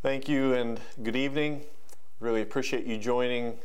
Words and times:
Thank 0.00 0.28
you 0.28 0.54
and 0.54 0.78
good 1.02 1.16
evening. 1.16 1.62
Really 2.20 2.40
appreciate 2.40 2.86
you 2.86 2.98
joining 2.98 3.58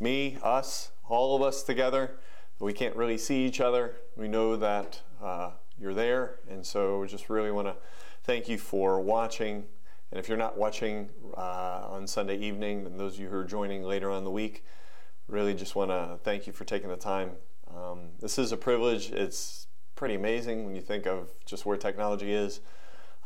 me, 0.00 0.38
us, 0.42 0.92
all 1.10 1.36
of 1.36 1.42
us 1.42 1.62
together. 1.62 2.12
We 2.58 2.72
can't 2.72 2.96
really 2.96 3.18
see 3.18 3.44
each 3.44 3.60
other. 3.60 3.96
We 4.16 4.26
know 4.26 4.56
that 4.56 5.02
uh, 5.22 5.50
you're 5.78 5.92
there, 5.92 6.36
and 6.48 6.64
so 6.64 7.04
just 7.04 7.28
really 7.28 7.50
want 7.50 7.68
to 7.68 7.76
thank 8.22 8.48
you 8.48 8.56
for 8.56 8.98
watching. 8.98 9.66
And 10.10 10.18
if 10.18 10.26
you're 10.26 10.38
not 10.38 10.56
watching 10.56 11.10
uh, 11.36 11.86
on 11.90 12.06
Sunday 12.06 12.38
evening, 12.38 12.86
and 12.86 12.98
those 12.98 13.16
of 13.16 13.20
you 13.20 13.28
who 13.28 13.36
are 13.36 13.44
joining 13.44 13.82
later 13.82 14.10
on 14.10 14.24
the 14.24 14.30
week, 14.30 14.64
really 15.28 15.52
just 15.52 15.76
want 15.76 15.90
to 15.90 16.18
thank 16.24 16.46
you 16.46 16.54
for 16.54 16.64
taking 16.64 16.88
the 16.88 16.96
time. 16.96 17.32
Um, 17.76 18.08
this 18.20 18.38
is 18.38 18.52
a 18.52 18.56
privilege. 18.56 19.10
It's 19.10 19.66
pretty 19.96 20.14
amazing 20.14 20.64
when 20.64 20.74
you 20.74 20.80
think 20.80 21.06
of 21.06 21.28
just 21.44 21.66
where 21.66 21.76
technology 21.76 22.32
is. 22.32 22.60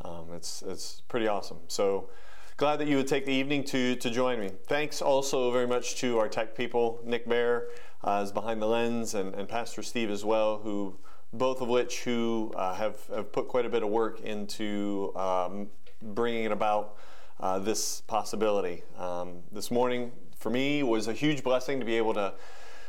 Um, 0.05 0.31
it's 0.35 0.63
it's 0.63 1.03
pretty 1.07 1.29
awesome. 1.29 1.59
So 1.69 2.11
glad 2.59 2.81
that 2.81 2.89
you 2.89 2.97
would 2.97 3.07
take 3.07 3.25
the 3.25 3.33
evening 3.33 3.63
to, 3.63 3.95
to 3.95 4.11
join 4.11 4.41
me. 4.41 4.51
Thanks 4.67 5.01
also 5.01 5.53
very 5.53 5.69
much 5.69 5.95
to 5.99 6.19
our 6.19 6.29
tech 6.29 6.57
people. 6.57 7.01
Nick 7.05 7.29
Bear 7.29 7.69
uh, 8.03 8.23
is 8.25 8.33
behind 8.33 8.61
the 8.61 8.67
lens, 8.67 9.15
and, 9.15 9.33
and 9.37 9.49
Pastor 9.49 9.81
Steve 9.81 10.11
as 10.11 10.25
well, 10.25 10.59
who 10.59 10.99
both 11.33 11.61
of 11.61 11.69
which 11.69 12.03
who 12.03 12.53
uh, 12.57 12.75
have, 12.75 12.97
have 13.15 13.31
put 13.31 13.47
quite 13.47 13.65
a 13.65 13.69
bit 13.69 13.85
of 13.85 13.91
work 13.91 14.23
into 14.23 15.13
um, 15.15 15.69
bringing 16.03 16.47
it 16.47 16.51
about 16.51 16.97
uh, 17.39 17.61
this 17.61 18.01
possibility. 18.09 18.83
Um, 18.99 19.45
this 19.53 19.71
morning, 19.71 20.11
for 20.37 20.51
me, 20.51 20.83
was 20.83 21.07
a 21.07 21.13
huge 21.13 21.45
blessing 21.45 21.79
to 21.79 21.87
be 21.87 21.95
able 21.95 22.15
to 22.15 22.35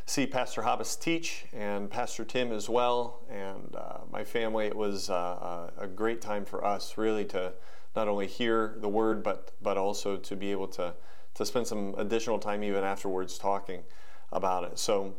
see 0.08 0.26
Pastor 0.26 0.64
Hobbs 0.64 0.96
teach 0.96 1.46
and 1.54 1.92
Pastor 1.92 2.26
Tim 2.26 2.52
as 2.52 2.70
well, 2.70 3.22
and 3.30 3.76
uh, 3.76 4.00
my 4.12 4.24
family. 4.24 4.66
It 4.66 4.76
was 4.76 5.12
uh, 5.12 5.70
a 5.78 5.86
great 5.86 6.22
time 6.22 6.44
for 6.44 6.66
us, 6.66 6.98
really, 6.98 7.26
to 7.26 7.54
not 7.96 8.08
only 8.08 8.28
hear 8.28 8.76
the 8.78 8.90
word, 8.90 9.24
but 9.24 9.54
but 9.62 9.78
also 9.78 10.18
to 10.18 10.36
be 10.36 10.52
able 10.52 10.68
to 10.68 10.94
to 11.36 11.46
spend 11.46 11.68
some 11.68 11.96
additional 11.98 12.40
time 12.40 12.64
even 12.64 12.84
afterwards 12.84 13.38
talking 13.38 13.84
about 14.32 14.64
it. 14.64 14.78
So, 14.78 15.14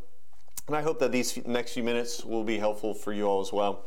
and 0.67 0.75
I 0.75 0.81
hope 0.81 0.99
that 0.99 1.11
these 1.11 1.45
next 1.45 1.73
few 1.73 1.83
minutes 1.83 2.23
will 2.23 2.43
be 2.43 2.57
helpful 2.57 2.93
for 2.93 3.13
you 3.13 3.25
all 3.25 3.41
as 3.41 3.51
well. 3.51 3.85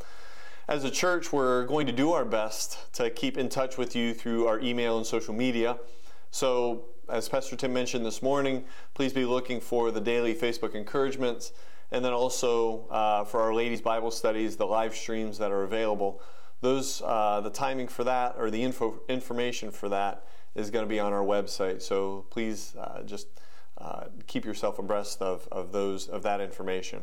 As 0.66 0.82
a 0.84 0.90
church, 0.90 1.32
we're 1.32 1.66
going 1.66 1.86
to 1.86 1.92
do 1.92 2.12
our 2.12 2.24
best 2.24 2.92
to 2.94 3.10
keep 3.10 3.36
in 3.36 3.48
touch 3.48 3.76
with 3.76 3.94
you 3.94 4.14
through 4.14 4.46
our 4.46 4.58
email 4.60 4.96
and 4.96 5.06
social 5.06 5.34
media. 5.34 5.78
So, 6.30 6.86
as 7.08 7.28
Pastor 7.28 7.54
Tim 7.54 7.72
mentioned 7.72 8.04
this 8.04 8.22
morning, 8.22 8.64
please 8.94 9.12
be 9.12 9.26
looking 9.26 9.60
for 9.60 9.90
the 9.90 10.00
daily 10.00 10.34
Facebook 10.34 10.74
encouragements 10.74 11.52
and 11.92 12.04
then 12.04 12.12
also 12.12 12.86
uh, 12.88 13.24
for 13.24 13.42
our 13.42 13.54
ladies' 13.54 13.82
Bible 13.82 14.10
studies, 14.10 14.56
the 14.56 14.66
live 14.66 14.94
streams 14.94 15.38
that 15.38 15.52
are 15.52 15.62
available 15.64 16.22
those 16.60 17.02
uh, 17.02 17.40
the 17.40 17.50
timing 17.50 17.88
for 17.88 18.04
that 18.04 18.36
or 18.38 18.50
the 18.50 18.62
info 18.62 19.00
information 19.08 19.70
for 19.70 19.88
that 19.88 20.26
is 20.54 20.70
going 20.70 20.84
to 20.84 20.88
be 20.88 21.00
on 21.00 21.12
our 21.12 21.24
website. 21.24 21.82
So 21.82 22.26
please 22.30 22.74
uh, 22.78 23.02
just 23.02 23.26
uh, 23.78 24.04
keep 24.26 24.44
yourself 24.44 24.78
abreast 24.78 25.20
of, 25.20 25.48
of 25.50 25.72
those 25.72 26.08
of 26.08 26.22
that 26.22 26.40
information. 26.40 27.02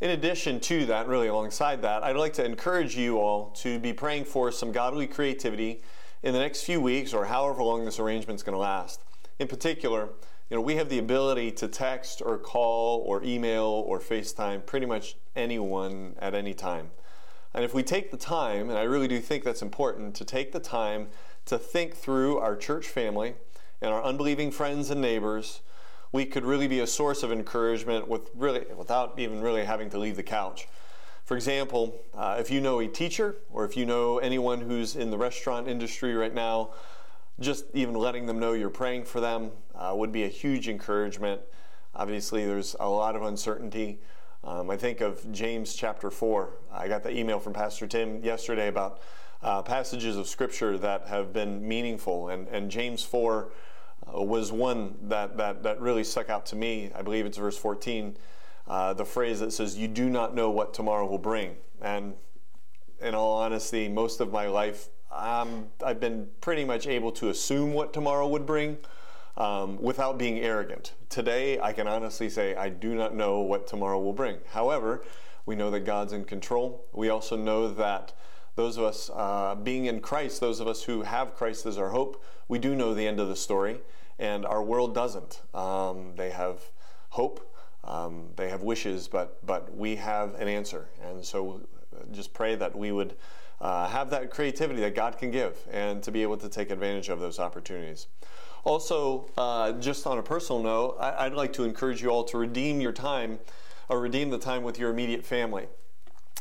In 0.00 0.10
addition 0.10 0.58
to 0.60 0.86
that, 0.86 1.06
really 1.06 1.28
alongside 1.28 1.82
that, 1.82 2.02
I'd 2.02 2.16
like 2.16 2.32
to 2.34 2.44
encourage 2.44 2.96
you 2.96 3.18
all 3.18 3.50
to 3.62 3.78
be 3.78 3.92
praying 3.92 4.24
for 4.24 4.50
some 4.50 4.72
godly 4.72 5.06
creativity 5.06 5.82
in 6.22 6.32
the 6.32 6.40
next 6.40 6.64
few 6.64 6.80
weeks 6.80 7.14
or 7.14 7.26
however 7.26 7.62
long 7.62 7.84
this 7.84 8.00
arrangement 8.00 8.38
is 8.38 8.42
going 8.42 8.54
to 8.54 8.58
last. 8.58 9.00
In 9.38 9.46
particular, 9.46 10.08
you 10.50 10.56
know, 10.56 10.60
we 10.60 10.74
have 10.76 10.88
the 10.88 10.98
ability 10.98 11.52
to 11.52 11.68
text 11.68 12.22
or 12.24 12.38
call 12.38 13.00
or 13.06 13.22
email 13.22 13.64
or 13.64 13.98
FaceTime 14.00 14.66
pretty 14.66 14.86
much 14.86 15.16
anyone 15.36 16.16
at 16.18 16.34
any 16.34 16.54
time. 16.54 16.90
And 17.54 17.64
if 17.64 17.72
we 17.72 17.82
take 17.84 18.10
the 18.10 18.16
time, 18.16 18.68
and 18.68 18.78
I 18.78 18.82
really 18.82 19.06
do 19.06 19.20
think 19.20 19.44
that's 19.44 19.62
important, 19.62 20.14
to 20.16 20.24
take 20.24 20.50
the 20.52 20.60
time 20.60 21.08
to 21.46 21.56
think 21.56 21.94
through 21.94 22.38
our 22.38 22.56
church 22.56 22.88
family 22.88 23.34
and 23.80 23.92
our 23.92 24.02
unbelieving 24.02 24.50
friends 24.50 24.90
and 24.90 25.00
neighbors, 25.00 25.60
we 26.10 26.24
could 26.24 26.44
really 26.44 26.66
be 26.66 26.80
a 26.80 26.86
source 26.86 27.22
of 27.22 27.30
encouragement 27.30 28.08
with 28.08 28.30
really, 28.34 28.64
without 28.76 29.18
even 29.18 29.40
really 29.40 29.64
having 29.64 29.88
to 29.90 29.98
leave 29.98 30.16
the 30.16 30.22
couch. 30.22 30.66
For 31.24 31.36
example, 31.36 31.94
uh, 32.12 32.36
if 32.38 32.50
you 32.50 32.60
know 32.60 32.80
a 32.80 32.88
teacher 32.88 33.36
or 33.50 33.64
if 33.64 33.76
you 33.76 33.86
know 33.86 34.18
anyone 34.18 34.60
who's 34.60 34.96
in 34.96 35.10
the 35.10 35.16
restaurant 35.16 35.68
industry 35.68 36.14
right 36.14 36.34
now, 36.34 36.70
just 37.40 37.64
even 37.72 37.94
letting 37.94 38.26
them 38.26 38.38
know 38.38 38.52
you're 38.52 38.70
praying 38.70 39.04
for 39.04 39.20
them 39.20 39.50
uh, 39.74 39.92
would 39.94 40.12
be 40.12 40.24
a 40.24 40.28
huge 40.28 40.68
encouragement. 40.68 41.40
Obviously, 41.94 42.44
there's 42.44 42.76
a 42.78 42.88
lot 42.88 43.16
of 43.16 43.22
uncertainty. 43.22 44.00
Um, 44.44 44.68
I 44.68 44.76
think 44.76 45.00
of 45.00 45.32
James 45.32 45.74
chapter 45.74 46.10
4. 46.10 46.50
I 46.70 46.86
got 46.86 47.02
the 47.02 47.16
email 47.16 47.38
from 47.40 47.54
Pastor 47.54 47.86
Tim 47.86 48.22
yesterday 48.22 48.68
about 48.68 49.00
uh, 49.42 49.62
passages 49.62 50.18
of 50.18 50.28
Scripture 50.28 50.76
that 50.76 51.06
have 51.06 51.32
been 51.32 51.66
meaningful, 51.66 52.28
and, 52.28 52.46
and 52.48 52.70
James 52.70 53.02
4 53.02 53.50
uh, 54.06 54.20
was 54.22 54.52
one 54.52 54.96
that, 55.04 55.38
that, 55.38 55.62
that 55.62 55.80
really 55.80 56.04
stuck 56.04 56.28
out 56.28 56.44
to 56.46 56.56
me. 56.56 56.90
I 56.94 57.00
believe 57.00 57.24
it's 57.24 57.38
verse 57.38 57.56
14, 57.56 58.18
uh, 58.68 58.92
the 58.92 59.04
phrase 59.06 59.40
that 59.40 59.50
says, 59.50 59.78
You 59.78 59.88
do 59.88 60.10
not 60.10 60.34
know 60.34 60.50
what 60.50 60.74
tomorrow 60.74 61.06
will 61.06 61.16
bring. 61.16 61.56
And 61.80 62.12
in 63.00 63.14
all 63.14 63.38
honesty, 63.38 63.88
most 63.88 64.20
of 64.20 64.30
my 64.30 64.46
life, 64.46 64.90
um, 65.10 65.68
I've 65.82 66.00
been 66.00 66.28
pretty 66.42 66.66
much 66.66 66.86
able 66.86 67.12
to 67.12 67.30
assume 67.30 67.72
what 67.72 67.94
tomorrow 67.94 68.28
would 68.28 68.44
bring 68.44 68.76
um, 69.36 69.80
without 69.80 70.18
being 70.18 70.38
arrogant. 70.38 70.92
Today, 71.08 71.58
I 71.60 71.72
can 71.72 71.86
honestly 71.86 72.28
say 72.28 72.54
I 72.54 72.68
do 72.68 72.94
not 72.94 73.14
know 73.14 73.40
what 73.40 73.66
tomorrow 73.66 74.00
will 74.00 74.12
bring. 74.12 74.38
However, 74.50 75.04
we 75.46 75.56
know 75.56 75.70
that 75.70 75.80
God's 75.80 76.12
in 76.12 76.24
control. 76.24 76.86
We 76.92 77.08
also 77.08 77.36
know 77.36 77.68
that 77.68 78.12
those 78.56 78.76
of 78.76 78.84
us 78.84 79.10
uh, 79.12 79.56
being 79.56 79.86
in 79.86 80.00
Christ, 80.00 80.40
those 80.40 80.60
of 80.60 80.68
us 80.68 80.84
who 80.84 81.02
have 81.02 81.34
Christ 81.34 81.66
as 81.66 81.76
our 81.76 81.90
hope, 81.90 82.22
we 82.48 82.58
do 82.58 82.74
know 82.74 82.94
the 82.94 83.06
end 83.06 83.18
of 83.20 83.28
the 83.28 83.36
story, 83.36 83.80
and 84.18 84.46
our 84.46 84.62
world 84.62 84.94
doesn't. 84.94 85.42
Um, 85.52 86.12
they 86.16 86.30
have 86.30 86.70
hope, 87.10 87.52
um, 87.82 88.28
they 88.36 88.48
have 88.48 88.62
wishes, 88.62 89.08
but 89.08 89.44
but 89.44 89.74
we 89.76 89.96
have 89.96 90.34
an 90.36 90.48
answer, 90.48 90.88
and 91.02 91.24
so 91.24 91.60
just 92.12 92.32
pray 92.32 92.54
that 92.54 92.76
we 92.76 92.92
would 92.92 93.16
uh, 93.60 93.88
have 93.88 94.10
that 94.10 94.30
creativity 94.30 94.80
that 94.80 94.94
God 94.94 95.18
can 95.18 95.30
give, 95.30 95.58
and 95.70 96.02
to 96.02 96.12
be 96.12 96.22
able 96.22 96.36
to 96.36 96.48
take 96.48 96.70
advantage 96.70 97.08
of 97.08 97.20
those 97.20 97.38
opportunities. 97.38 98.06
Also, 98.64 99.26
uh, 99.36 99.72
just 99.72 100.06
on 100.06 100.16
a 100.16 100.22
personal 100.22 100.62
note, 100.62 100.96
I, 100.98 101.28
would 101.28 101.36
like 101.36 101.52
to 101.54 101.64
encourage 101.64 102.02
you 102.02 102.08
all 102.08 102.24
to 102.24 102.38
redeem 102.38 102.80
your 102.80 102.92
time 102.92 103.38
or 103.90 104.00
redeem 104.00 104.30
the 104.30 104.38
time 104.38 104.62
with 104.62 104.78
your 104.78 104.90
immediate 104.90 105.24
family. 105.24 105.68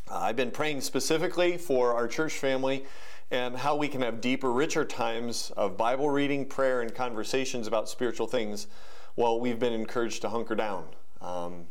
Uh, 0.10 0.20
I've 0.20 0.38
been 0.38 0.52
praying 0.52 0.82
specifically 0.82 1.58
for 1.58 1.94
our 1.94 2.08
church 2.08 2.34
family 2.34 2.86
and 3.30 3.58
how 3.58 3.76
we 3.76 3.90
can 3.90 4.02
have 4.02 4.22
deeper, 4.22 4.54
richer 4.54 4.86
times 4.86 5.52
of 5.58 5.76
Bible 5.76 6.10
reading, 6.10 6.46
prayer, 6.46 6.82
and 6.82 6.96
conversations 6.96 7.68
about 7.68 7.90
spiritual 7.90 8.28
things 8.28 8.68
while 9.16 9.42
we've 9.42 9.60
been 9.60 9.74
encouraged 9.74 10.22
to 10.22 10.30
hunker 10.30 10.56
down. 10.56 10.86
Um, 11.20 11.66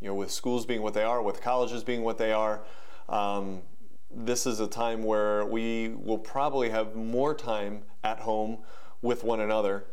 you 0.00 0.06
know, 0.06 0.14
with 0.14 0.30
schools 0.30 0.64
being 0.64 0.82
what 0.82 0.94
they 0.94 1.02
are, 1.02 1.22
with 1.22 1.40
colleges 1.40 1.82
being 1.82 2.02
what 2.02 2.18
they 2.18 2.32
are, 2.32 2.62
um, 3.08 3.62
this 4.14 4.46
is 4.46 4.60
a 4.60 4.66
time 4.68 5.02
where 5.02 5.44
we 5.44 5.88
will 5.88 6.18
probably 6.18 6.70
have 6.70 6.94
more 6.94 7.34
time 7.34 7.82
at 8.04 8.20
home 8.20 8.58
with 9.02 9.24
one 9.24 9.40
another 9.40 9.84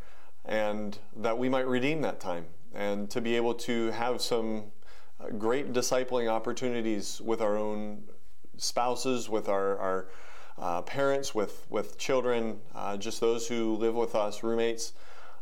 and 0.46 0.98
that 1.18 1.38
we 1.38 1.50
might 1.50 1.68
redeem 1.68 2.02
that 2.02 2.20
time 2.20 2.46
and 2.74 3.10
to 3.10 3.20
be 3.20 3.36
able 3.36 3.54
to 3.54 3.92
have 3.92 4.22
some 4.22 4.66
uh, 5.20 5.30
great 5.38 5.74
discipling 5.74 6.30
opportunities 6.30 7.20
with 7.22 7.42
our 7.42 7.58
own 7.58 8.04
spouses, 8.58 9.28
with 9.28 9.50
our, 9.50 9.78
our 9.78 10.08
uh, 10.58 10.82
parents, 10.84 11.34
with, 11.34 11.66
with 11.70 11.98
children, 11.98 12.60
uh, 12.76 12.96
just 12.98 13.20
those 13.20 13.48
who 13.48 13.76
live 13.76 13.96
with 13.96 14.16
us, 14.16 14.44
roommates. 14.44 14.94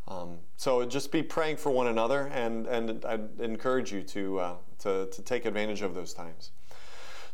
Um, 0.06 0.38
so 0.56 0.84
just 0.86 1.12
be 1.12 1.22
praying 1.22 1.58
for 1.58 1.70
one 1.70 1.88
another, 1.88 2.28
and, 2.32 2.66
and 2.66 3.04
I'd 3.04 3.40
encourage 3.40 3.92
you 3.92 4.02
to, 4.04 4.40
uh, 4.40 4.54
to, 4.80 5.06
to 5.06 5.22
take 5.22 5.44
advantage 5.44 5.82
of 5.82 5.94
those 5.94 6.14
times. 6.14 6.52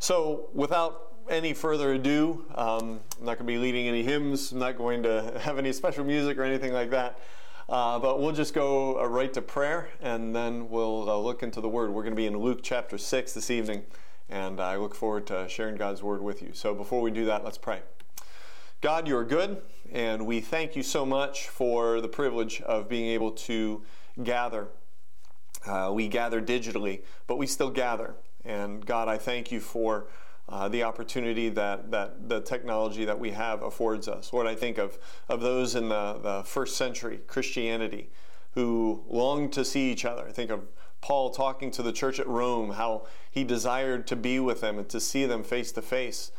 So, 0.04 0.50
without 0.52 1.14
any 1.30 1.54
further 1.54 1.94
ado, 1.94 2.44
um, 2.56 3.00
I'm 3.18 3.24
not 3.24 3.38
going 3.38 3.38
to 3.38 3.44
be 3.44 3.56
leading 3.56 3.88
any 3.88 4.02
hymns. 4.02 4.52
I'm 4.52 4.58
not 4.58 4.76
going 4.76 5.02
to 5.04 5.32
have 5.40 5.56
any 5.56 5.72
special 5.72 6.04
music 6.04 6.36
or 6.36 6.42
anything 6.42 6.74
like 6.74 6.90
that. 6.90 7.18
Uh, 7.70 7.98
but 7.98 8.20
we'll 8.20 8.34
just 8.34 8.52
go 8.52 9.00
uh, 9.00 9.06
right 9.06 9.32
to 9.32 9.40
prayer 9.40 9.88
and 10.02 10.36
then 10.36 10.68
we'll 10.68 11.08
uh, 11.08 11.16
look 11.16 11.42
into 11.42 11.62
the 11.62 11.70
Word. 11.70 11.88
We're 11.88 12.02
going 12.02 12.12
to 12.12 12.18
be 12.18 12.26
in 12.26 12.36
Luke 12.36 12.60
chapter 12.62 12.98
6 12.98 13.32
this 13.32 13.50
evening, 13.50 13.86
and 14.28 14.60
I 14.60 14.76
look 14.76 14.94
forward 14.94 15.26
to 15.28 15.48
sharing 15.48 15.76
God's 15.76 16.02
Word 16.02 16.20
with 16.20 16.42
you. 16.42 16.50
So 16.52 16.74
before 16.74 17.00
we 17.00 17.10
do 17.10 17.24
that, 17.24 17.42
let's 17.42 17.56
pray. 17.56 17.80
God, 18.82 19.08
you 19.08 19.16
are 19.16 19.24
good, 19.24 19.62
and 19.90 20.26
we 20.26 20.42
thank 20.42 20.76
you 20.76 20.82
so 20.82 21.06
much 21.06 21.48
for 21.48 22.02
the 22.02 22.08
privilege 22.08 22.60
of 22.60 22.90
being 22.90 23.06
able 23.06 23.30
to 23.30 23.82
gather. 24.22 24.68
Uh, 25.66 25.92
we 25.94 26.08
gather 26.08 26.42
digitally, 26.42 27.00
but 27.26 27.38
we 27.38 27.46
still 27.46 27.70
gather. 27.70 28.16
And 28.44 28.84
God, 28.84 29.08
I 29.08 29.16
thank 29.16 29.50
you 29.50 29.60
for 29.60 30.06
uh, 30.48 30.68
the 30.68 30.82
opportunity 30.82 31.48
that, 31.48 31.90
that 31.90 32.28
the 32.28 32.40
technology 32.40 33.04
that 33.04 33.18
we 33.18 33.30
have 33.30 33.62
affords 33.62 34.08
us. 34.08 34.32
What 34.32 34.46
I 34.46 34.54
think 34.54 34.78
of, 34.78 34.98
of 35.28 35.40
those 35.40 35.74
in 35.74 35.88
the, 35.88 36.18
the 36.22 36.42
first 36.44 36.76
century 36.76 37.20
Christianity 37.26 38.10
who 38.52 39.02
longed 39.08 39.52
to 39.54 39.64
see 39.64 39.90
each 39.90 40.04
other. 40.04 40.26
I 40.28 40.32
think 40.32 40.50
of 40.50 40.60
Paul 41.00 41.30
talking 41.30 41.70
to 41.72 41.82
the 41.82 41.92
church 41.92 42.20
at 42.20 42.26
Rome, 42.26 42.72
how 42.72 43.06
he 43.30 43.44
desired 43.44 44.06
to 44.08 44.16
be 44.16 44.38
with 44.38 44.60
them 44.60 44.78
and 44.78 44.88
to 44.90 45.00
see 45.00 45.26
them 45.26 45.42
face 45.42 45.72
to 45.72 45.82
face. 45.82 46.30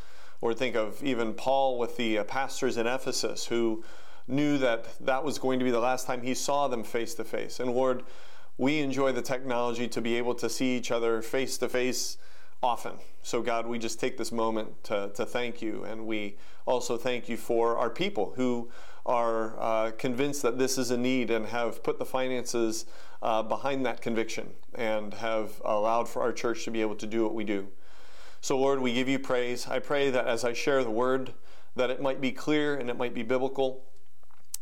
Or 0.41 0.53
think 0.53 0.75
of 0.75 1.03
even 1.03 1.33
Paul 1.33 1.77
with 1.77 1.97
the 1.97 2.19
uh, 2.19 2.23
pastors 2.23 2.77
in 2.77 2.87
Ephesus 2.87 3.45
who 3.45 3.83
knew 4.27 4.57
that 4.57 4.87
that 5.05 5.23
was 5.23 5.37
going 5.37 5.59
to 5.59 5.65
be 5.65 5.71
the 5.71 5.79
last 5.79 6.07
time 6.07 6.21
he 6.21 6.33
saw 6.33 6.67
them 6.67 6.83
face 6.83 7.13
to 7.15 7.23
face. 7.23 7.59
And 7.59 7.71
Lord, 7.71 8.03
we 8.57 8.79
enjoy 8.79 9.11
the 9.11 9.21
technology 9.21 9.87
to 9.87 10.01
be 10.01 10.15
able 10.15 10.35
to 10.35 10.49
see 10.49 10.77
each 10.77 10.91
other 10.91 11.21
face 11.21 11.57
to 11.57 11.69
face 11.69 12.17
often. 12.63 12.93
So, 13.21 13.41
God, 13.41 13.67
we 13.67 13.79
just 13.79 13.99
take 13.99 14.17
this 14.17 14.31
moment 14.31 14.83
to, 14.85 15.11
to 15.15 15.25
thank 15.25 15.61
you. 15.61 15.83
And 15.83 16.05
we 16.05 16.37
also 16.65 16.97
thank 16.97 17.27
you 17.27 17.37
for 17.37 17.77
our 17.77 17.89
people 17.89 18.33
who 18.35 18.69
are 19.05 19.59
uh, 19.59 19.91
convinced 19.91 20.41
that 20.41 20.57
this 20.57 20.77
is 20.77 20.89
a 20.89 20.97
need 20.97 21.29
and 21.29 21.45
have 21.47 21.83
put 21.83 21.99
the 21.99 22.05
finances 22.05 22.85
uh, 23.21 23.43
behind 23.43 23.85
that 23.85 24.01
conviction 24.01 24.49
and 24.73 25.13
have 25.15 25.61
allowed 25.63 26.07
for 26.07 26.21
our 26.21 26.31
church 26.31 26.63
to 26.65 26.71
be 26.71 26.81
able 26.81 26.95
to 26.95 27.07
do 27.07 27.23
what 27.23 27.33
we 27.33 27.43
do. 27.43 27.67
So, 28.41 28.57
Lord, 28.57 28.79
we 28.79 28.93
give 28.93 29.07
you 29.07 29.19
praise. 29.19 29.67
I 29.67 29.79
pray 29.79 30.09
that 30.11 30.27
as 30.27 30.43
I 30.43 30.53
share 30.53 30.83
the 30.83 30.91
word, 30.91 31.33
that 31.75 31.89
it 31.89 32.01
might 32.01 32.21
be 32.21 32.31
clear 32.31 32.75
and 32.75 32.89
it 32.89 32.97
might 32.97 33.13
be 33.13 33.23
biblical. 33.23 33.83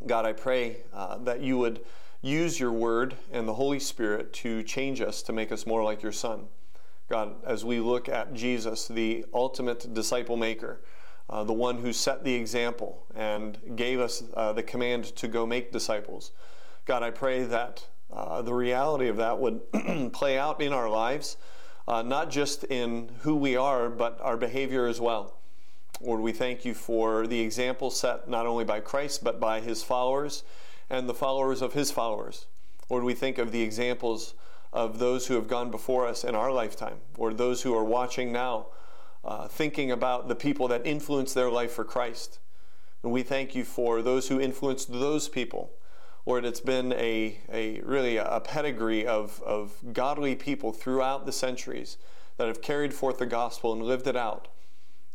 God, 0.08 0.26
I 0.26 0.34
pray 0.34 0.78
uh, 0.94 1.18
that 1.20 1.42
you 1.42 1.58
would 1.58 1.82
use 2.24 2.58
your 2.58 2.72
word 2.72 3.16
and 3.32 3.48
the 3.48 3.54
Holy 3.54 3.80
Spirit 3.80 4.32
to 4.34 4.64
change 4.64 5.02
us, 5.02 5.22
to 5.24 5.34
make 5.34 5.52
us 5.52 5.68
more 5.68 5.84
like 5.84 6.02
your 6.02 6.14
Son. 6.14 6.48
God, 7.10 7.36
as 7.46 7.66
we 7.66 7.80
look 7.82 8.08
at 8.08 8.34
Jesus, 8.34 8.88
the 8.88 9.26
ultimate 9.34 9.94
disciple 9.94 10.38
maker, 10.38 10.82
uh, 11.30 11.44
the 11.44 11.54
one 11.54 11.80
who 11.80 11.92
set 11.92 12.24
the 12.24 12.34
example 12.34 13.06
and 13.14 13.60
gave 13.76 14.00
us 14.00 14.24
uh, 14.36 14.54
the 14.54 14.64
command 14.64 15.04
to 15.18 15.28
go 15.28 15.46
make 15.46 15.74
disciples, 15.74 16.32
God, 16.86 17.04
I 17.04 17.12
pray 17.12 17.44
that 17.44 17.86
uh, 18.12 18.42
the 18.42 18.54
reality 18.54 19.10
of 19.10 19.18
that 19.18 19.38
would 19.38 19.62
play 20.14 20.40
out 20.40 20.62
in 20.62 20.72
our 20.72 20.90
lives, 20.90 21.36
uh, 21.90 22.04
not 22.04 22.30
just 22.30 22.64
in 22.66 23.12
who 23.22 23.36
we 23.36 23.58
are, 23.58 23.90
but 23.90 24.18
our 24.22 24.38
behavior 24.38 24.88
as 24.88 25.02
well. 25.02 25.38
Lord, 26.00 26.22
we 26.22 26.32
thank 26.32 26.64
you 26.64 26.74
for 26.74 27.28
the 27.28 27.42
example 27.42 27.90
set 27.90 28.30
not 28.30 28.46
only 28.46 28.64
by 28.64 28.80
Christ, 28.80 29.24
but 29.24 29.42
by 29.42 29.60
his 29.60 29.84
followers 29.84 30.44
and 30.90 31.08
the 31.08 31.14
followers 31.14 31.62
of 31.62 31.74
his 31.74 31.92
followers. 31.92 32.48
Lord, 32.90 33.04
we 33.04 33.14
think 33.14 33.38
of 33.38 33.52
the 33.52 33.62
examples 33.62 34.34
of 34.72 35.00
those 35.00 35.28
who 35.28 35.36
have 35.36 35.48
gone 35.48 35.72
before 35.72 36.08
us 36.08 36.24
in 36.24 36.36
our 36.36 36.52
lifetime, 36.52 36.98
or 37.18 37.34
those 37.34 37.62
who 37.62 37.76
are 37.76 37.84
watching 37.84 38.32
now, 38.32 38.68
uh, 39.24 39.48
thinking 39.48 39.92
about 39.92 40.28
the 40.28 40.36
people 40.36 40.68
that 40.68 40.86
influenced 40.86 41.36
their 41.36 41.50
life 41.50 41.72
for 41.72 41.84
Christ. 41.84 42.40
And 43.04 43.12
we 43.12 43.24
thank 43.24 43.54
you 43.56 43.64
for 43.64 44.02
those 44.02 44.28
who 44.30 44.40
influenced 44.40 44.92
those 44.92 45.30
people. 45.30 45.72
Lord, 46.26 46.46
it's 46.46 46.62
been 46.62 46.94
a, 46.94 47.38
a 47.52 47.82
really 47.82 48.18
a 48.18 48.42
pedigree 48.44 49.06
of, 49.06 49.42
of 49.46 49.76
godly 49.92 50.36
people 50.36 50.72
throughout 50.72 51.26
the 51.26 51.32
centuries 51.32 51.98
that 52.38 52.48
have 52.48 52.62
carried 52.62 52.94
forth 52.94 53.18
the 53.18 53.26
gospel 53.26 53.74
and 53.74 53.84
lived 53.84 54.08
it 54.08 54.16
out 54.16 54.48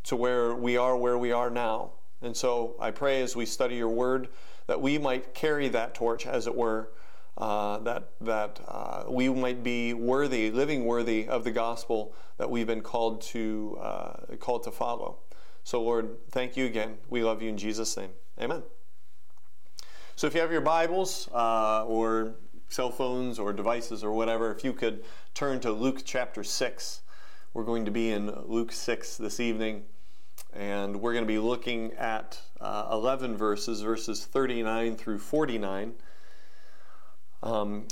to 0.05 0.17
where 0.17 0.55
we 0.55 0.77
are 0.77 0.97
where 0.97 1.19
we 1.19 1.33
are 1.33 1.51
now. 1.51 1.93
And 2.21 2.37
so 2.37 2.77
I 2.79 2.91
pray 2.91 3.23
as 3.23 3.35
we 3.35 3.47
study 3.47 3.77
your 3.77 3.89
word 3.89 4.29
that 4.69 4.81
we 4.81 4.99
might 4.99 5.35
carry 5.35 5.69
that 5.69 5.95
torch, 5.95 6.27
as 6.27 6.47
it 6.47 6.55
were, 6.55 6.93
uh, 7.37 7.79
that, 7.79 8.11
that 8.21 8.61
uh, 8.69 9.05
we 9.09 9.29
might 9.29 9.65
be 9.65 9.93
worthy, 9.93 10.53
living 10.53 10.85
worthy 10.85 11.27
of 11.27 11.43
the 11.43 11.51
gospel 11.51 12.15
that 12.37 12.49
we've 12.49 12.67
been 12.67 12.81
called 12.81 13.21
to, 13.21 13.77
uh, 13.83 14.37
called 14.39 14.63
to 14.63 14.71
follow. 14.71 15.19
So, 15.65 15.83
Lord, 15.83 16.17
thank 16.31 16.57
you 16.57 16.67
again. 16.67 16.99
We 17.11 17.25
love 17.25 17.43
you 17.43 17.49
in 17.49 17.59
Jesus' 17.59 17.97
name. 17.97 18.11
Amen. 18.41 18.63
So, 20.15 20.29
if 20.29 20.35
you 20.35 20.41
have 20.41 20.53
your 20.53 20.61
Bibles 20.61 21.29
uh, 21.35 21.85
or 21.85 22.37
cell 22.69 22.91
phones 22.91 23.39
or 23.39 23.53
devices 23.53 24.05
or 24.05 24.13
whatever, 24.13 24.53
if 24.53 24.63
you 24.63 24.73
could 24.73 25.03
turn 25.35 25.61
to 25.61 25.71
Luke 25.71 26.03
chapter 26.05 26.43
6. 26.43 27.03
We're 27.55 27.65
going 27.65 27.85
to 27.85 27.91
be 27.91 28.11
in 28.11 28.27
Luke 28.47 28.73
6 28.73 29.17
this 29.17 29.41
evening, 29.41 29.85
and 30.59 31.01
we're 31.01 31.13
going 31.13 31.25
to 31.25 31.29
be 31.29 31.39
looking 31.39 31.93
at 31.93 32.41
uh, 32.61 32.89
11 32.91 33.37
verses, 33.37 33.81
verses 33.81 34.25
39 34.25 34.97
through 34.97 35.19
49. 35.19 35.95
Um, 37.45 37.87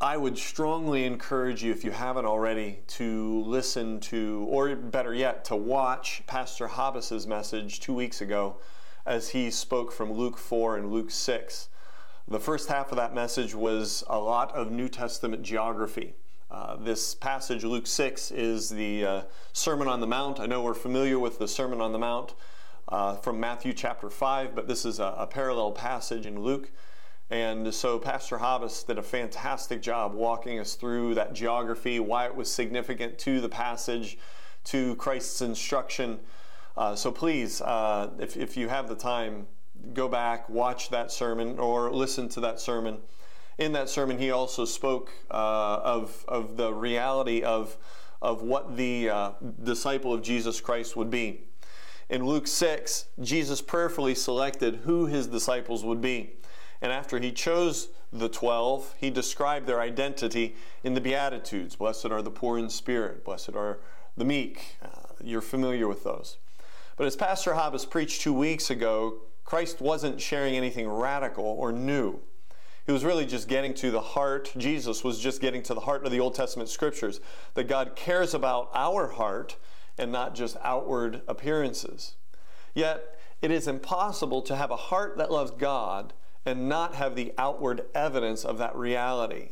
I 0.00 0.16
would 0.16 0.38
strongly 0.38 1.04
encourage 1.04 1.64
you, 1.64 1.72
if 1.72 1.82
you 1.82 1.90
haven't 1.90 2.26
already, 2.26 2.78
to 2.88 3.42
listen 3.42 3.98
to, 4.00 4.46
or 4.48 4.76
better 4.76 5.12
yet, 5.12 5.44
to 5.46 5.56
watch 5.56 6.22
Pastor 6.28 6.68
Hobbis's 6.68 7.26
message 7.26 7.80
two 7.80 7.94
weeks 7.94 8.20
ago 8.20 8.58
as 9.04 9.30
he 9.30 9.50
spoke 9.50 9.90
from 9.90 10.12
Luke 10.12 10.38
4 10.38 10.76
and 10.76 10.92
Luke 10.92 11.10
6. 11.10 11.68
The 12.28 12.40
first 12.40 12.68
half 12.68 12.92
of 12.92 12.98
that 12.98 13.14
message 13.14 13.52
was 13.52 14.04
a 14.06 14.18
lot 14.20 14.54
of 14.54 14.70
New 14.70 14.88
Testament 14.88 15.42
geography. 15.42 16.14
Uh, 16.48 16.76
this 16.76 17.12
passage, 17.12 17.64
Luke 17.64 17.88
6, 17.88 18.30
is 18.30 18.68
the 18.68 19.04
uh, 19.04 19.22
Sermon 19.52 19.88
on 19.88 20.00
the 20.00 20.06
Mount. 20.06 20.38
I 20.38 20.46
know 20.46 20.62
we're 20.62 20.74
familiar 20.74 21.18
with 21.18 21.40
the 21.40 21.48
Sermon 21.48 21.80
on 21.80 21.90
the 21.90 21.98
Mount 21.98 22.34
uh, 22.86 23.16
from 23.16 23.40
Matthew 23.40 23.72
chapter 23.72 24.08
5, 24.08 24.54
but 24.54 24.68
this 24.68 24.84
is 24.84 25.00
a, 25.00 25.14
a, 25.18 25.26
parallel 25.26 25.72
passage 25.72 26.24
in 26.24 26.38
Luke. 26.38 26.70
And 27.30 27.74
so 27.74 27.98
Pastor 27.98 28.38
Hobbis 28.38 28.84
did 28.84 28.96
a 28.96 29.02
fantastic 29.02 29.82
job 29.82 30.14
walking 30.14 30.60
us 30.60 30.76
through 30.76 31.14
that 31.14 31.32
geography, 31.32 31.98
why 31.98 32.26
it 32.26 32.36
was 32.36 32.48
significant 32.48 33.18
to 33.18 33.40
the 33.40 33.48
passage, 33.48 34.16
to 34.66 34.94
Christ's 34.94 35.42
instruction. 35.42 36.20
Uh, 36.76 36.94
so 36.94 37.10
please, 37.10 37.60
uh, 37.60 38.10
if, 38.20 38.36
if 38.36 38.56
you 38.56 38.68
have 38.68 38.88
the 38.88 38.94
time, 38.94 39.48
go 39.94 40.06
back, 40.06 40.48
watch 40.48 40.90
that 40.90 41.10
sermon, 41.10 41.58
or 41.58 41.92
listen 41.92 42.28
to 42.28 42.40
that 42.40 42.60
sermon 42.60 42.98
in 43.58 43.72
that 43.72 43.88
sermon, 43.88 44.18
he 44.18 44.30
also 44.30 44.64
spoke 44.64 45.12
uh, 45.30 45.80
of, 45.82 46.24
of 46.28 46.56
the 46.56 46.72
reality 46.72 47.42
of, 47.42 47.76
of 48.20 48.42
what 48.42 48.76
the 48.76 49.08
uh, 49.10 49.30
disciple 49.62 50.12
of 50.12 50.22
Jesus 50.22 50.60
Christ 50.60 50.96
would 50.96 51.10
be. 51.10 51.42
In 52.08 52.24
Luke 52.24 52.46
6, 52.46 53.06
Jesus 53.20 53.60
prayerfully 53.60 54.14
selected 54.14 54.80
who 54.84 55.06
his 55.06 55.26
disciples 55.26 55.84
would 55.84 56.00
be. 56.00 56.34
And 56.80 56.92
after 56.92 57.18
he 57.18 57.32
chose 57.32 57.88
the 58.12 58.28
12, 58.28 58.94
he 58.98 59.10
described 59.10 59.66
their 59.66 59.80
identity 59.80 60.54
in 60.84 60.94
the 60.94 61.00
Beatitudes. 61.00 61.76
Blessed 61.76 62.06
are 62.06 62.22
the 62.22 62.30
poor 62.30 62.58
in 62.58 62.68
spirit, 62.68 63.24
blessed 63.24 63.56
are 63.56 63.80
the 64.16 64.24
meek. 64.24 64.76
Uh, 64.82 64.88
you're 65.22 65.40
familiar 65.40 65.88
with 65.88 66.04
those. 66.04 66.36
But 66.96 67.06
as 67.06 67.16
Pastor 67.16 67.54
Hobbs 67.54 67.84
preached 67.84 68.20
two 68.20 68.32
weeks 68.32 68.70
ago, 68.70 69.18
Christ 69.44 69.80
wasn't 69.80 70.20
sharing 70.20 70.54
anything 70.54 70.88
radical 70.88 71.44
or 71.44 71.72
new. 71.72 72.20
He 72.86 72.92
was 72.92 73.04
really 73.04 73.26
just 73.26 73.48
getting 73.48 73.74
to 73.74 73.90
the 73.90 74.00
heart, 74.00 74.52
Jesus 74.56 75.02
was 75.02 75.18
just 75.18 75.40
getting 75.40 75.62
to 75.64 75.74
the 75.74 75.80
heart 75.80 76.06
of 76.06 76.12
the 76.12 76.20
Old 76.20 76.36
Testament 76.36 76.68
scriptures, 76.68 77.20
that 77.54 77.64
God 77.64 77.96
cares 77.96 78.32
about 78.32 78.70
our 78.72 79.08
heart 79.08 79.56
and 79.98 80.12
not 80.12 80.36
just 80.36 80.56
outward 80.62 81.22
appearances. 81.26 82.14
Yet, 82.74 83.18
it 83.42 83.50
is 83.50 83.66
impossible 83.66 84.40
to 84.42 84.54
have 84.54 84.70
a 84.70 84.76
heart 84.76 85.16
that 85.18 85.32
loves 85.32 85.50
God 85.50 86.12
and 86.44 86.68
not 86.68 86.94
have 86.94 87.16
the 87.16 87.32
outward 87.36 87.86
evidence 87.92 88.44
of 88.44 88.58
that 88.58 88.76
reality. 88.76 89.50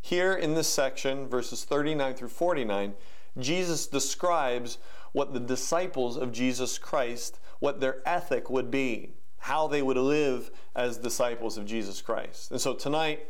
Here 0.00 0.32
in 0.32 0.54
this 0.54 0.68
section, 0.68 1.26
verses 1.26 1.64
39 1.64 2.14
through 2.14 2.28
49, 2.28 2.94
Jesus 3.36 3.88
describes 3.88 4.78
what 5.10 5.32
the 5.32 5.40
disciples 5.40 6.16
of 6.16 6.30
Jesus 6.30 6.78
Christ, 6.78 7.40
what 7.58 7.80
their 7.80 7.96
ethic 8.06 8.48
would 8.48 8.70
be 8.70 9.14
how 9.40 9.66
they 9.66 9.82
would 9.82 9.96
live 9.96 10.50
as 10.76 10.98
disciples 10.98 11.58
of 11.58 11.66
Jesus 11.66 12.00
Christ. 12.00 12.50
And 12.50 12.60
so 12.60 12.74
tonight, 12.74 13.26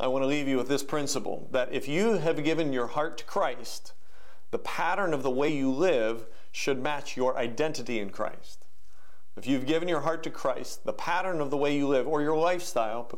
I 0.00 0.08
want 0.08 0.22
to 0.22 0.26
leave 0.26 0.48
you 0.48 0.56
with 0.56 0.68
this 0.68 0.82
principle 0.82 1.48
that 1.52 1.72
if 1.72 1.86
you 1.86 2.14
have 2.14 2.42
given 2.42 2.72
your 2.72 2.88
heart 2.88 3.18
to 3.18 3.24
Christ, 3.24 3.92
the 4.50 4.58
pattern 4.58 5.12
of 5.12 5.22
the 5.22 5.30
way 5.30 5.52
you 5.52 5.70
live 5.70 6.26
should 6.50 6.82
match 6.82 7.16
your 7.16 7.36
identity 7.36 8.00
in 8.00 8.10
Christ. 8.10 8.64
If 9.36 9.46
you've 9.46 9.66
given 9.66 9.88
your 9.88 10.00
heart 10.00 10.22
to 10.24 10.30
Christ, 10.30 10.84
the 10.84 10.92
pattern 10.92 11.40
of 11.40 11.50
the 11.50 11.56
way 11.56 11.76
you 11.76 11.86
live, 11.86 12.08
or 12.08 12.22
your 12.22 12.36
lifestyle, 12.36 13.10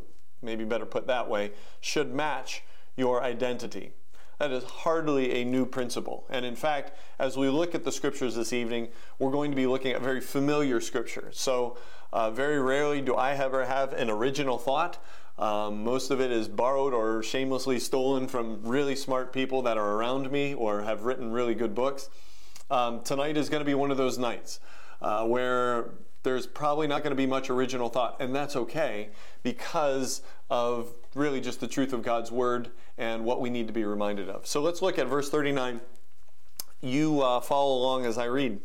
maybe 0.43 0.65
better 0.65 0.85
put 0.85 1.07
that 1.07 1.29
way, 1.29 1.53
should 1.81 2.13
match 2.13 2.63
your 2.97 3.23
identity. 3.23 3.93
That 4.39 4.51
is 4.51 4.65
hardly 4.65 5.41
a 5.41 5.45
new 5.45 5.65
principle. 5.65 6.27
And 6.29 6.45
in 6.45 6.57
fact, 6.57 6.99
as 7.21 7.37
we 7.37 7.49
look 7.49 7.77
at 7.77 7.85
the 7.85 7.93
scriptures 7.93 8.35
this 8.35 8.53
evening, 8.53 8.89
we're 9.21 9.31
going 9.31 9.53
to 9.53 9.57
be 9.57 9.69
looking 9.69 9.93
at 9.93 10.03
very 10.03 10.21
familiar 10.21 10.81
scriptures. 10.81 11.39
So, 11.39 11.79
uh, 12.13 12.31
very 12.31 12.61
rarely 12.61 13.01
do 13.01 13.15
I 13.15 13.33
ever 13.33 13.65
have 13.65 13.93
an 13.93 14.11
original 14.11 14.59
thought. 14.59 15.03
Um, 15.39 15.83
most 15.83 16.11
of 16.11 16.21
it 16.21 16.31
is 16.31 16.47
borrowed 16.47 16.93
or 16.93 17.23
shamelessly 17.23 17.79
stolen 17.79 18.29
from 18.29 18.61
really 18.63 18.95
smart 18.95 19.33
people 19.33 19.63
that 19.63 19.79
are 19.79 19.95
around 19.95 20.31
me 20.31 20.55
or 20.55 20.83
have 20.83 21.03
written 21.03 21.33
really 21.33 21.55
good 21.55 21.75
books. 21.75 22.11
Um, 22.71 23.03
tonight 23.03 23.37
is 23.37 23.49
going 23.49 23.61
to 23.61 23.65
be 23.65 23.75
one 23.75 23.91
of 23.91 23.97
those 23.97 24.19
nights 24.19 24.61
uh, 25.01 25.27
where 25.27 25.91
there's 26.23 26.47
probably 26.47 26.87
not 26.87 27.03
going 27.03 27.11
to 27.11 27.17
be 27.17 27.27
much 27.27 27.51
original 27.51 27.89
thought, 27.89 28.17
and 28.21 28.35
that's 28.35 28.55
okay 28.55 29.09
because 29.43 30.23
of 30.51 30.95
really 31.15 31.41
just 31.41 31.61
the 31.61 31.67
truth 31.67 31.93
of 31.93 32.03
God's 32.03 32.31
Word 32.31 32.71
and 32.97 33.25
what 33.25 33.41
we 33.41 33.51
need 33.51 33.67
to 33.67 33.73
be 33.73 33.85
reminded 33.85 34.29
of. 34.29 34.47
So 34.47 34.61
let's 34.61 34.83
look 34.83 34.99
at 34.99 35.07
verse 35.07 35.29
39. 35.29 35.81
You 36.81 37.21
uh, 37.21 37.41
follow 37.41 37.77
along 37.77 38.07
as 38.07 38.19
I 38.19 38.25
read. 38.25 38.61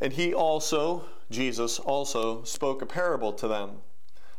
And 0.00 0.12
he 0.12 0.34
also, 0.34 1.06
Jesus 1.30 1.78
also, 1.78 2.42
spoke 2.44 2.82
a 2.82 2.86
parable 2.86 3.32
to 3.32 3.48
them. 3.48 3.78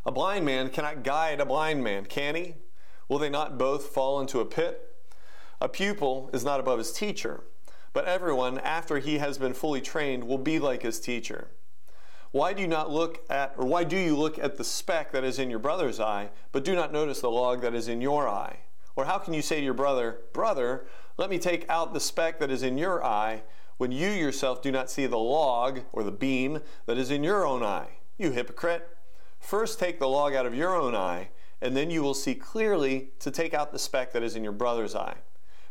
A 0.05 0.11
blind 0.11 0.45
man 0.45 0.69
cannot 0.69 1.03
guide 1.03 1.41
a 1.41 1.45
blind 1.45 1.83
man, 1.83 2.05
can 2.05 2.35
he? 2.35 2.55
Will 3.09 3.19
they 3.19 3.29
not 3.29 3.57
both 3.57 3.87
fall 3.87 4.19
into 4.19 4.39
a 4.39 4.45
pit? 4.45 4.95
A 5.59 5.67
pupil 5.67 6.29
is 6.33 6.45
not 6.45 6.59
above 6.59 6.77
his 6.77 6.93
teacher, 6.93 7.43
but 7.91 8.05
everyone, 8.05 8.59
after 8.59 8.99
he 8.99 9.17
has 9.17 9.37
been 9.37 9.53
fully 9.53 9.81
trained, 9.81 10.23
will 10.23 10.37
be 10.37 10.59
like 10.59 10.83
his 10.83 10.99
teacher. 10.99 11.49
Why 12.31 12.53
do 12.53 12.61
you 12.61 12.67
not 12.67 12.91
look 12.91 13.25
at, 13.29 13.53
or 13.57 13.65
why 13.65 13.83
do 13.83 13.97
you 13.97 14.15
look 14.15 14.37
at 14.37 14.57
the 14.57 14.63
speck 14.63 15.11
that 15.13 15.23
is 15.23 15.39
in 15.39 15.49
your 15.49 15.59
brother's 15.59 15.99
eye, 15.99 16.29
but 16.51 16.63
do 16.63 16.75
not 16.75 16.93
notice 16.93 17.21
the 17.21 17.31
log 17.31 17.61
that 17.61 17.73
is 17.73 17.87
in 17.87 18.01
your 18.01 18.29
eye? 18.29 18.59
Or 18.95 19.05
how 19.05 19.17
can 19.17 19.33
you 19.33 19.41
say 19.41 19.57
to 19.57 19.63
your 19.63 19.73
brother, 19.73 20.19
Brother, 20.33 20.85
let 21.17 21.29
me 21.29 21.39
take 21.39 21.65
out 21.69 21.93
the 21.93 21.99
speck 21.99 22.39
that 22.39 22.51
is 22.51 22.63
in 22.63 22.77
your 22.77 23.03
eye, 23.03 23.43
when 23.77 23.91
you 23.91 24.09
yourself 24.09 24.61
do 24.61 24.71
not 24.71 24.89
see 24.89 25.05
the 25.05 25.17
log, 25.17 25.81
or 25.93 26.03
the 26.03 26.11
beam, 26.11 26.61
that 26.85 26.97
is 26.97 27.11
in 27.11 27.23
your 27.23 27.45
own 27.45 27.63
eye? 27.63 27.99
You 28.17 28.31
hypocrite! 28.31 28.89
First 29.39 29.79
take 29.79 29.99
the 29.99 30.09
log 30.09 30.33
out 30.33 30.45
of 30.45 30.55
your 30.55 30.75
own 30.75 30.95
eye, 30.95 31.29
and 31.61 31.75
then 31.75 31.89
you 31.89 32.01
will 32.01 32.13
see 32.13 32.35
clearly 32.35 33.11
to 33.19 33.31
take 33.31 33.53
out 33.53 33.71
the 33.71 33.79
speck 33.79 34.11
that 34.13 34.23
is 34.23 34.35
in 34.35 34.43
your 34.43 34.51
brother's 34.51 34.95
eye. 34.95 35.17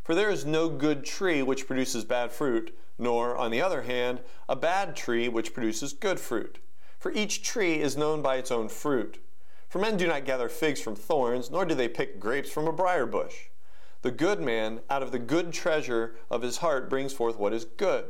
For 0.05 0.15
there 0.15 0.31
is 0.31 0.47
no 0.47 0.69
good 0.69 1.05
tree 1.05 1.43
which 1.43 1.67
produces 1.67 2.05
bad 2.05 2.31
fruit, 2.31 2.77
nor, 2.97 3.37
on 3.37 3.51
the 3.51 3.61
other 3.61 3.83
hand, 3.83 4.21
a 4.49 4.55
bad 4.55 4.95
tree 4.95 5.29
which 5.29 5.53
produces 5.53 5.93
good 5.93 6.21
fruit. 6.21 6.61
For 6.99 7.13
each 7.13 7.43
tree 7.43 7.81
is 7.81 7.97
known 7.97 8.23
by 8.23 8.37
its 8.37 8.53
own 8.53 8.69
fruit. 8.69 9.19
For 9.69 9.81
men 9.81 9.97
do 9.97 10.07
not 10.07 10.25
gather 10.25 10.49
figs 10.49 10.81
from 10.81 10.95
thorns, 10.95 11.51
nor 11.51 11.65
do 11.65 11.75
they 11.75 11.89
pick 11.89 12.21
grapes 12.21 12.51
from 12.51 12.69
a 12.69 12.73
briar 12.73 13.05
bush. 13.05 13.35
The 14.07 14.13
good 14.13 14.41
man, 14.41 14.83
out 14.89 15.03
of 15.03 15.11
the 15.11 15.19
good 15.19 15.53
treasure 15.53 16.15
of 16.31 16.43
his 16.43 16.59
heart, 16.59 16.89
brings 16.89 17.13
forth 17.13 17.37
what 17.37 17.53
is 17.53 17.65
good. 17.65 18.05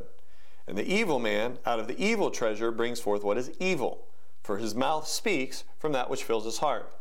And 0.67 0.77
the 0.77 0.85
evil 0.85 1.19
man, 1.19 1.57
out 1.65 1.81
of 1.81 1.89
the 1.89 1.99
evil 1.99 2.31
treasure, 2.31 2.71
brings 2.71 3.01
forth 3.01 3.25
what 3.25 3.39
is 3.39 3.51
evil. 3.59 4.07
For 4.43 4.59
his 4.59 4.75
mouth 4.75 5.09
speaks 5.09 5.65
from 5.79 5.93
that 5.93 6.11
which 6.11 6.23
fills 6.23 6.45
his 6.45 6.59
heart. 6.59 6.93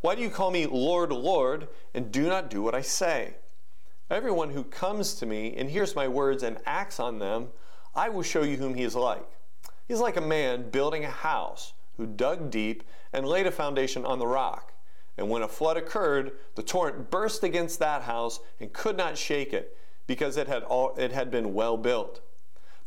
Why 0.00 0.14
do 0.14 0.22
you 0.22 0.30
call 0.30 0.50
me 0.50 0.64
Lord, 0.64 1.12
Lord, 1.12 1.68
and 1.92 2.10
do 2.10 2.26
not 2.26 2.48
do 2.48 2.62
what 2.62 2.74
I 2.74 2.80
say? 2.80 3.34
Everyone 4.08 4.48
who 4.48 4.64
comes 4.64 5.12
to 5.16 5.26
me 5.26 5.54
and 5.54 5.68
hears 5.68 5.94
my 5.94 6.08
words 6.08 6.42
and 6.42 6.56
acts 6.64 6.98
on 6.98 7.18
them, 7.18 7.48
I 7.94 8.08
will 8.08 8.22
show 8.22 8.42
you 8.42 8.56
whom 8.56 8.74
he 8.74 8.84
is 8.84 8.96
like. 8.96 9.28
He 9.86 9.92
is 9.92 10.00
like 10.00 10.16
a 10.16 10.22
man 10.22 10.70
building 10.70 11.04
a 11.04 11.10
house 11.10 11.74
who 11.98 12.06
dug 12.06 12.50
deep 12.50 12.84
and 13.12 13.28
laid 13.28 13.46
a 13.46 13.52
foundation 13.52 14.06
on 14.06 14.18
the 14.18 14.26
rock. 14.26 14.72
And 15.16 15.30
when 15.30 15.42
a 15.42 15.48
flood 15.48 15.76
occurred, 15.76 16.32
the 16.54 16.62
torrent 16.62 17.10
burst 17.10 17.42
against 17.42 17.78
that 17.78 18.02
house 18.02 18.40
and 18.60 18.72
could 18.72 18.96
not 18.96 19.16
shake 19.16 19.52
it, 19.52 19.76
because 20.06 20.36
it 20.36 20.48
had, 20.48 20.62
all, 20.64 20.94
it 20.96 21.12
had 21.12 21.30
been 21.30 21.54
well 21.54 21.76
built. 21.76 22.20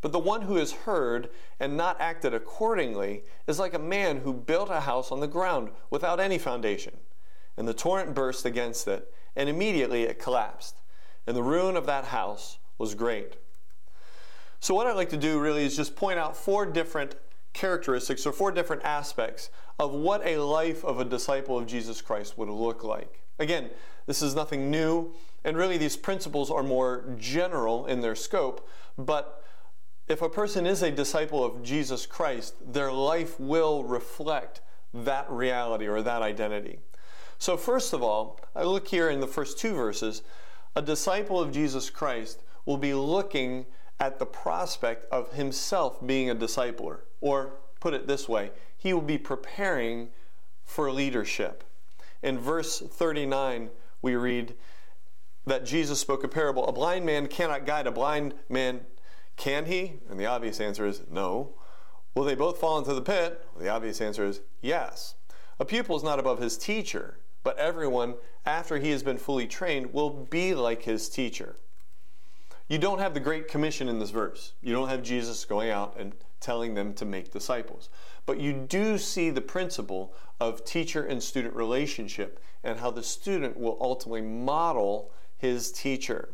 But 0.01 0.12
the 0.12 0.19
one 0.19 0.43
who 0.43 0.55
has 0.55 0.72
heard 0.72 1.29
and 1.60 1.75
not 1.75 2.00
acted 2.00 2.34
accordingly 2.34 3.24
is 3.48 3.60
like 3.60 3.74
a 3.74 3.79
man 3.79 4.17
who 4.17 4.34
built 4.34 4.69
a 4.69 4.81
house 4.81 5.12
on 5.12 5.19
the 5.19 5.27
ground 5.27 5.69
without 5.89 6.19
any 6.19 6.38
foundation. 6.38 6.98
And 7.55 7.67
the 7.67 7.74
torrent 7.74 8.13
burst 8.13 8.46
against 8.46 8.88
it, 8.88 9.12
and 9.36 9.50
immediately 9.50 10.03
it 10.03 10.19
collapsed 10.19 10.81
and 11.27 11.36
the 11.36 11.43
ruin 11.43 11.75
of 11.75 11.86
that 11.86 12.05
house 12.05 12.57
was 12.77 12.96
great. 12.96 13.36
So, 14.60 14.74
what 14.74 14.88
I'd 14.88 14.96
like 14.96 15.10
to 15.10 15.17
do 15.17 15.39
really 15.39 15.65
is 15.65 15.75
just 15.75 15.96
point 15.96 16.17
out 16.17 16.36
four 16.36 16.65
different 16.65 17.15
characteristics 17.53 18.25
or 18.25 18.31
four 18.31 18.51
different 18.51 18.84
aspects 18.84 19.50
of 19.79 19.93
what 19.93 20.25
a 20.25 20.38
life 20.38 20.84
of 20.84 21.00
a 21.00 21.05
disciple 21.05 21.57
of 21.57 21.67
Jesus 21.67 22.01
Christ 22.01 22.38
would 22.38 22.50
look 22.50 22.84
like. 22.84 23.22
Again, 23.39 23.69
this 24.07 24.22
is 24.22 24.36
nothing 24.36 24.72
new, 24.72 25.13
and 25.43 25.55
really 25.55 25.77
these 25.77 25.98
principles 25.98 26.50
are 26.50 26.63
more 26.63 27.15
general 27.17 27.86
in 27.86 28.01
their 28.01 28.15
scope, 28.15 28.67
but 28.98 29.43
if 30.07 30.22
a 30.22 30.29
person 30.29 30.65
is 30.65 30.81
a 30.81 30.91
disciple 30.91 31.43
of 31.43 31.62
Jesus 31.62 32.05
Christ, 32.05 32.55
their 32.65 32.91
life 32.91 33.39
will 33.39 33.84
reflect 33.84 34.62
that 34.93 35.29
reality 35.29 35.86
or 35.86 36.01
that 36.01 36.22
identity. 36.22 36.79
So, 37.38 37.57
first 37.57 37.93
of 37.93 38.01
all, 38.01 38.39
I 38.55 38.63
look 38.63 38.88
here 38.88 39.10
in 39.10 39.19
the 39.19 39.27
first 39.27 39.60
two 39.60 39.74
verses 39.74 40.24
a 40.75 40.81
disciple 40.81 41.39
of 41.39 41.51
Jesus 41.51 41.89
Christ 41.89 42.43
will 42.65 42.77
be 42.77 42.93
looking 42.93 43.65
at 44.00 44.19
the 44.19 44.25
prospect 44.25 45.12
of 45.12 45.34
himself 45.34 46.05
being 46.05 46.29
a 46.29 46.36
discipler. 46.36 47.00
Or 47.19 47.53
put 47.79 47.93
it 47.93 48.07
this 48.07 48.29
way, 48.29 48.51
he 48.88 48.94
will 48.94 49.01
be 49.01 49.17
preparing 49.17 50.08
for 50.63 50.89
leadership. 50.89 51.65
In 52.24 52.39
verse 52.39 52.79
39, 52.79 53.70
we 54.01 54.15
read 54.15 54.56
that 55.46 55.65
Jesus 55.65 56.00
spoke 56.00 56.24
a 56.24 56.29
parable. 56.29 56.65
A 56.65 56.72
blind 56.72 57.06
man 57.06 57.27
cannot 57.27 57.65
guide 57.65 57.86
a 57.86 57.91
blind 57.91 58.34
man, 58.48 58.86
can 59.36 59.65
he? 59.65 60.00
And 60.10 60.17
the 60.17 60.25
obvious 60.25 60.62
answer 60.62 60.86
is 60.86 61.01
no. 61.12 61.56
Will 62.15 62.24
they 62.24 62.36
both 62.36 62.60
fall 62.60 62.77
into 62.77 62.94
the 62.94 63.01
pit? 63.01 63.46
Well, 63.53 63.63
the 63.63 63.70
obvious 63.70 64.00
answer 64.00 64.24
is 64.24 64.39
yes. 64.62 65.15
A 65.60 65.65
pupil 65.65 65.98
is 65.98 66.03
not 66.03 66.17
above 66.17 66.39
his 66.39 66.58
teacher 66.58 67.20
but 67.44 67.58
everyone, 67.58 68.15
after 68.46 68.77
he 68.77 68.91
has 68.91 69.03
been 69.03 69.17
fully 69.17 69.48
trained, 69.48 69.94
will 69.94 70.10
be 70.10 70.53
like 70.53 70.84
his 70.84 71.08
teacher. 71.08 71.56
You 72.67 72.77
don't 72.77 73.00
have 73.00 73.13
the 73.13 73.22
Great 73.22 73.48
Commission 73.48 73.88
in 73.88 74.00
this 74.00 74.10
verse. 74.10 74.51
You 74.62 74.74
don't 74.74 74.89
have 74.89 75.01
Jesus 75.01 75.46
going 75.46 75.70
out 75.70 75.96
and 75.98 76.13
telling 76.41 76.74
them 76.74 76.94
to 76.96 77.06
make 77.06 77.32
disciples. 77.32 77.89
But 78.27 78.39
you 78.39 78.53
do 78.53 79.00
see 79.00 79.31
the 79.31 79.41
principle 79.41 80.13
of 80.39 80.63
teacher 80.65 81.03
and 81.03 81.24
student 81.24 81.55
relationship 81.55 82.39
and 82.63 82.79
how 82.79 82.91
the 82.91 83.01
student 83.01 83.57
will 83.57 83.77
ultimately 83.81 84.22
model 84.22 85.12
his 85.38 85.72
teacher. 85.72 86.29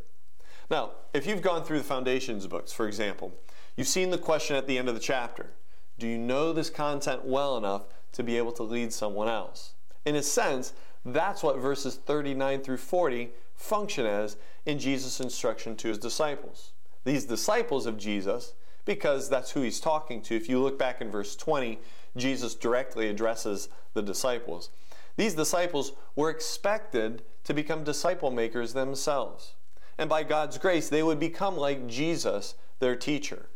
Now, 0.70 0.92
if 1.14 1.28
you've 1.28 1.44
gone 1.44 1.64
through 1.64 1.78
the 1.78 1.84
foundations 1.84 2.48
books, 2.48 2.74
for 2.74 2.88
example, 2.88 3.32
you've 3.78 3.88
seen 3.88 4.10
the 4.10 4.18
question 4.18 4.56
at 4.56 4.66
the 4.66 4.78
end 4.78 4.90
of 4.90 4.96
the 4.96 5.00
chapter 5.00 5.52
Do 6.00 6.08
you 6.08 6.18
know 6.18 6.52
this 6.52 6.72
content 6.72 7.26
well 7.26 7.58
enough 7.58 7.84
to 8.14 8.24
be 8.24 8.38
able 8.38 8.54
to 8.54 8.64
lead 8.64 8.92
someone 8.92 9.28
else? 9.28 9.76
In 10.04 10.16
a 10.16 10.24
sense, 10.24 10.74
that's 11.06 11.44
what 11.44 11.60
verses 11.60 11.96
39 11.96 12.62
through 12.62 12.78
40 12.78 13.30
function 13.56 14.08
as 14.08 14.36
in 14.66 14.80
Jesus' 14.80 15.20
instruction 15.20 15.76
to 15.76 15.90
his 15.90 16.00
disciples. 16.00 16.74
These 17.04 17.26
disciples 17.26 17.86
of 17.86 17.98
Jesus, 18.00 18.54
because 18.86 19.30
that's 19.30 19.52
who 19.52 19.62
he's 19.62 19.80
talking 19.80 20.22
to. 20.24 20.36
If 20.36 20.50
you 20.50 20.62
look 20.62 20.78
back 20.78 21.02
in 21.02 21.12
verse 21.12 21.36
20, 21.36 21.80
Jesus 22.16 22.56
directly 22.56 23.10
addresses 23.10 23.70
the 23.94 24.02
disciples. 24.02 24.70
These 25.16 25.36
disciples 25.36 25.94
were 26.16 26.30
expected 26.30 27.24
to 27.44 27.54
become 27.54 27.84
disciple 27.84 28.32
makers 28.32 28.74
themselves. 28.74 29.54
And 29.98 30.10
by 30.10 30.24
God's 30.24 30.58
grace, 30.58 30.90
they 30.90 31.04
would 31.04 31.20
become 31.20 31.56
like 31.56 31.88
Jesus, 31.88 32.56
their 32.80 32.96
teacher. 32.96 33.50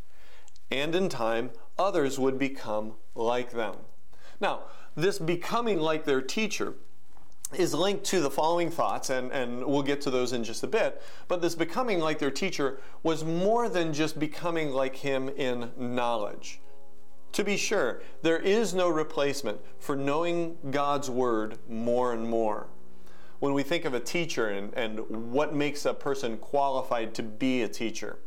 And 0.70 0.94
in 0.94 1.10
time, 1.10 1.52
others 1.80 2.20
would 2.20 2.38
become 2.38 2.94
like 3.16 3.52
them. 3.52 3.76
Now, 4.40 4.62
this 4.96 5.20
becoming 5.20 5.80
like 5.80 6.06
their 6.06 6.22
teacher 6.22 6.76
is 7.56 7.74
linked 7.74 8.04
to 8.06 8.20
the 8.20 8.30
following 8.30 8.70
thoughts, 8.70 9.10
and, 9.10 9.32
and 9.32 9.66
we'll 9.66 9.84
get 9.84 10.02
to 10.02 10.12
those 10.12 10.34
in 10.34 10.44
just 10.44 10.64
a 10.64 10.68
bit. 10.68 11.02
But 11.28 11.42
this 11.42 11.56
becoming 11.56 12.00
like 12.00 12.20
their 12.20 12.32
teacher 12.32 12.80
was 13.04 13.24
more 13.24 13.70
than 13.70 13.94
just 13.94 14.20
becoming 14.20 14.72
like 14.72 14.98
him 14.98 15.30
in 15.30 15.72
knowledge. 15.78 16.60
To 17.34 17.44
be 17.44 17.56
sure, 17.56 18.02
there 18.22 18.40
is 18.40 18.74
no 18.74 18.90
replacement 18.90 19.60
for 19.80 19.96
knowing 19.96 20.58
God's 20.72 21.10
Word 21.10 21.58
more 21.70 22.12
and 22.14 22.28
more. 22.28 22.68
When 23.40 23.54
we 23.54 23.64
think 23.64 23.86
of 23.86 23.94
a 23.94 24.00
teacher 24.00 24.50
and, 24.50 24.74
and 24.74 25.32
what 25.32 25.54
makes 25.54 25.86
a 25.86 25.94
person 25.94 26.38
qualified 26.38 27.14
to 27.16 27.24
be 27.24 27.62
a 27.62 27.68
teacher, 27.68 28.18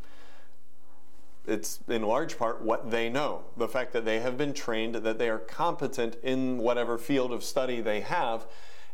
it's 1.47 1.81
in 1.89 2.03
large 2.03 2.39
part 2.39 2.63
what 2.63 2.91
they 2.91 3.09
know. 3.09 3.43
The 3.57 3.67
fact 3.67 3.93
that 3.95 4.05
they 4.05 4.21
have 4.21 4.39
been 4.39 4.53
trained, 4.53 4.95
that 4.95 5.19
they 5.19 5.29
are 5.29 5.39
competent 5.39 6.17
in 6.23 6.59
whatever 6.59 6.97
field 6.97 7.33
of 7.33 7.43
study 7.43 7.81
they 7.81 8.01
have, 8.01 8.47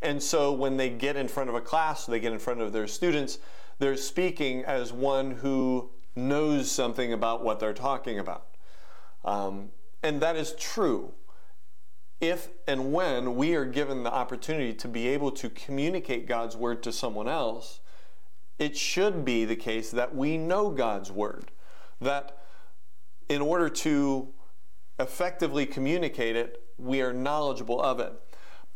and 0.02 0.22
so 0.22 0.52
when 0.52 0.76
they 0.76 0.90
get 0.90 1.16
in 1.16 1.28
front 1.28 1.48
of 1.48 1.54
a 1.54 1.60
class, 1.60 2.06
they 2.06 2.20
get 2.20 2.32
in 2.32 2.38
front 2.38 2.60
of 2.60 2.72
their 2.72 2.86
students, 2.86 3.38
they're 3.78 3.96
speaking 3.96 4.64
as 4.64 4.92
one 4.92 5.32
who 5.32 5.90
knows 6.14 6.70
something 6.70 7.12
about 7.12 7.44
what 7.44 7.60
they're 7.60 7.74
talking 7.74 8.18
about. 8.18 8.46
Um, 9.24 9.70
and 10.02 10.20
that 10.22 10.36
is 10.36 10.54
true. 10.54 11.12
If 12.20 12.48
and 12.66 12.92
when 12.92 13.36
we 13.36 13.54
are 13.54 13.66
given 13.66 14.02
the 14.02 14.12
opportunity 14.12 14.72
to 14.74 14.88
be 14.88 15.08
able 15.08 15.30
to 15.32 15.50
communicate 15.50 16.26
God's 16.26 16.56
word 16.56 16.82
to 16.84 16.92
someone 16.92 17.28
else, 17.28 17.80
it 18.58 18.76
should 18.76 19.24
be 19.24 19.44
the 19.44 19.56
case 19.56 19.90
that 19.90 20.14
we 20.14 20.38
know 20.38 20.70
God's 20.70 21.12
word. 21.12 21.50
That 22.00 22.38
in 23.28 23.42
order 23.42 23.68
to 23.68 24.32
effectively 24.98 25.66
communicate 25.66 26.36
it, 26.36 26.62
we 26.78 27.02
are 27.02 27.12
knowledgeable 27.12 27.80
of 27.80 28.00
it. 28.00 28.12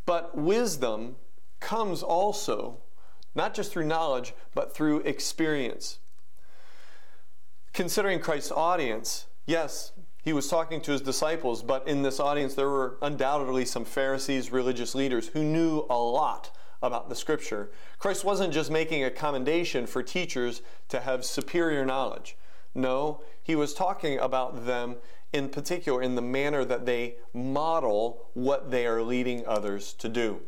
But 0.05 0.37
wisdom 0.37 1.15
comes 1.59 2.03
also, 2.03 2.79
not 3.35 3.53
just 3.53 3.71
through 3.71 3.85
knowledge, 3.85 4.33
but 4.53 4.73
through 4.73 4.99
experience. 5.01 5.99
Considering 7.73 8.19
Christ's 8.19 8.51
audience, 8.51 9.27
yes, 9.45 9.93
he 10.23 10.33
was 10.33 10.47
talking 10.47 10.81
to 10.81 10.91
his 10.91 11.01
disciples, 11.01 11.63
but 11.63 11.87
in 11.87 12.01
this 12.01 12.19
audience 12.19 12.53
there 12.53 12.69
were 12.69 12.97
undoubtedly 13.01 13.65
some 13.65 13.85
Pharisees, 13.85 14.51
religious 14.51 14.93
leaders 14.93 15.29
who 15.29 15.43
knew 15.43 15.85
a 15.89 15.97
lot 15.97 16.51
about 16.81 17.09
the 17.09 17.15
scripture. 17.15 17.71
Christ 17.99 18.25
wasn't 18.25 18.53
just 18.53 18.71
making 18.71 19.03
a 19.03 19.11
commendation 19.11 19.85
for 19.85 20.03
teachers 20.03 20.61
to 20.89 20.99
have 20.99 21.23
superior 21.23 21.85
knowledge. 21.85 22.37
No, 22.73 23.21
he 23.41 23.55
was 23.55 23.73
talking 23.73 24.17
about 24.19 24.65
them 24.65 24.95
in 25.33 25.49
particular 25.49 26.01
in 26.01 26.15
the 26.15 26.21
manner 26.21 26.65
that 26.65 26.85
they 26.85 27.15
model 27.33 28.29
what 28.33 28.71
they 28.71 28.85
are 28.85 29.01
leading 29.01 29.45
others 29.45 29.93
to 29.93 30.09
do. 30.09 30.41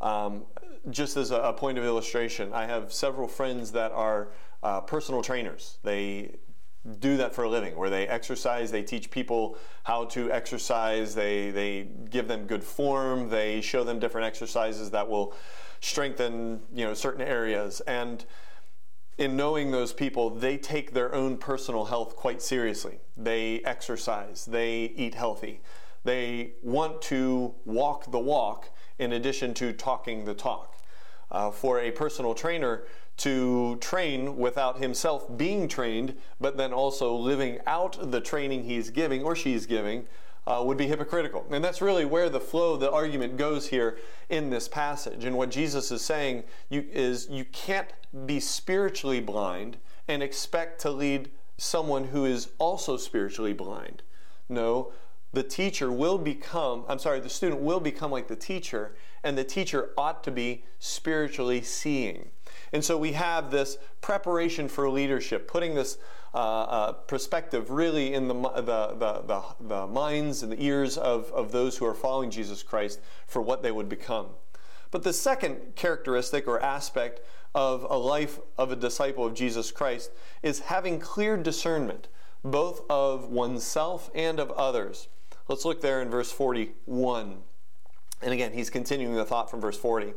Um, 0.00 0.44
just 0.90 1.16
as 1.16 1.30
a, 1.30 1.52
point 1.56 1.78
of 1.78 1.84
illustration, 1.84 2.52
I 2.52 2.66
have 2.66 2.92
several 2.92 3.28
friends 3.28 3.72
that 3.72 3.92
are 3.92 4.28
uh, 4.62 4.80
personal 4.82 5.22
trainers. 5.22 5.78
They 5.82 6.36
do 7.00 7.16
that 7.16 7.34
for 7.34 7.44
a 7.44 7.48
living, 7.48 7.76
where 7.76 7.90
they 7.90 8.06
exercise, 8.06 8.70
they 8.70 8.82
teach 8.82 9.10
people 9.10 9.58
how 9.82 10.04
to 10.06 10.30
exercise, 10.30 11.14
they, 11.14 11.50
they 11.50 11.88
give 12.10 12.28
them 12.28 12.46
good 12.46 12.62
form, 12.62 13.28
they 13.28 13.60
show 13.60 13.82
them 13.82 13.98
different 13.98 14.26
exercises 14.26 14.90
that 14.90 15.08
will 15.08 15.34
strengthen 15.80 16.60
you 16.72 16.84
know 16.84 16.94
certain 16.94 17.22
areas. 17.22 17.80
And 17.82 18.24
in 19.18 19.36
knowing 19.36 19.70
those 19.70 19.92
people, 19.92 20.30
they 20.30 20.58
take 20.58 20.92
their 20.92 21.14
own 21.14 21.38
personal 21.38 21.86
health 21.86 22.16
quite 22.16 22.42
seriously. 22.42 22.98
They 23.16 23.60
exercise, 23.60 24.44
they 24.44 24.92
eat 24.96 25.14
healthy, 25.14 25.60
they 26.04 26.52
want 26.62 27.02
to 27.02 27.54
walk 27.64 28.10
the 28.10 28.18
walk 28.18 28.70
in 28.98 29.12
addition 29.12 29.54
to 29.54 29.72
talking 29.72 30.24
the 30.24 30.34
talk. 30.34 30.72
Uh, 31.28 31.50
for 31.50 31.80
a 31.80 31.90
personal 31.90 32.34
trainer 32.34 32.84
to 33.16 33.76
train 33.76 34.36
without 34.36 34.78
himself 34.78 35.36
being 35.36 35.66
trained, 35.66 36.14
but 36.40 36.56
then 36.56 36.72
also 36.72 37.16
living 37.16 37.58
out 37.66 38.12
the 38.12 38.20
training 38.20 38.62
he's 38.62 38.90
giving 38.90 39.24
or 39.24 39.34
she's 39.34 39.66
giving, 39.66 40.06
uh, 40.46 40.62
would 40.64 40.76
be 40.76 40.86
hypocritical. 40.86 41.44
And 41.50 41.64
that's 41.64 41.82
really 41.82 42.04
where 42.04 42.28
the 42.28 42.40
flow 42.40 42.74
of 42.74 42.80
the 42.80 42.90
argument 42.90 43.36
goes 43.36 43.68
here 43.68 43.98
in 44.28 44.50
this 44.50 44.68
passage. 44.68 45.24
And 45.24 45.36
what 45.36 45.50
Jesus 45.50 45.90
is 45.90 46.02
saying 46.02 46.44
you, 46.68 46.84
is 46.90 47.28
you 47.30 47.44
can't 47.46 47.92
be 48.26 48.40
spiritually 48.40 49.20
blind 49.20 49.78
and 50.08 50.22
expect 50.22 50.80
to 50.82 50.90
lead 50.90 51.30
someone 51.58 52.04
who 52.04 52.24
is 52.24 52.50
also 52.58 52.96
spiritually 52.96 53.52
blind. 53.52 54.02
No, 54.48 54.92
the 55.32 55.42
teacher 55.42 55.90
will 55.90 56.18
become, 56.18 56.84
I'm 56.88 56.98
sorry, 56.98 57.20
the 57.20 57.28
student 57.28 57.60
will 57.60 57.80
become 57.80 58.10
like 58.10 58.28
the 58.28 58.36
teacher, 58.36 58.94
and 59.24 59.36
the 59.36 59.44
teacher 59.44 59.90
ought 59.98 60.22
to 60.24 60.30
be 60.30 60.64
spiritually 60.78 61.60
seeing. 61.62 62.30
And 62.72 62.84
so 62.84 62.96
we 62.96 63.12
have 63.12 63.50
this 63.50 63.78
preparation 64.00 64.68
for 64.68 64.88
leadership, 64.88 65.48
putting 65.48 65.74
this 65.74 65.98
uh, 66.34 66.38
uh, 66.38 66.92
perspective 66.92 67.70
really 67.70 68.12
in 68.14 68.28
the, 68.28 68.34
the, 68.34 68.62
the, 68.98 69.22
the, 69.26 69.42
the 69.60 69.86
minds 69.86 70.42
and 70.42 70.52
the 70.52 70.62
ears 70.62 70.98
of, 70.98 71.30
of 71.32 71.52
those 71.52 71.76
who 71.76 71.86
are 71.86 71.94
following 71.94 72.30
Jesus 72.30 72.62
Christ 72.62 73.00
for 73.26 73.40
what 73.40 73.62
they 73.62 73.72
would 73.72 73.88
become. 73.88 74.28
But 74.90 75.02
the 75.02 75.12
second 75.12 75.74
characteristic 75.74 76.46
or 76.46 76.60
aspect 76.60 77.20
of 77.54 77.86
a 77.88 77.96
life 77.96 78.38
of 78.58 78.70
a 78.70 78.76
disciple 78.76 79.24
of 79.24 79.34
Jesus 79.34 79.72
Christ 79.72 80.10
is 80.42 80.60
having 80.60 81.00
clear 81.00 81.36
discernment, 81.36 82.08
both 82.44 82.82
of 82.90 83.30
oneself 83.30 84.10
and 84.14 84.38
of 84.38 84.50
others. 84.52 85.08
Let's 85.48 85.64
look 85.64 85.80
there 85.80 86.02
in 86.02 86.10
verse 86.10 86.30
41. 86.30 87.38
And 88.22 88.32
again, 88.32 88.52
he's 88.52 88.70
continuing 88.70 89.14
the 89.14 89.24
thought 89.24 89.50
from 89.50 89.60
verse 89.60 89.78
40. 89.78 90.14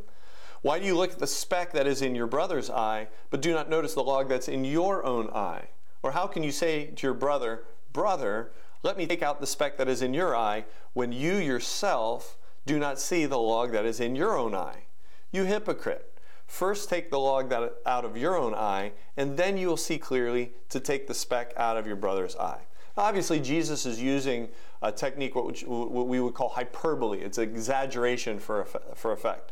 Why 0.61 0.79
do 0.79 0.85
you 0.85 0.97
look 0.97 1.11
at 1.13 1.19
the 1.19 1.27
speck 1.27 1.71
that 1.73 1.87
is 1.87 2.01
in 2.01 2.15
your 2.15 2.27
brother's 2.27 2.69
eye, 2.69 3.07
but 3.29 3.41
do 3.41 3.53
not 3.53 3.69
notice 3.69 3.93
the 3.93 4.03
log 4.03 4.27
that's 4.27 4.49
in 4.49 4.65
your 4.65 5.05
own 5.05 5.29
eye? 5.29 5.69
Or 6.01 6.11
how 6.11 6.27
can 6.27 6.43
you 6.43 6.51
say 6.51 6.87
to 6.87 7.07
your 7.07 7.13
brother, 7.13 7.63
Brother, 7.91 8.51
let 8.83 8.97
me 8.97 9.05
take 9.05 9.21
out 9.21 9.41
the 9.41 9.47
speck 9.47 9.77
that 9.77 9.87
is 9.87 10.01
in 10.01 10.13
your 10.13 10.35
eye, 10.35 10.65
when 10.93 11.11
you 11.11 11.35
yourself 11.35 12.37
do 12.65 12.79
not 12.79 12.99
see 12.99 13.25
the 13.25 13.37
log 13.37 13.71
that 13.71 13.85
is 13.85 13.99
in 13.99 14.15
your 14.15 14.37
own 14.37 14.55
eye? 14.55 14.83
You 15.31 15.43
hypocrite. 15.43 16.05
First 16.47 16.89
take 16.89 17.11
the 17.11 17.19
log 17.19 17.49
that 17.49 17.75
out 17.85 18.05
of 18.05 18.17
your 18.17 18.37
own 18.37 18.55
eye, 18.55 18.93
and 19.17 19.37
then 19.37 19.57
you 19.57 19.67
will 19.67 19.77
see 19.77 19.97
clearly 19.97 20.53
to 20.69 20.79
take 20.79 21.07
the 21.07 21.13
speck 21.13 21.53
out 21.57 21.77
of 21.77 21.85
your 21.85 21.95
brother's 21.95 22.35
eye. 22.37 22.61
Obviously, 22.97 23.39
Jesus 23.39 23.85
is 23.85 24.01
using 24.01 24.49
a 24.81 24.91
technique 24.91 25.35
what 25.35 26.07
we 26.07 26.19
would 26.19 26.33
call 26.33 26.49
hyperbole. 26.49 27.19
It's 27.19 27.37
exaggeration 27.37 28.39
for, 28.39 28.65
for 28.95 29.11
effect. 29.11 29.51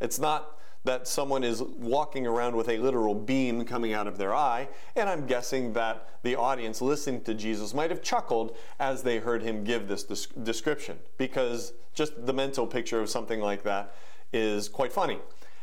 It's 0.00 0.18
not 0.18 0.58
that 0.84 1.06
someone 1.06 1.44
is 1.44 1.62
walking 1.62 2.26
around 2.26 2.56
with 2.56 2.68
a 2.68 2.78
literal 2.78 3.14
beam 3.14 3.64
coming 3.64 3.92
out 3.92 4.06
of 4.06 4.18
their 4.18 4.34
eye, 4.34 4.68
and 4.96 5.08
I'm 5.08 5.26
guessing 5.26 5.72
that 5.74 6.08
the 6.22 6.34
audience 6.34 6.80
listening 6.82 7.22
to 7.22 7.34
Jesus 7.34 7.72
might 7.72 7.90
have 7.90 8.02
chuckled 8.02 8.56
as 8.80 9.02
they 9.02 9.18
heard 9.18 9.42
him 9.42 9.62
give 9.62 9.86
this 9.86 10.04
description, 10.26 10.98
because 11.18 11.72
just 11.94 12.26
the 12.26 12.32
mental 12.32 12.66
picture 12.66 13.00
of 13.00 13.08
something 13.08 13.40
like 13.40 13.62
that 13.62 13.94
is 14.32 14.68
quite 14.68 14.92
funny. 14.92 15.18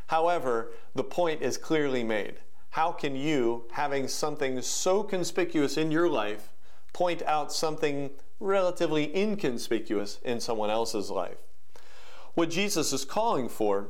However, 0.07 0.71
the 0.95 1.03
point 1.03 1.41
is 1.41 1.57
clearly 1.57 2.03
made. 2.03 2.35
How 2.71 2.91
can 2.91 3.15
you, 3.15 3.65
having 3.71 4.07
something 4.07 4.61
so 4.61 5.03
conspicuous 5.03 5.75
in 5.75 5.91
your 5.91 6.07
life, 6.07 6.53
point 6.93 7.21
out 7.23 7.51
something 7.51 8.11
relatively 8.39 9.15
inconspicuous 9.15 10.19
in 10.23 10.39
someone 10.39 10.69
else's 10.69 11.09
life? 11.09 11.37
What 12.35 12.49
Jesus 12.49 12.93
is 12.93 13.05
calling 13.05 13.49
for 13.49 13.89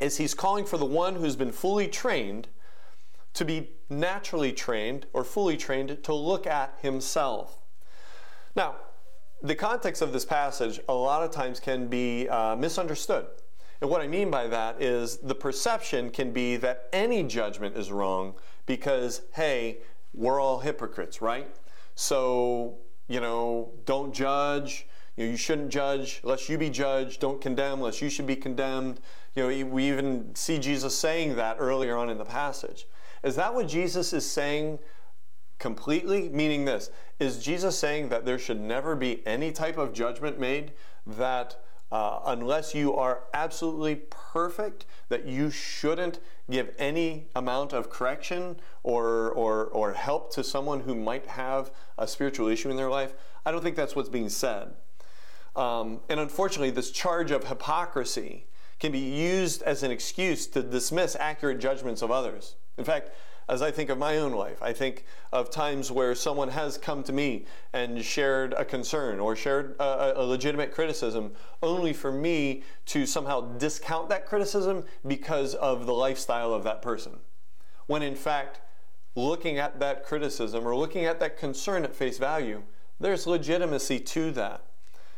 is 0.00 0.16
he's 0.16 0.34
calling 0.34 0.64
for 0.64 0.78
the 0.78 0.84
one 0.84 1.16
who's 1.16 1.36
been 1.36 1.52
fully 1.52 1.88
trained 1.88 2.48
to 3.34 3.44
be 3.44 3.70
naturally 3.90 4.52
trained 4.52 5.06
or 5.12 5.22
fully 5.22 5.56
trained 5.56 6.02
to 6.02 6.14
look 6.14 6.46
at 6.46 6.76
himself. 6.80 7.62
Now, 8.54 8.76
the 9.42 9.54
context 9.54 10.00
of 10.00 10.12
this 10.12 10.24
passage 10.24 10.80
a 10.88 10.94
lot 10.94 11.22
of 11.22 11.30
times 11.30 11.60
can 11.60 11.88
be 11.88 12.28
uh, 12.28 12.56
misunderstood. 12.56 13.26
And 13.80 13.90
what 13.90 14.00
I 14.00 14.06
mean 14.06 14.30
by 14.30 14.46
that 14.46 14.80
is 14.80 15.18
the 15.18 15.34
perception 15.34 16.10
can 16.10 16.32
be 16.32 16.56
that 16.56 16.88
any 16.92 17.22
judgment 17.22 17.76
is 17.76 17.92
wrong 17.92 18.34
because, 18.64 19.22
hey, 19.34 19.78
we're 20.14 20.40
all 20.40 20.60
hypocrites, 20.60 21.20
right? 21.20 21.48
So, 21.94 22.78
you 23.06 23.20
know, 23.20 23.72
don't 23.84 24.14
judge. 24.14 24.86
You, 25.16 25.26
know, 25.26 25.30
you 25.32 25.36
shouldn't 25.36 25.68
judge 25.68 26.20
lest 26.24 26.48
you 26.48 26.56
be 26.56 26.70
judged. 26.70 27.20
Don't 27.20 27.40
condemn 27.40 27.82
lest 27.82 28.00
you 28.00 28.08
should 28.08 28.26
be 28.26 28.36
condemned. 28.36 29.00
You 29.36 29.42
know, 29.42 29.66
we 29.66 29.88
even 29.88 30.34
see 30.34 30.58
Jesus 30.58 30.96
saying 30.96 31.36
that 31.36 31.58
earlier 31.60 31.96
on 31.96 32.08
in 32.08 32.16
the 32.16 32.24
passage. 32.24 32.86
Is 33.22 33.36
that 33.36 33.54
what 33.54 33.68
Jesus 33.68 34.14
is 34.14 34.28
saying 34.28 34.78
completely? 35.58 36.30
Meaning 36.30 36.64
this 36.64 36.90
is 37.20 37.42
Jesus 37.42 37.78
saying 37.78 38.08
that 38.08 38.24
there 38.24 38.38
should 38.38 38.60
never 38.60 38.96
be 38.96 39.26
any 39.26 39.52
type 39.52 39.76
of 39.76 39.92
judgment 39.92 40.40
made 40.40 40.72
that 41.06 41.56
uh, 41.92 42.20
unless 42.26 42.74
you 42.74 42.94
are 42.94 43.24
absolutely 43.34 43.96
perfect, 44.10 44.86
that 45.08 45.26
you 45.26 45.50
shouldn't 45.50 46.18
give 46.50 46.74
any 46.78 47.28
amount 47.36 47.72
of 47.72 47.90
correction 47.90 48.56
or, 48.82 49.30
or, 49.32 49.66
or 49.66 49.92
help 49.92 50.32
to 50.32 50.42
someone 50.42 50.80
who 50.80 50.94
might 50.94 51.26
have 51.26 51.70
a 51.98 52.08
spiritual 52.08 52.48
issue 52.48 52.70
in 52.70 52.76
their 52.76 52.90
life. 52.90 53.14
I 53.44 53.52
don't 53.52 53.62
think 53.62 53.76
that's 53.76 53.94
what's 53.94 54.08
being 54.08 54.30
said. 54.30 54.74
Um, 55.54 56.00
and 56.08 56.20
unfortunately, 56.20 56.70
this 56.70 56.90
charge 56.90 57.30
of 57.30 57.44
hypocrisy 57.44 58.46
can 58.78 58.92
be 58.92 58.98
used 58.98 59.62
as 59.62 59.82
an 59.82 59.90
excuse 59.90 60.46
to 60.48 60.62
dismiss 60.62 61.16
accurate 61.18 61.58
judgments 61.58 62.02
of 62.02 62.10
others. 62.10 62.56
In 62.76 62.84
fact, 62.84 63.10
as 63.48 63.62
I 63.62 63.70
think 63.70 63.90
of 63.90 63.98
my 63.98 64.18
own 64.18 64.32
life, 64.32 64.60
I 64.60 64.72
think 64.72 65.04
of 65.32 65.50
times 65.50 65.92
where 65.92 66.14
someone 66.14 66.48
has 66.48 66.76
come 66.76 67.04
to 67.04 67.12
me 67.12 67.46
and 67.72 68.04
shared 68.04 68.52
a 68.54 68.64
concern 68.64 69.20
or 69.20 69.36
shared 69.36 69.76
a, 69.78 70.20
a, 70.20 70.24
legitimate 70.24 70.72
criticism, 70.72 71.32
only 71.62 71.92
for 71.92 72.10
me 72.10 72.64
to 72.86 73.06
somehow 73.06 73.56
discount 73.56 74.08
that 74.08 74.26
criticism 74.26 74.84
because 75.06 75.54
of 75.54 75.86
the 75.86 75.94
lifestyle 75.94 76.52
of 76.52 76.64
that 76.64 76.82
person. 76.82 77.20
When 77.86 78.02
in 78.02 78.16
fact, 78.16 78.60
looking 79.14 79.58
at 79.58 79.78
that 79.78 80.04
criticism 80.04 80.66
or 80.66 80.74
looking 80.74 81.04
at 81.04 81.20
that 81.20 81.38
concern 81.38 81.84
at 81.84 81.94
face 81.94 82.18
value, 82.18 82.64
there's 82.98 83.28
legitimacy 83.28 84.00
to 84.00 84.32
that 84.32 84.66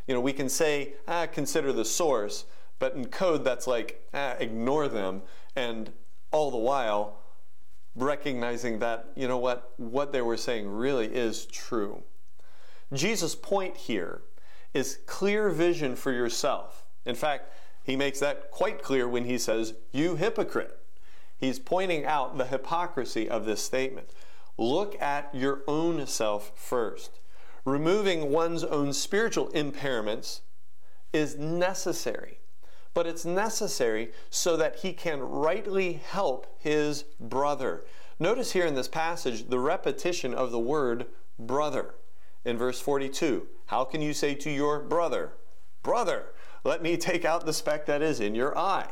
you 0.09 0.15
know, 0.15 0.21
we 0.23 0.33
can 0.33 0.49
say, 0.49 0.95
ah, 1.07 1.27
consider 1.27 1.71
the 1.73 1.85
source, 1.85 2.47
but 2.79 2.95
in 2.95 3.07
code 3.07 3.45
that's 3.45 3.67
like, 3.67 4.07
ah, 4.15 4.35
ignore 4.39 4.89
them. 4.89 5.23
And 5.57 5.93
all 6.31 6.51
the 6.51 6.59
while, 6.59 7.21
recognizing 7.95 8.79
that, 8.79 9.11
you 9.17 9.27
know 9.27 9.39
what, 9.39 9.73
what 9.77 10.13
they 10.13 10.23
were 10.23 10.37
saying 10.37 10.69
really 10.69 11.07
is 11.07 11.47
true. 11.47 12.03
Jesus' 12.93 13.35
point 13.35 13.77
here 13.77 14.23
is 14.73 14.99
clear 15.07 15.51
vision 15.51 15.97
for 15.97 16.13
yourself. 16.13 16.85
In 17.05 17.15
fact, 17.15 17.53
he 17.83 17.97
makes 17.97 18.21
that 18.21 18.51
quite 18.51 18.83
clear 18.83 19.09
when 19.09 19.25
he 19.25 19.39
says, 19.39 19.75
You 19.93 20.17
hypocrite. 20.17 20.79
He's 21.37 21.59
pointing 21.59 22.05
out 22.05 22.37
the 22.37 22.47
hypocrisy 22.47 23.29
of 23.29 23.45
this 23.45 23.63
statement. 23.63 24.11
Look 24.57 25.01
at 25.01 25.35
your 25.35 25.63
own 25.67 26.07
self 26.07 26.53
first 26.59 27.21
removing 27.69 28.31
one's 28.31 28.65
own 28.65 28.93
spiritual 28.93 29.49
impairments 29.51 30.41
is 31.13 31.37
necessary. 31.37 32.38
But 32.95 33.07
it's 33.07 33.25
necessary 33.25 34.13
so 34.31 34.57
that 34.57 34.77
he 34.77 34.93
can 34.93 35.21
rightly 35.21 35.95
help 35.95 36.47
his 36.59 37.05
brother. 37.21 37.85
Notice 38.19 38.53
here 38.53 38.67
in 38.67 38.75
this 38.75 38.89
passage 38.89 39.49
the 39.49 39.59
repetition 39.59 40.35
of 40.35 40.51
the 40.51 40.59
word 40.59 41.07
brother. 41.39 41.95
In 42.45 42.57
verse 42.57 42.81
42, 42.81 43.47
how 43.67 43.85
can 43.85 44.01
you 44.01 44.15
say 44.15 44.35
to 44.35 44.51
your 44.51 44.81
brother, 44.81 45.33
Brother, 45.83 46.35
let 46.65 46.83
me 46.83 46.97
take 46.97 47.25
out 47.25 47.47
the 47.47 47.53
speck 47.53 47.87
that 47.87 48.03
is 48.03 48.21
in 48.21 48.35
your 48.35 48.57
eye? 48.57 48.89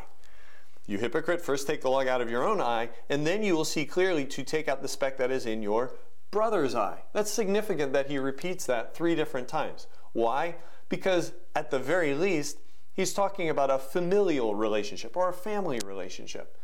You 0.87 0.99
hypocrite, 0.99 1.41
first 1.41 1.67
take 1.67 1.81
the 1.81 1.91
log 1.91 2.07
out 2.07 2.21
of 2.21 2.31
your 2.31 2.47
own 2.47 2.61
eye, 2.61 2.91
and 3.09 3.27
then 3.27 3.43
you 3.43 3.57
will 3.57 3.65
see 3.65 3.85
clearly 3.85 4.25
to 4.27 4.45
take 4.45 4.69
out 4.69 4.83
the 4.83 4.89
speck 4.89 5.17
that 5.17 5.33
is 5.33 5.47
in 5.47 5.63
your 5.63 5.93
brother's 6.31 6.75
eye. 6.75 7.03
That's 7.13 7.31
significant 7.31 7.93
that 7.93 8.09
he 8.09 8.19
repeats 8.19 8.67
that 8.67 8.95
three 8.95 9.17
different 9.17 9.49
times. 9.49 9.89
Why? 10.13 10.57
Because 10.89 11.33
at 11.57 11.71
the 11.71 11.79
very 11.79 12.15
least, 12.15 12.59
he's 12.97 13.13
talking 13.13 13.49
about 13.49 13.71
a 13.71 13.79
familial 13.79 14.55
relationship 14.55 15.17
or 15.17 15.29
a 15.29 15.33
family 15.33 15.79
relationship 15.85 16.57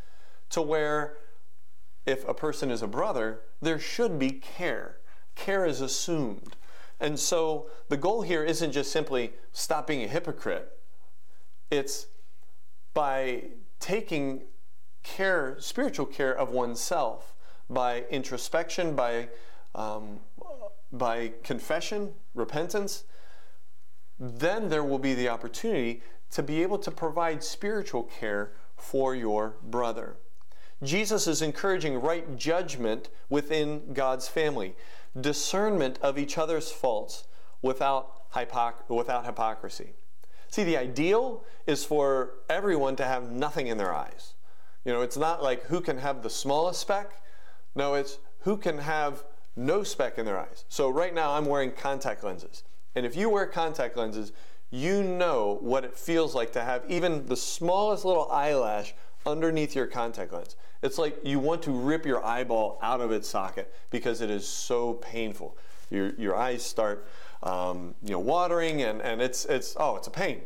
to 0.50 0.60
where 0.60 1.18
if 2.06 2.26
a 2.26 2.34
person 2.34 2.70
is 2.70 2.82
a 2.82 2.88
brother, 2.88 3.42
there 3.60 3.78
should 3.78 4.18
be 4.18 4.30
care. 4.30 4.96
care 5.36 5.64
is 5.64 5.80
assumed. 5.80 6.56
And 6.98 7.18
so 7.18 7.68
the 7.88 7.96
goal 7.96 8.22
here 8.22 8.44
isn't 8.44 8.72
just 8.72 8.90
simply 8.90 9.32
stop 9.52 9.86
being 9.86 10.02
a 10.02 10.08
hypocrite. 10.08 10.68
It's 11.70 12.06
by 12.94 13.44
taking 13.78 14.42
care, 15.02 15.56
spiritual 15.58 16.06
care 16.06 16.36
of 16.36 16.50
oneself, 16.50 17.34
by 17.68 18.04
introspection, 18.10 18.94
by 18.94 19.28
um, 19.74 20.20
by 20.92 21.32
confession, 21.42 22.12
repentance, 22.34 23.04
then 24.20 24.68
there 24.68 24.84
will 24.84 24.98
be 24.98 25.14
the 25.14 25.28
opportunity 25.28 26.02
to 26.32 26.42
be 26.42 26.62
able 26.62 26.78
to 26.78 26.90
provide 26.90 27.44
spiritual 27.44 28.02
care 28.04 28.52
for 28.76 29.14
your 29.14 29.54
brother. 29.62 30.16
Jesus 30.82 31.26
is 31.26 31.42
encouraging 31.42 32.00
right 32.00 32.36
judgment 32.36 33.08
within 33.28 33.92
God's 33.92 34.26
family, 34.26 34.74
discernment 35.18 35.98
of 36.02 36.18
each 36.18 36.36
other's 36.36 36.72
faults 36.72 37.24
without, 37.60 38.24
without 38.88 39.24
hypocrisy. 39.24 39.92
See, 40.48 40.64
the 40.64 40.76
ideal 40.76 41.44
is 41.66 41.84
for 41.84 42.34
everyone 42.50 42.96
to 42.96 43.04
have 43.04 43.30
nothing 43.30 43.68
in 43.68 43.78
their 43.78 43.94
eyes. 43.94 44.34
You 44.84 44.92
know, 44.92 45.02
it's 45.02 45.16
not 45.16 45.42
like 45.42 45.64
who 45.66 45.80
can 45.80 45.98
have 45.98 46.22
the 46.22 46.30
smallest 46.30 46.80
speck. 46.80 47.22
No, 47.74 47.94
it's 47.94 48.18
who 48.40 48.56
can 48.56 48.78
have 48.78 49.24
no 49.54 49.82
speck 49.82 50.18
in 50.18 50.26
their 50.26 50.38
eyes. 50.38 50.64
So 50.68 50.88
right 50.88 51.14
now 51.14 51.34
I'm 51.34 51.46
wearing 51.46 51.70
contact 51.70 52.24
lenses. 52.24 52.64
And 52.94 53.06
if 53.06 53.16
you 53.16 53.30
wear 53.30 53.46
contact 53.46 53.96
lenses, 53.96 54.32
you 54.72 55.04
know 55.04 55.58
what 55.60 55.84
it 55.84 55.96
feels 55.96 56.34
like 56.34 56.50
to 56.52 56.62
have 56.62 56.82
even 56.88 57.26
the 57.26 57.36
smallest 57.36 58.04
little 58.04 58.28
eyelash 58.32 58.94
underneath 59.24 59.76
your 59.76 59.86
contact 59.86 60.32
lens. 60.32 60.56
It's 60.82 60.98
like 60.98 61.16
you 61.22 61.38
want 61.38 61.62
to 61.62 61.70
rip 61.70 62.04
your 62.04 62.24
eyeball 62.24 62.78
out 62.82 63.00
of 63.00 63.12
its 63.12 63.28
socket 63.28 63.72
because 63.90 64.20
it 64.20 64.30
is 64.30 64.44
so 64.48 64.94
painful. 64.94 65.56
Your, 65.90 66.14
your 66.14 66.34
eyes 66.34 66.64
start 66.64 67.06
um, 67.44 67.94
you 68.02 68.12
know, 68.12 68.18
watering 68.18 68.82
and, 68.82 69.00
and 69.00 69.22
it's, 69.22 69.44
it's, 69.44 69.76
oh, 69.78 69.96
it's 69.96 70.08
a 70.08 70.10
pain. 70.10 70.40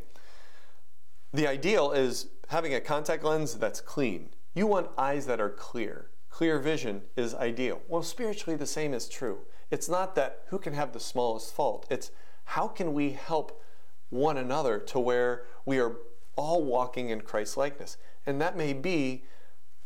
The 1.32 1.46
ideal 1.46 1.92
is 1.92 2.26
having 2.48 2.74
a 2.74 2.80
contact 2.80 3.24
lens 3.24 3.54
that's 3.54 3.80
clean. 3.80 4.30
You 4.54 4.66
want 4.66 4.90
eyes 4.98 5.24
that 5.26 5.40
are 5.40 5.50
clear 5.50 6.10
clear 6.36 6.58
vision 6.58 7.00
is 7.16 7.34
ideal. 7.34 7.80
Well, 7.88 8.02
spiritually, 8.02 8.58
the 8.58 8.66
same 8.66 8.92
is 8.92 9.08
true. 9.08 9.38
It's 9.70 9.88
not 9.88 10.14
that 10.16 10.42
who 10.48 10.58
can 10.58 10.74
have 10.74 10.92
the 10.92 11.00
smallest 11.00 11.54
fault, 11.54 11.86
it's 11.88 12.10
how 12.44 12.68
can 12.68 12.92
we 12.92 13.12
help 13.12 13.62
one 14.10 14.36
another 14.36 14.78
to 14.78 14.98
where 14.98 15.44
we 15.64 15.78
are 15.78 15.96
all 16.36 16.64
walking 16.64 17.10
in 17.10 17.20
Christ 17.22 17.56
likeness. 17.56 17.96
And 18.26 18.40
that 18.40 18.56
may 18.56 18.72
be 18.72 19.24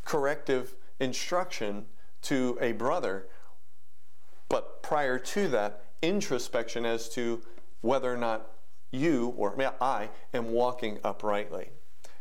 corrective 0.05 0.75
instruction 0.99 1.87
to 2.23 2.59
a 2.61 2.73
brother, 2.73 3.29
but 4.49 4.83
prior 4.83 5.19
to 5.19 5.49
that, 5.49 5.85
introspection 6.03 6.85
as 6.85 7.09
to 7.11 7.43
whether 7.81 8.13
or 8.13 8.17
not 8.17 8.51
you 8.91 9.35
or 9.37 9.55
I 9.81 10.11
am 10.35 10.53
walking 10.53 10.99
uprightly. 11.05 11.71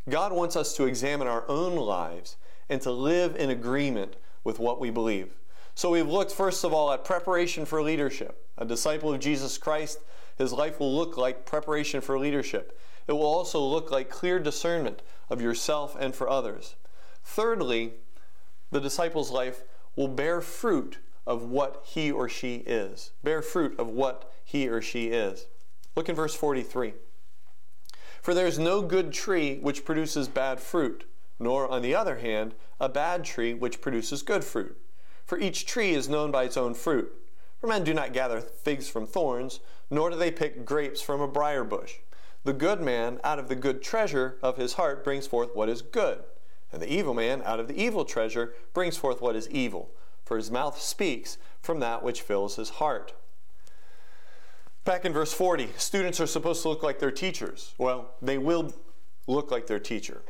God 0.08 0.32
wants 0.32 0.56
us 0.56 0.76
to 0.76 0.86
examine 0.86 1.28
our 1.28 1.48
own 1.48 1.76
lives 1.76 2.38
and 2.70 2.82
to 2.82 2.92
live 2.92 3.36
in 3.36 3.50
agreement 3.50 4.16
with 4.44 4.60
what 4.60 4.80
we 4.80 4.90
believe. 4.90 5.36
So 5.76 5.92
we've 5.92 6.08
looked 6.08 6.32
first 6.32 6.64
of 6.64 6.74
all 6.74 6.92
at 6.92 7.04
preparation 7.04 7.66
for 7.66 7.82
leadership. 7.82 8.46
A 8.58 8.66
disciple 8.66 9.14
of 9.14 9.20
Jesus 9.20 9.58
Christ, 9.58 10.00
his 10.40 10.54
life 10.54 10.80
will 10.80 10.96
look 10.96 11.18
like 11.18 11.46
preparation 11.46 12.00
for 12.00 12.18
leadership. 12.18 12.80
It 13.08 13.12
will 13.12 13.24
also 13.24 13.60
look 13.60 13.92
like 13.92 14.10
clear 14.10 14.40
discernment 14.40 15.02
of 15.30 15.42
yourself 15.42 15.96
and 16.00 16.16
for 16.16 16.30
others. 16.30 16.76
Thirdly, 17.24 17.94
the 18.72 18.80
disciple's 18.80 19.32
life 19.32 19.64
will 19.98 20.08
bear 20.08 20.40
fruit 20.40 20.98
of 21.28 21.44
what 21.44 21.84
he 21.86 22.10
or 22.10 22.30
she 22.30 22.56
is. 22.66 23.12
Bear 23.22 23.42
fruit 23.42 23.78
of 23.78 23.90
what 23.90 24.32
he 24.46 24.70
or 24.70 24.82
she 24.82 25.08
is. 25.08 25.46
Look 25.96 26.08
in 26.08 26.16
verse 26.16 26.34
43. 26.34 26.94
For 28.22 28.34
there 28.34 28.48
is 28.48 28.58
no 28.58 28.82
good 28.82 29.12
tree 29.12 29.58
which 29.60 29.84
produces 29.84 30.30
bad 30.30 30.62
fruit, 30.62 31.06
nor, 31.38 31.70
on 31.70 31.82
the 31.82 31.96
other 31.96 32.20
hand, 32.20 32.56
a 32.80 32.88
bad 32.88 33.26
tree 33.26 33.54
which 33.54 33.82
produces 33.82 34.24
good 34.24 34.46
fruit. 34.46 34.78
For 35.26 35.38
each 35.38 35.66
tree 35.66 35.92
is 35.92 36.08
known 36.08 36.32
by 36.32 36.46
its 36.46 36.58
own 36.58 36.74
fruit. 36.74 37.14
For 37.60 37.68
men 37.68 37.84
do 37.84 37.94
not 37.94 38.14
gather 38.14 38.40
figs 38.40 38.88
from 38.90 39.06
thorns, 39.06 39.60
nor 39.90 40.10
do 40.10 40.16
they 40.16 40.32
pick 40.32 40.66
grapes 40.66 41.02
from 41.02 41.22
a 41.22 41.28
briar 41.28 41.64
bush. 41.64 41.96
The 42.44 42.54
good 42.54 42.82
man 42.82 43.20
out 43.24 43.40
of 43.40 43.50
the 43.50 43.56
good 43.56 43.82
treasure 43.82 44.38
of 44.42 44.58
his 44.58 44.74
heart 44.74 45.04
brings 45.04 45.28
forth 45.28 45.56
what 45.56 45.70
is 45.70 45.82
good, 45.82 46.24
and 46.72 46.82
the 46.82 46.92
evil 46.92 47.14
man 47.14 47.42
out 47.44 47.60
of 47.60 47.68
the 47.68 47.82
evil 47.82 48.06
treasure 48.06 48.54
brings 48.74 48.98
forth 48.98 49.22
what 49.22 49.36
is 49.36 49.50
evil, 49.50 49.92
for 50.24 50.38
his 50.38 50.52
mouth 50.52 50.80
speaks 50.80 51.38
from 51.62 51.80
that 51.80 52.04
which 52.04 52.22
fills 52.22 52.56
his 52.56 52.70
heart. 52.70 53.14
Back 54.86 55.06
in 55.06 55.14
verse 55.14 55.34
40, 55.34 55.70
students 55.78 56.20
are 56.22 56.28
supposed 56.28 56.62
to 56.62 56.70
look 56.70 56.82
like 56.82 57.00
their 57.00 57.12
teachers. 57.12 57.74
Well, 57.78 58.12
they 58.22 58.38
will 58.38 58.74
look 59.28 59.52
like 59.52 59.68
their 59.68 59.80
teacher. 59.80 60.22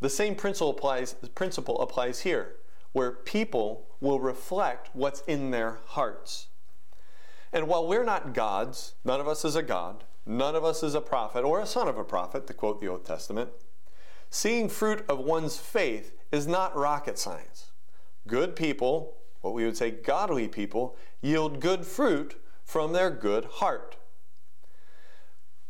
The 0.00 0.10
same 0.10 0.34
principle 0.34 0.70
applies, 0.70 1.14
principle 1.34 1.80
applies 1.80 2.20
here, 2.20 2.56
where 2.92 3.12
people 3.12 3.86
will 4.00 4.20
reflect 4.20 4.90
what's 4.94 5.20
in 5.22 5.50
their 5.50 5.78
hearts. 5.86 6.46
And 7.52 7.68
while 7.68 7.86
we're 7.86 8.04
not 8.04 8.34
gods, 8.34 8.94
none 9.04 9.20
of 9.20 9.28
us 9.28 9.44
is 9.44 9.56
a 9.56 9.62
god, 9.62 10.04
none 10.26 10.54
of 10.54 10.64
us 10.64 10.82
is 10.82 10.94
a 10.94 11.00
prophet 11.00 11.44
or 11.44 11.60
a 11.60 11.66
son 11.66 11.88
of 11.88 11.98
a 11.98 12.04
prophet, 12.04 12.46
to 12.46 12.54
quote 12.54 12.80
the 12.80 12.88
Old 12.88 13.04
Testament, 13.04 13.50
seeing 14.30 14.68
fruit 14.68 15.04
of 15.08 15.18
one's 15.18 15.56
faith 15.56 16.12
is 16.30 16.46
not 16.46 16.76
rocket 16.76 17.18
science. 17.18 17.72
Good 18.26 18.54
people, 18.54 19.16
what 19.40 19.54
we 19.54 19.64
would 19.64 19.76
say 19.76 19.90
godly 19.90 20.48
people, 20.48 20.96
yield 21.22 21.60
good 21.60 21.86
fruit 21.86 22.36
from 22.64 22.92
their 22.92 23.10
good 23.10 23.46
heart. 23.46 23.96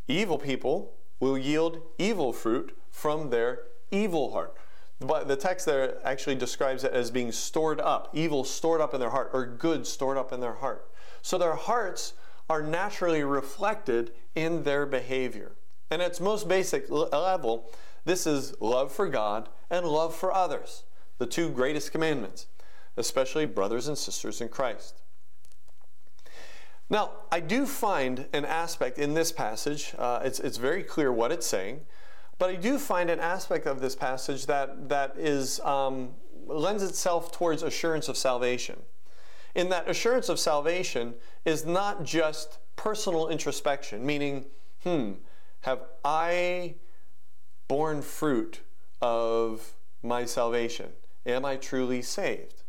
Evil 0.09 0.39
people 0.39 0.95
will 1.21 1.39
yield 1.39 1.81
evil 1.99 2.33
fruit 2.33 2.77
from 2.91 3.31
their 3.31 3.61
evil 3.91 4.33
heart. 4.33 4.57
But 5.01 5.29
the 5.29 5.37
text 5.37 5.67
there 5.67 6.05
actually 6.05 6.35
describes 6.35 6.83
it 6.83 6.93
as 6.93 7.13
being 7.13 7.31
stored 7.31 7.81
up, 7.81 8.11
evil 8.13 8.43
stored 8.43 8.81
up 8.81 8.95
in 8.95 9.01
their 9.01 9.11
heart, 9.11 9.31
or 9.33 9.47
good 9.47 9.87
stored 9.87 10.17
up 10.17 10.33
in 10.33 10.41
their 10.41 10.55
heart. 10.55 10.91
So 11.23 11.39
their 11.39 11.55
hearts 11.55 12.15
are 12.49 12.63
naturally 12.63 13.23
reflected 13.25 14.13
in 14.35 14.63
their 14.63 14.87
behavior. 14.87 15.53
And 15.91 16.03
at 16.03 16.09
its 16.09 16.21
most 16.21 16.49
basic 16.49 16.91
level, 16.91 17.71
this 18.05 18.27
is 18.27 18.59
love 18.61 18.93
for 18.93 19.09
God 19.09 19.49
and 19.71 19.87
love 19.87 20.15
for 20.15 20.33
others, 20.33 20.85
the 21.19 21.27
two 21.27 21.51
greatest 21.51 21.93
commandments, 21.93 22.47
especially 22.97 23.47
brothers 23.47 23.89
and 23.89 23.97
sisters 23.97 24.41
in 24.41 24.49
Christ. 24.49 25.03
Now, 26.91 27.11
I 27.31 27.41
do 27.41 27.67
find 27.67 28.27
an 28.33 28.47
aspect 28.47 28.99
in 28.99 29.13
this 29.13 29.31
passage, 29.31 29.95
uh, 29.99 30.21
it's, 30.25 30.41
it's 30.41 30.57
very 30.57 30.83
clear 30.83 31.13
what 31.13 31.31
it's 31.33 31.47
saying. 31.47 31.83
But 32.39 32.51
I 32.51 32.55
do 32.55 32.79
find 32.79 33.11
an 33.11 33.19
aspect 33.19 33.67
of 33.67 33.81
this 33.81 33.97
passage 33.97 34.47
that, 34.47 34.89
that 34.89 35.17
is, 35.19 35.61
um, 35.61 36.11
lends 36.47 36.83
itself 36.83 37.33
towards 37.33 37.63
assurance 37.63 38.09
of 38.09 38.17
salvation. 38.17 38.81
In 39.55 39.69
that 39.71 39.89
assurance 39.89 40.29
of 40.29 40.39
salvation 40.39 41.15
is 41.45 41.65
not 41.65 42.05
just 42.05 42.59
personal 42.77 43.29
introspection, 43.29 44.05
meaning, 44.05 44.47
hmm, 44.83 45.13
have 45.61 45.81
I 46.05 46.77
borne 47.67 48.03
fruit 48.03 48.61
of 49.01 49.75
my 50.03 50.25
salvation? 50.25 50.91
Am 51.27 51.45
I 51.45 51.57
truly 51.57 52.03
saved? 52.03 52.63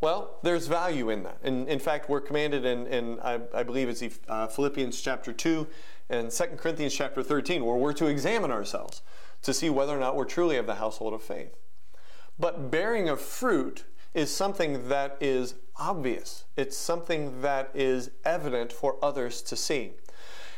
Well, 0.00 0.38
there's 0.42 0.66
value 0.66 1.08
in 1.08 1.22
that. 1.22 1.38
And 1.42 1.66
in 1.68 1.78
fact, 1.78 2.10
we're 2.10 2.20
commanded 2.20 2.64
in, 2.64 2.86
in 2.88 3.18
I, 3.20 3.40
I 3.54 3.62
believe 3.62 3.88
it's 3.88 4.02
uh, 4.28 4.46
Philippians 4.46 5.00
chapter 5.00 5.32
2 5.32 5.66
and 6.10 6.30
2 6.30 6.44
Corinthians 6.58 6.94
chapter 6.94 7.22
13, 7.22 7.64
where 7.64 7.76
we're 7.76 7.94
to 7.94 8.06
examine 8.06 8.50
ourselves 8.50 9.00
to 9.42 9.54
see 9.54 9.70
whether 9.70 9.96
or 9.96 10.00
not 10.00 10.14
we're 10.16 10.26
truly 10.26 10.56
of 10.56 10.66
the 10.66 10.74
household 10.74 11.14
of 11.14 11.22
faith. 11.22 11.56
But 12.38 12.70
bearing 12.70 13.08
of 13.08 13.20
fruit 13.20 13.84
is 14.12 14.34
something 14.34 14.88
that 14.88 15.16
is 15.20 15.54
obvious, 15.76 16.44
it's 16.56 16.76
something 16.76 17.42
that 17.42 17.70
is 17.74 18.10
evident 18.24 18.72
for 18.72 18.96
others 19.02 19.42
to 19.42 19.56
see. 19.56 19.92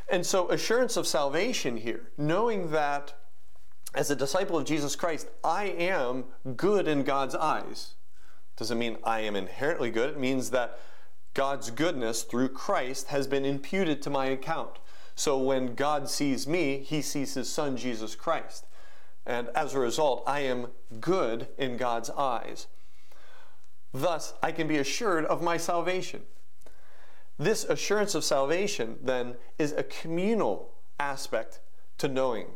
And 0.09 0.25
so, 0.25 0.49
assurance 0.49 0.97
of 0.97 1.07
salvation 1.07 1.79
here, 1.79 2.11
knowing 2.17 2.71
that 2.71 3.15
as 3.95 4.11
a 4.11 4.17
disciple 4.17 4.59
of 4.59 4.67
Jesus 4.67 4.95
Christ, 4.95 5.29
I 5.43 5.65
am 5.65 6.25
good 6.57 6.87
in 6.87 7.03
God's 7.03 7.35
eyes 7.35 7.97
doesn't 8.57 8.79
mean 8.79 8.97
I 9.05 9.21
am 9.21 9.37
inherently 9.37 9.91
good. 9.91 10.11
It 10.11 10.19
means 10.19 10.51
that 10.51 10.79
God's 11.35 11.71
goodness 11.71 12.23
through 12.23 12.49
Christ 12.49 13.09
has 13.09 13.27
been 13.27 13.45
imputed 13.45 14.01
to 14.03 14.11
my 14.11 14.27
account. 14.27 14.79
So 15.15 15.39
when 15.39 15.75
God 15.75 16.09
sees 16.09 16.47
me, 16.47 16.79
he 16.79 17.03
sees 17.03 17.35
his 17.35 17.51
son 17.51 17.77
Jesus 17.77 18.15
Christ. 18.15 18.67
And 19.27 19.49
as 19.55 19.75
a 19.75 19.79
result, 19.79 20.23
I 20.27 20.41
am 20.41 20.69
good 21.01 21.49
in 21.59 21.77
God's 21.77 22.11
eyes. 22.11 22.67
Thus, 23.97 24.35
I 24.43 24.53
can 24.53 24.69
be 24.69 24.77
assured 24.77 25.25
of 25.25 25.41
my 25.41 25.57
salvation. 25.57 26.23
This 27.39 27.65
assurance 27.65 28.15
of 28.15 28.25
salvation, 28.25 28.99
then, 29.03 29.37
is 29.59 29.73
a 29.73 29.83
communal 29.85 30.75
aspect 31.01 31.61
to 31.97 32.07
knowing 32.07 32.49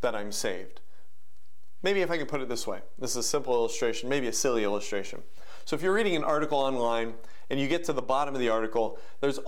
that 0.00 0.16
I'm 0.16 0.32
saved. 0.32 0.80
Maybe 1.84 2.00
if 2.00 2.10
I 2.10 2.18
can 2.18 2.26
put 2.26 2.40
it 2.40 2.48
this 2.48 2.66
way 2.66 2.80
this 2.98 3.12
is 3.12 3.16
a 3.18 3.22
simple 3.22 3.54
illustration, 3.54 4.08
maybe 4.08 4.26
a 4.26 4.32
silly 4.32 4.64
illustration. 4.64 5.22
So 5.64 5.76
if 5.76 5.82
you're 5.82 5.92
reading 5.92 6.16
an 6.16 6.24
article 6.24 6.58
online 6.58 7.14
and 7.48 7.60
you 7.60 7.68
get 7.68 7.84
to 7.84 7.92
the 7.92 8.02
bottom 8.02 8.34
of 8.34 8.40
the 8.40 8.48
article, 8.48 8.98
there's, 9.20 9.38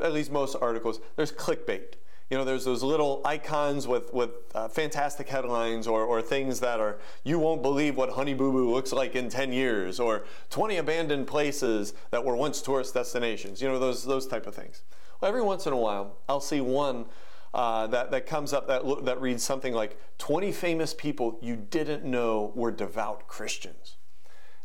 at 0.00 0.14
least 0.14 0.32
most 0.32 0.56
articles, 0.62 1.00
there's 1.16 1.30
clickbait. 1.30 1.96
You 2.30 2.36
know, 2.36 2.44
there's 2.44 2.64
those 2.64 2.82
little 2.82 3.22
icons 3.24 3.86
with, 3.86 4.12
with 4.12 4.30
uh, 4.52 4.66
fantastic 4.66 5.28
headlines 5.28 5.86
or, 5.86 6.02
or 6.02 6.20
things 6.20 6.58
that 6.58 6.80
are, 6.80 6.98
you 7.22 7.38
won't 7.38 7.62
believe 7.62 7.96
what 7.96 8.10
Honey 8.10 8.34
Boo 8.34 8.50
Boo 8.50 8.72
looks 8.72 8.92
like 8.92 9.14
in 9.14 9.28
10 9.28 9.52
years, 9.52 10.00
or 10.00 10.24
20 10.50 10.76
abandoned 10.76 11.28
places 11.28 11.94
that 12.10 12.24
were 12.24 12.34
once 12.34 12.60
tourist 12.60 12.94
destinations. 12.94 13.62
You 13.62 13.68
know, 13.68 13.78
those, 13.78 14.04
those 14.04 14.26
type 14.26 14.48
of 14.48 14.56
things. 14.56 14.82
Well, 15.20 15.28
every 15.28 15.42
once 15.42 15.68
in 15.68 15.72
a 15.72 15.76
while, 15.76 16.16
I'll 16.28 16.40
see 16.40 16.60
one 16.60 17.06
uh, 17.54 17.86
that, 17.86 18.10
that 18.10 18.26
comes 18.26 18.52
up 18.52 18.66
that, 18.66 18.82
that 19.04 19.20
reads 19.20 19.44
something 19.44 19.72
like 19.72 19.96
20 20.18 20.50
famous 20.50 20.94
people 20.94 21.38
you 21.40 21.54
didn't 21.54 22.04
know 22.04 22.52
were 22.56 22.72
devout 22.72 23.28
Christians. 23.28 23.96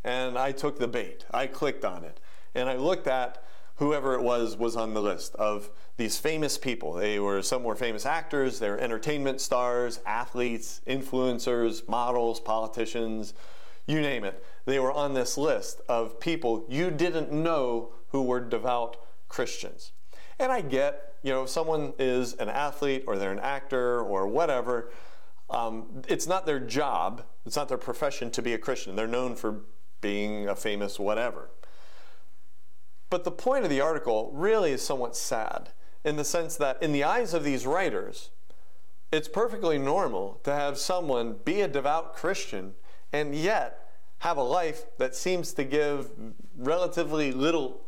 And 0.03 0.35
I 0.35 0.51
took 0.51 0.79
the 0.79 0.87
bait. 0.87 1.25
I 1.31 1.45
clicked 1.45 1.85
on 1.85 2.03
it. 2.03 2.19
And 2.55 2.67
I 2.67 2.75
looked 2.75 3.07
at 3.07 3.43
whoever 3.75 4.13
it 4.13 4.21
was 4.21 4.57
was 4.57 4.75
on 4.75 4.93
the 4.93 5.01
list 5.01 5.35
of 5.35 5.69
these 6.01 6.17
famous 6.17 6.57
people. 6.57 6.93
They 6.93 7.19
were 7.19 7.43
some 7.43 7.63
were 7.63 7.75
famous 7.75 8.07
actors, 8.07 8.57
they 8.57 8.69
were 8.69 8.79
entertainment 8.79 9.39
stars, 9.39 9.99
athletes, 10.03 10.81
influencers, 10.87 11.87
models, 11.87 12.39
politicians, 12.39 13.35
you 13.85 14.01
name 14.01 14.23
it. 14.23 14.43
They 14.65 14.79
were 14.79 14.91
on 14.91 15.13
this 15.13 15.37
list 15.37 15.79
of 15.87 16.19
people 16.19 16.65
you 16.67 16.89
didn't 16.89 17.31
know 17.31 17.93
who 18.09 18.23
were 18.23 18.39
devout 18.39 18.97
Christians. 19.29 19.91
And 20.39 20.51
I 20.51 20.61
get, 20.61 21.13
you 21.21 21.31
know, 21.31 21.43
if 21.43 21.49
someone 21.49 21.93
is 21.99 22.33
an 22.33 22.49
athlete 22.49 23.03
or 23.05 23.17
they're 23.17 23.31
an 23.31 23.39
actor 23.39 24.01
or 24.01 24.25
whatever, 24.25 24.91
um, 25.51 26.01
it's 26.07 26.25
not 26.25 26.47
their 26.47 26.59
job, 26.59 27.23
it's 27.45 27.55
not 27.55 27.69
their 27.69 27.77
profession 27.77 28.31
to 28.31 28.41
be 28.41 28.53
a 28.53 28.57
Christian. 28.57 28.95
They're 28.95 29.05
known 29.05 29.35
for 29.35 29.61
being 30.01 30.47
a 30.47 30.55
famous 30.55 30.97
whatever. 30.97 31.51
But 33.11 33.23
the 33.23 33.31
point 33.31 33.65
of 33.65 33.69
the 33.69 33.81
article 33.81 34.31
really 34.33 34.71
is 34.71 34.81
somewhat 34.81 35.15
sad 35.15 35.69
in 36.03 36.15
the 36.15 36.23
sense 36.23 36.55
that, 36.57 36.81
in 36.81 36.91
the 36.91 37.03
eyes 37.03 37.33
of 37.33 37.43
these 37.43 37.65
writers, 37.65 38.31
it's 39.11 39.27
perfectly 39.27 39.77
normal 39.77 40.39
to 40.43 40.53
have 40.53 40.77
someone 40.77 41.35
be 41.43 41.61
a 41.61 41.67
devout 41.67 42.15
Christian 42.15 42.73
and 43.11 43.35
yet 43.35 43.89
have 44.19 44.37
a 44.37 44.43
life 44.43 44.85
that 44.97 45.15
seems 45.15 45.53
to 45.53 45.63
give 45.63 46.09
relatively 46.57 47.31
little 47.31 47.81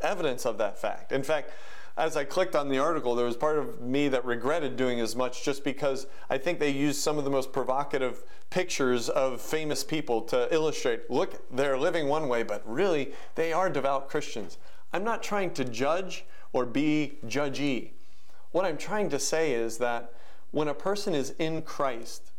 evidence 0.00 0.46
of 0.46 0.58
that 0.58 0.78
fact. 0.78 1.12
In 1.12 1.22
fact, 1.22 1.50
as 1.96 2.16
I 2.16 2.24
clicked 2.24 2.56
on 2.56 2.68
the 2.68 2.78
article, 2.78 3.14
there 3.14 3.26
was 3.26 3.36
part 3.36 3.58
of 3.58 3.82
me 3.82 4.08
that 4.08 4.24
regretted 4.24 4.76
doing 4.76 5.00
as 5.00 5.14
much 5.14 5.44
just 5.44 5.62
because 5.62 6.06
I 6.30 6.38
think 6.38 6.58
they 6.58 6.70
used 6.70 7.00
some 7.00 7.18
of 7.18 7.24
the 7.24 7.30
most 7.30 7.52
provocative 7.52 8.22
pictures 8.48 9.10
of 9.10 9.40
famous 9.42 9.84
people 9.84 10.22
to 10.22 10.52
illustrate 10.52 11.10
look, 11.10 11.42
they're 11.54 11.78
living 11.78 12.08
one 12.08 12.28
way, 12.28 12.42
but 12.42 12.62
really 12.64 13.12
they 13.34 13.52
are 13.52 13.68
devout 13.68 14.08
Christians. 14.08 14.56
I'm 14.92 15.04
not 15.04 15.22
trying 15.22 15.52
to 15.54 15.64
judge 15.64 16.24
or 16.52 16.66
be 16.66 17.18
judgy. 17.26 17.90
What 18.50 18.64
I'm 18.64 18.76
trying 18.76 19.08
to 19.10 19.18
say 19.18 19.52
is 19.52 19.78
that 19.78 20.12
when 20.50 20.68
a 20.68 20.74
person 20.74 21.14
is 21.14 21.34
in 21.38 21.62
Christ, 21.62 22.32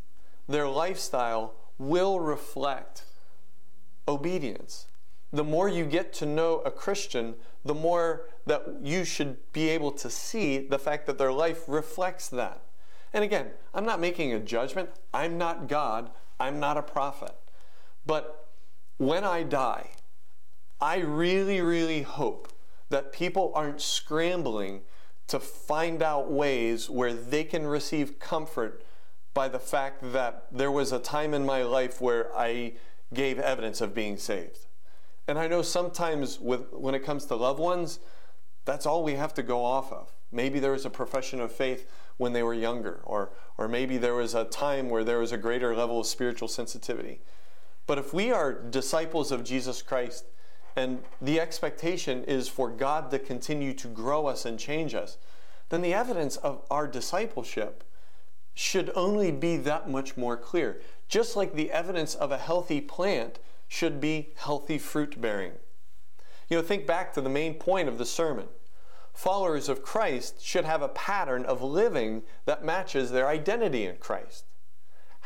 their 0.47 0.67
lifestyle 0.67 1.56
will 1.78 2.19
reflect 2.19 3.06
obedience. 4.08 4.88
The 5.32 5.43
more 5.43 5.67
you 5.67 5.86
get 5.86 6.13
to 6.13 6.28
know 6.28 6.60
a 6.60 6.69
Christian, 6.69 7.34
the 7.65 7.73
more 7.73 8.30
that 8.45 8.63
you 8.84 9.04
should 9.04 9.38
be 9.52 9.69
able 9.69 9.91
to 9.93 10.10
see 10.10 10.60
the 10.60 10.78
fact 10.78 11.08
that 11.08 11.17
their 11.17 11.32
life 11.32 11.63
reflects 11.67 12.28
that. 12.30 12.62
And 13.13 13.23
again, 13.23 13.47
I'm 13.73 13.86
not 13.86 13.99
making 13.99 14.34
a 14.34 14.39
judgment. 14.39 14.89
I'm 15.13 15.38
not 15.39 15.67
God. 15.67 16.12
I'm 16.39 16.60
not 16.60 16.78
a 16.78 16.84
prophet. 16.84 17.36
But 18.06 18.49
when 18.97 19.23
I 19.23 19.41
die, 19.41 19.89
I 20.80 20.97
really, 20.97 21.62
really 21.62 22.04
hope 22.04 22.53
that 22.93 23.12
people 23.12 23.51
aren't 23.56 23.82
scrambling 23.82 24.82
to 25.27 25.39
find 25.39 26.03
out 26.03 26.32
ways 26.32 26.91
where 26.91 27.12
they 27.12 27.43
can 27.43 27.65
receive 27.65 28.19
comfort 28.19 28.84
by 29.34 29.47
the 29.47 29.58
fact 29.58 30.13
that 30.13 30.45
there 30.51 30.69
was 30.69 30.91
a 30.91 30.99
time 30.99 31.34
in 31.34 31.43
my 31.43 31.63
life 31.63 31.99
where 31.99 32.29
I 32.38 32.73
gave 33.12 33.39
evidence 33.39 33.82
of 33.82 33.95
being 33.95 34.17
saved. 34.17 34.67
And 35.27 35.39
I 35.39 35.47
know 35.47 35.63
sometimes 35.63 36.39
with, 36.39 36.71
when 36.71 36.93
it 36.93 37.03
comes 37.03 37.25
to 37.25 37.36
loved 37.36 37.60
ones, 37.60 37.97
that's 38.63 38.86
all 38.86 39.03
we 39.03 39.15
have 39.15 39.34
to 39.34 39.43
go 39.43 39.65
off 39.65 39.91
of. 39.91 40.12
Maybe 40.32 40.60
there 40.60 40.73
was 40.73 40.86
a 40.86 40.91
profession 40.91 41.39
of 41.39 41.51
faith 41.51 41.89
when 42.17 42.34
they 42.34 42.43
were 42.43 42.53
younger, 42.53 43.01
or, 43.06 43.32
or 43.58 43.67
maybe 43.67 43.97
there 43.97 44.13
was 44.13 44.36
a 44.36 44.45
time 44.45 44.88
where 44.88 45.03
there 45.03 45.17
was 45.17 45.32
a 45.32 45.38
greater 45.38 45.75
level 45.75 45.99
of 45.99 46.06
spiritual 46.06 46.47
sensitivity. 46.47 47.21
But 47.88 47.97
if 47.97 48.13
we 48.13 48.32
are 48.32 48.53
disciples 48.53 49.32
of 49.32 49.43
Jesus 49.43 49.82
Christ, 49.82 50.25
and 50.76 51.04
the 51.22 51.40
expectation 51.40 52.24
is 52.24 52.48
for 52.48 52.70
God 52.70 53.12
to 53.12 53.20
continue 53.20 53.74
to 53.74 53.88
grow 53.88 54.28
us 54.28 54.46
and 54.46 54.60
change 54.60 54.96
us, 54.96 55.18
then 55.70 55.82
the 55.82 55.94
evidence 55.94 56.36
of 56.38 56.62
our 56.70 56.88
discipleship 56.88 57.84
should 58.54 58.92
only 58.96 59.32
be 59.32 59.58
that 59.58 59.90
much 59.90 60.16
more 60.16 60.38
clear. 60.38 60.82
Just 61.08 61.36
like 61.36 61.54
the 61.54 61.72
evidence 61.72 62.16
of 62.16 62.32
a 62.32 62.38
healthy 62.38 62.82
plant 62.82 63.40
should 63.68 64.00
be 64.00 64.30
healthy 64.36 64.78
fruit 64.78 65.20
bearing. 65.20 65.54
You 66.50 66.58
know, 66.58 66.64
think 66.64 66.86
back 66.86 67.14
to 67.14 67.22
the 67.22 67.30
main 67.30 67.56
point 67.56 67.90
of 67.90 67.98
the 67.98 68.06
sermon. 68.06 68.48
Followers 69.14 69.70
of 69.70 69.84
Christ 69.84 70.44
should 70.44 70.66
have 70.66 70.82
a 70.82 70.90
pattern 70.90 71.46
of 71.46 71.62
living 71.62 72.24
that 72.46 72.66
matches 72.66 73.12
their 73.12 73.28
identity 73.28 73.86
in 73.86 73.98
Christ. 73.98 74.46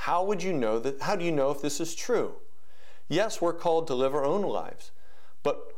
How 0.02 0.24
would 0.24 0.44
you 0.44 0.54
know 0.54 0.78
that 0.80 1.02
how 1.02 1.16
do 1.16 1.26
you 1.26 1.32
know 1.32 1.52
if 1.52 1.62
this 1.62 1.80
is 1.80 1.96
true? 1.96 2.36
Yes, 3.08 3.42
we're 3.42 3.54
called 3.54 3.88
to 3.88 3.96
live 3.96 4.14
our 4.14 4.26
own 4.26 4.42
lives, 4.42 4.92
but 5.48 5.78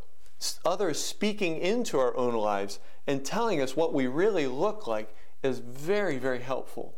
others 0.66 0.98
speaking 1.00 1.60
into 1.60 2.00
our 2.00 2.18
own 2.18 2.34
lives 2.34 2.80
and 3.06 3.24
telling 3.24 3.62
us 3.62 3.76
what 3.76 3.94
we 3.94 4.08
really 4.08 4.48
look 4.48 4.88
like 4.88 5.16
is 5.44 5.60
very, 5.60 6.18
very 6.18 6.40
helpful. 6.40 6.96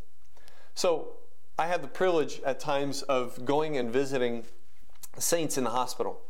So, 0.74 1.18
I 1.60 1.68
have 1.68 1.82
the 1.82 1.90
privilege 1.90 2.40
at 2.46 2.62
times 2.62 3.02
of 3.02 3.44
going 3.44 3.76
and 3.76 3.92
visiting 3.92 4.46
saints 5.18 5.58
in 5.58 5.66
the 5.66 5.72
hospital. 5.72 6.22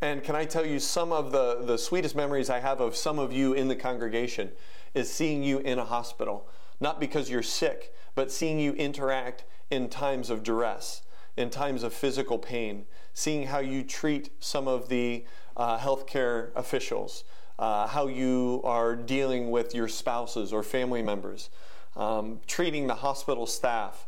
And 0.00 0.22
can 0.22 0.36
I 0.36 0.44
tell 0.44 0.64
you 0.64 0.78
some 0.78 1.10
of 1.10 1.32
the, 1.32 1.64
the 1.64 1.76
sweetest 1.76 2.14
memories 2.14 2.48
I 2.48 2.60
have 2.60 2.80
of 2.80 2.94
some 2.94 3.18
of 3.18 3.32
you 3.32 3.54
in 3.54 3.66
the 3.66 3.74
congregation 3.74 4.52
is 4.94 5.12
seeing 5.12 5.42
you 5.42 5.58
in 5.58 5.80
a 5.80 5.84
hospital. 5.84 6.48
Not 6.78 7.00
because 7.00 7.28
you're 7.28 7.42
sick, 7.42 7.92
but 8.14 8.30
seeing 8.30 8.60
you 8.60 8.72
interact 8.74 9.42
in 9.68 9.88
times 9.88 10.30
of 10.30 10.44
duress, 10.44 11.02
in 11.36 11.50
times 11.50 11.82
of 11.82 11.92
physical 11.92 12.38
pain, 12.38 12.86
seeing 13.14 13.48
how 13.48 13.58
you 13.58 13.82
treat 13.82 14.30
some 14.38 14.68
of 14.68 14.88
the 14.88 15.24
uh, 15.58 15.78
healthcare 15.78 16.50
officials, 16.54 17.24
uh, 17.58 17.86
how 17.86 18.06
you 18.06 18.60
are 18.64 18.94
dealing 18.94 19.50
with 19.50 19.74
your 19.74 19.88
spouses 19.88 20.52
or 20.52 20.62
family 20.62 21.02
members, 21.02 21.50
um, 21.96 22.40
treating 22.46 22.86
the 22.86 22.94
hospital 22.94 23.46
staff. 23.46 24.06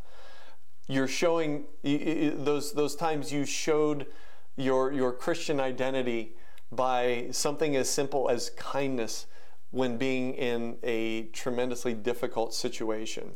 You're 0.87 1.09
showing 1.09 1.65
those, 1.83 2.73
those 2.73 2.97
times 2.97 3.33
you 3.33 3.45
showed 3.45 4.07
your, 4.57 4.93
your 4.93 5.13
Christian 5.13 5.61
identity 5.61 6.35
by 6.73 7.29
something 7.33 7.77
as 7.77 7.89
simple 7.89 8.29
as 8.29 8.51
kindness 8.51 9.27
when 9.71 9.97
being 9.97 10.35
in 10.35 10.77
a 10.83 11.25
tremendously 11.33 11.95
difficult 11.95 12.55
situation. 12.55 13.33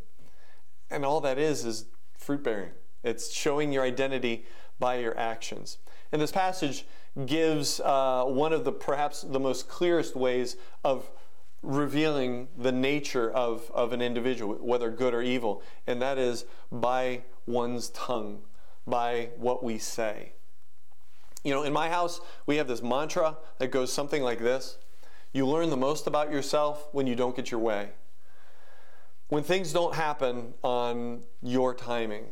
And 0.90 1.05
all 1.05 1.20
that 1.20 1.38
is 1.38 1.64
is 1.64 1.87
fruit 2.16 2.42
bearing. 2.42 2.72
It's 3.03 3.33
showing 3.33 3.72
your 3.72 3.85
identity 3.85 4.46
by 4.79 4.96
your 4.96 5.16
actions. 5.18 5.79
In 6.12 6.20
this 6.20 6.33
passage 6.33 6.87
gives 7.27 7.81
uh, 7.81 8.24
one 8.24 8.53
of 8.53 8.64
the 8.64 8.72
perhaps 8.72 9.22
the 9.22 9.40
most 9.40 9.68
clearest 9.68 10.16
ways 10.16 10.57
of 10.83 11.11
revealing 11.62 12.48
the 12.57 12.72
nature 12.72 13.31
of, 13.31 13.70
of 13.72 13.92
an 13.92 14.03
individual, 14.03 14.55
whether 14.57 14.90
good 14.90 15.14
or 15.14 15.22
evil, 15.22 15.62
and 15.87 16.03
that 16.03 16.18
is 16.18 16.44
by 16.70 17.22
one's 17.46 17.90
tongue, 17.90 18.42
by 18.87 19.31
what 19.37 19.62
we 19.62 19.79
say. 19.79 20.33
You 21.42 21.53
know, 21.53 21.62
in 21.62 21.72
my 21.72 21.88
house, 21.88 22.20
we 22.46 22.57
have 22.57 22.68
this 22.68 22.83
mantra 22.83 23.37
that 23.59 23.68
goes 23.68 23.92
something 23.92 24.22
like 24.22 24.38
this 24.38 24.79
You 25.33 25.46
learn 25.46 25.70
the 25.70 25.77
most 25.77 26.07
about 26.07 26.33
yourself 26.33 26.88
when 26.92 27.07
you 27.07 27.14
don't 27.14 27.37
get 27.37 27.50
your 27.50 27.61
way. 27.61 27.90
When 29.29 29.42
things 29.42 29.72
don't 29.72 29.94
happen 29.94 30.55
on 30.62 31.22
your 31.42 31.74
timing, 31.74 32.27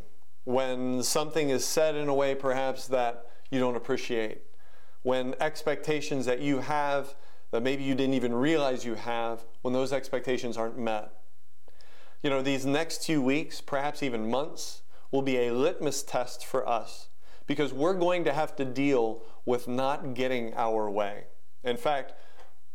when 0.44 1.02
something 1.02 1.50
is 1.50 1.64
said 1.64 1.94
in 1.94 2.08
a 2.08 2.14
way 2.14 2.34
perhaps 2.34 2.86
that 2.88 3.26
you 3.50 3.60
don't 3.60 3.76
appreciate, 3.76 4.42
when 5.02 5.34
expectations 5.40 6.26
that 6.26 6.40
you 6.40 6.60
have 6.60 7.14
that 7.52 7.62
maybe 7.62 7.84
you 7.84 7.94
didn't 7.94 8.14
even 8.14 8.34
realize 8.34 8.84
you 8.84 8.94
have, 8.94 9.44
when 9.60 9.74
those 9.74 9.92
expectations 9.92 10.56
aren't 10.56 10.78
met. 10.78 11.12
You 12.22 12.30
know, 12.30 12.40
these 12.40 12.64
next 12.64 13.02
two 13.02 13.20
weeks, 13.20 13.60
perhaps 13.60 14.02
even 14.02 14.30
months, 14.30 14.82
will 15.10 15.22
be 15.22 15.36
a 15.36 15.52
litmus 15.52 16.02
test 16.02 16.46
for 16.46 16.66
us 16.66 17.08
because 17.46 17.72
we're 17.72 17.94
going 17.94 18.24
to 18.24 18.32
have 18.32 18.56
to 18.56 18.64
deal 18.64 19.22
with 19.44 19.68
not 19.68 20.14
getting 20.14 20.54
our 20.54 20.90
way. 20.90 21.24
In 21.62 21.76
fact, 21.76 22.14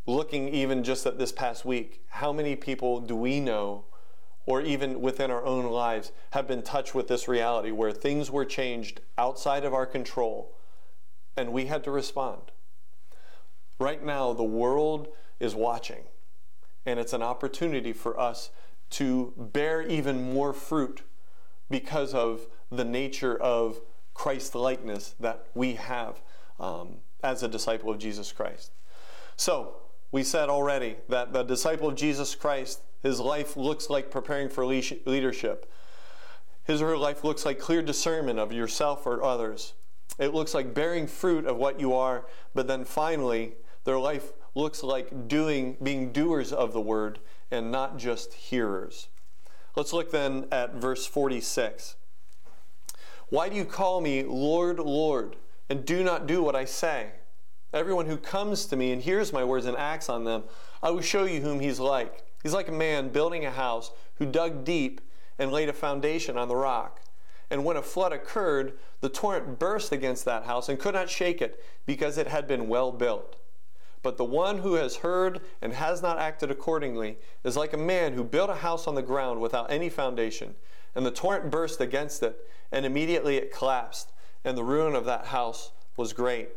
looking 0.06 0.50
even 0.50 0.84
just 0.84 1.06
at 1.08 1.18
this 1.18 1.32
past 1.32 1.66
week, 1.66 2.02
how 2.10 2.32
many 2.32 2.56
people 2.56 3.00
do 3.00 3.16
we 3.16 3.40
know, 3.40 3.86
or 4.46 4.62
even 4.62 5.02
within 5.02 5.32
our 5.32 5.44
own 5.44 5.66
lives, 5.66 6.12
have 6.32 6.48
been 6.48 6.62
touched 6.62 6.94
with 6.94 7.08
this 7.08 7.28
reality 7.28 7.72
where 7.72 7.92
things 7.92 8.30
were 8.30 8.46
changed 8.46 9.02
outside 9.18 9.66
of 9.66 9.74
our 9.74 9.88
control 9.88 10.57
and 11.38 11.54
we 11.54 11.68
had 11.68 11.84
to 11.86 11.92
respond? 11.92 12.52
Right 13.80 14.04
now, 14.04 14.34
the 14.34 14.44
world 14.44 15.08
is 15.40 15.54
watching, 15.54 16.04
and 16.86 17.00
it's 17.00 17.14
an 17.14 17.22
opportunity 17.22 17.94
for 17.94 18.20
us 18.20 18.50
to 18.90 19.34
bear 19.38 19.82
even 19.82 20.34
more 20.34 20.52
fruit 20.52 21.04
because 21.70 22.14
of 22.14 22.48
the 22.72 22.86
nature 22.86 23.38
of 23.38 23.80
Christ 24.14 24.56
likeness 24.56 25.16
that 25.20 25.46
we 25.54 25.74
have 25.76 26.22
um, 26.60 26.96
as 27.24 27.44
a 27.44 27.48
disciple 27.48 27.92
of 27.92 28.00
Jesus 28.00 28.32
Christ. 28.32 28.72
So, 29.36 29.76
we 30.12 30.24
said 30.24 30.50
already 30.50 30.96
that 31.10 31.34
the 31.34 31.44
disciple 31.44 31.90
of 31.90 31.96
Jesus 31.96 32.34
Christ, 32.34 32.82
his 33.04 33.20
life 33.20 33.58
looks 33.58 33.90
like 33.90 34.10
preparing 34.10 34.50
for 34.50 34.66
leadership. 34.66 35.72
His 36.64 36.82
or 36.82 36.88
her 36.88 36.98
life 36.98 37.24
looks 37.24 37.46
like 37.46 37.60
clear 37.60 37.82
discernment 37.82 38.40
of 38.40 38.52
yourself 38.52 39.06
or 39.06 39.24
others. 39.24 39.74
It 40.18 40.34
looks 40.34 40.54
like 40.54 40.74
bearing 40.74 41.08
fruit 41.08 41.46
of 41.46 41.58
what 41.58 41.80
you 41.80 41.94
are, 41.94 42.26
but 42.54 42.68
then 42.68 42.86
finally, 42.86 43.56
their 43.84 44.00
life 44.00 44.34
looks 44.56 44.84
like 44.84 45.28
doing, 45.28 45.78
being 45.82 46.12
doers 46.12 46.52
of 46.52 46.74
the 46.74 46.82
word 46.82 47.20
and 47.52 47.72
not 47.72 47.98
just 47.98 48.34
hearers. 48.34 49.08
Let's 49.76 49.94
look 49.94 50.12
then 50.12 50.48
at 50.52 50.76
verse 50.76 51.06
46. 51.06 51.96
Why 53.30 53.50
do 53.50 53.56
you 53.56 53.66
call 53.66 54.02
me 54.02 54.24
Lord, 54.24 54.80
Lord, 54.80 55.36
and 55.70 55.86
do 55.86 56.04
not 56.04 56.26
do 56.26 56.42
what 56.42 56.56
I 56.56 56.66
say? 56.66 57.12
Everyone 57.74 58.06
who 58.06 58.18
comes 58.18 58.66
to 58.68 58.76
me 58.76 58.92
and 58.92 59.02
hears 59.02 59.34
my 59.34 59.44
words 59.44 59.66
and 59.66 59.78
acts 59.78 60.10
on 60.10 60.24
them, 60.24 60.46
I 60.82 60.90
will 60.90 61.02
show 61.02 61.26
you 61.26 61.42
whom 61.42 61.60
he's 61.60 61.80
like. 61.80 62.24
He's 62.42 62.54
like 62.54 62.70
a 62.70 62.74
man 62.74 63.10
building 63.10 63.46
a 63.46 63.52
house 63.52 63.92
who 64.16 64.26
dug 64.26 64.64
deep 64.64 65.02
and 65.38 65.52
laid 65.52 65.70
a 65.70 65.74
foundation 65.74 66.38
on 66.38 66.48
the 66.48 66.56
rock. 66.56 67.02
And 67.50 67.64
when 67.64 67.78
a 67.78 67.82
flood 67.82 68.12
occurred, 68.12 68.74
the 69.00 69.10
torrent 69.10 69.60
burst 69.60 69.92
against 69.92 70.26
that 70.26 70.44
house 70.44 70.68
and 70.68 70.80
could 70.80 70.94
not 70.94 71.10
shake 71.10 71.42
it 71.42 71.64
because 71.86 72.18
it 72.18 72.28
had 72.28 72.48
been 72.48 72.68
well 72.68 72.92
built. 72.92 73.38
But 74.04 74.18
the 74.18 74.26
one 74.26 74.60
who 74.60 74.76
has 74.76 74.98
heard 74.98 75.42
and 75.62 75.74
has 75.74 76.02
not 76.02 76.20
acted 76.20 76.52
accordingly 76.52 77.18
is 77.44 77.58
like 77.58 77.74
a 77.74 77.78
man 77.78 78.14
who 78.14 78.24
built 78.24 78.50
a 78.50 78.56
house 78.56 78.88
on 78.88 78.96
the 78.96 79.02
ground 79.02 79.42
without 79.42 79.72
any 79.72 79.90
foundation. 79.90 80.56
And 80.96 81.06
the 81.06 81.12
torrent 81.12 81.52
burst 81.52 81.82
against 81.82 82.24
it, 82.24 82.38
and 82.72 82.86
immediately 82.86 83.38
it 83.38 83.54
collapsed, 83.54 84.12
and 84.44 84.58
the 84.58 84.64
ruin 84.64 84.96
of 84.96 85.06
that 85.06 85.28
house 85.28 85.72
was 85.96 86.14
great. 86.14 86.50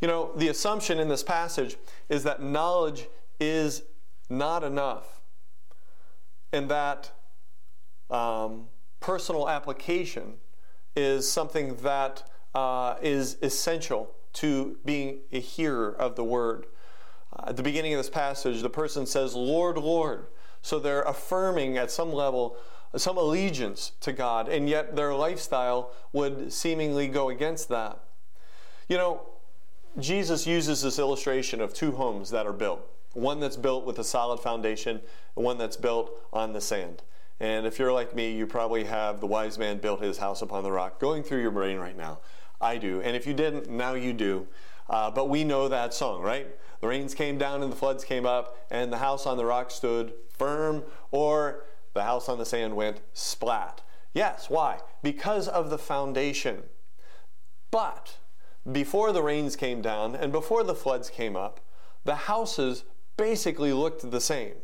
You 0.00 0.08
know, 0.08 0.32
the 0.36 0.48
assumption 0.48 0.98
in 0.98 1.08
this 1.08 1.22
passage 1.22 1.76
is 2.08 2.24
that 2.24 2.42
knowledge 2.42 3.06
is 3.40 3.82
not 4.28 4.64
enough, 4.64 5.20
and 6.52 6.70
that 6.70 7.12
um, 8.10 8.66
personal 9.04 9.50
application 9.50 10.32
is 10.96 11.30
something 11.30 11.76
that 11.76 12.22
uh, 12.54 12.94
is 13.02 13.36
essential 13.42 14.10
to 14.32 14.78
being 14.86 15.18
a 15.30 15.38
hearer 15.38 15.94
of 15.94 16.16
the 16.16 16.24
word. 16.24 16.64
Uh, 17.30 17.48
at 17.48 17.56
the 17.58 17.62
beginning 17.62 17.92
of 17.92 17.98
this 17.98 18.08
passage, 18.08 18.62
the 18.62 18.70
person 18.70 19.04
says, 19.04 19.34
Lord, 19.34 19.76
Lord. 19.76 20.28
So 20.62 20.78
they're 20.78 21.02
affirming 21.02 21.76
at 21.76 21.90
some 21.90 22.14
level 22.14 22.56
some 22.96 23.18
allegiance 23.18 23.92
to 24.00 24.12
God, 24.12 24.48
and 24.48 24.70
yet 24.70 24.96
their 24.96 25.12
lifestyle 25.12 25.90
would 26.14 26.50
seemingly 26.50 27.06
go 27.06 27.28
against 27.28 27.68
that. 27.68 28.00
You 28.88 28.96
know, 28.96 29.20
Jesus 29.98 30.46
uses 30.46 30.80
this 30.80 30.98
illustration 30.98 31.60
of 31.60 31.74
two 31.74 31.92
homes 31.92 32.30
that 32.30 32.46
are 32.46 32.52
built 32.54 32.88
one 33.12 33.38
that's 33.38 33.56
built 33.56 33.84
with 33.84 33.98
a 33.98 34.04
solid 34.04 34.40
foundation, 34.40 35.00
and 35.36 35.44
one 35.44 35.58
that's 35.58 35.76
built 35.76 36.10
on 36.32 36.52
the 36.52 36.60
sand. 36.60 37.02
And 37.40 37.66
if 37.66 37.78
you're 37.78 37.92
like 37.92 38.14
me, 38.14 38.32
you 38.32 38.46
probably 38.46 38.84
have 38.84 39.20
the 39.20 39.26
wise 39.26 39.58
man 39.58 39.78
built 39.78 40.00
his 40.00 40.18
house 40.18 40.42
upon 40.42 40.62
the 40.62 40.72
rock 40.72 41.00
going 41.00 41.22
through 41.22 41.42
your 41.42 41.50
brain 41.50 41.78
right 41.78 41.96
now. 41.96 42.20
I 42.60 42.78
do. 42.78 43.00
And 43.02 43.16
if 43.16 43.26
you 43.26 43.34
didn't, 43.34 43.68
now 43.68 43.94
you 43.94 44.12
do. 44.12 44.46
Uh, 44.88 45.10
but 45.10 45.28
we 45.28 45.44
know 45.44 45.68
that 45.68 45.94
song, 45.94 46.22
right? 46.22 46.46
The 46.80 46.88
rains 46.88 47.14
came 47.14 47.38
down 47.38 47.62
and 47.62 47.72
the 47.72 47.76
floods 47.76 48.04
came 48.04 48.26
up, 48.26 48.56
and 48.70 48.92
the 48.92 48.98
house 48.98 49.26
on 49.26 49.36
the 49.36 49.44
rock 49.44 49.70
stood 49.70 50.12
firm, 50.28 50.84
or 51.10 51.64
the 51.94 52.02
house 52.02 52.28
on 52.28 52.38
the 52.38 52.44
sand 52.44 52.76
went 52.76 53.00
splat. 53.12 53.80
Yes, 54.12 54.50
why? 54.50 54.80
Because 55.02 55.48
of 55.48 55.70
the 55.70 55.78
foundation. 55.78 56.64
But 57.70 58.18
before 58.70 59.12
the 59.12 59.22
rains 59.22 59.56
came 59.56 59.82
down 59.82 60.14
and 60.14 60.30
before 60.30 60.62
the 60.62 60.74
floods 60.74 61.10
came 61.10 61.36
up, 61.36 61.60
the 62.04 62.14
houses 62.14 62.84
basically 63.16 63.72
looked 63.72 64.10
the 64.10 64.20
same. 64.20 64.54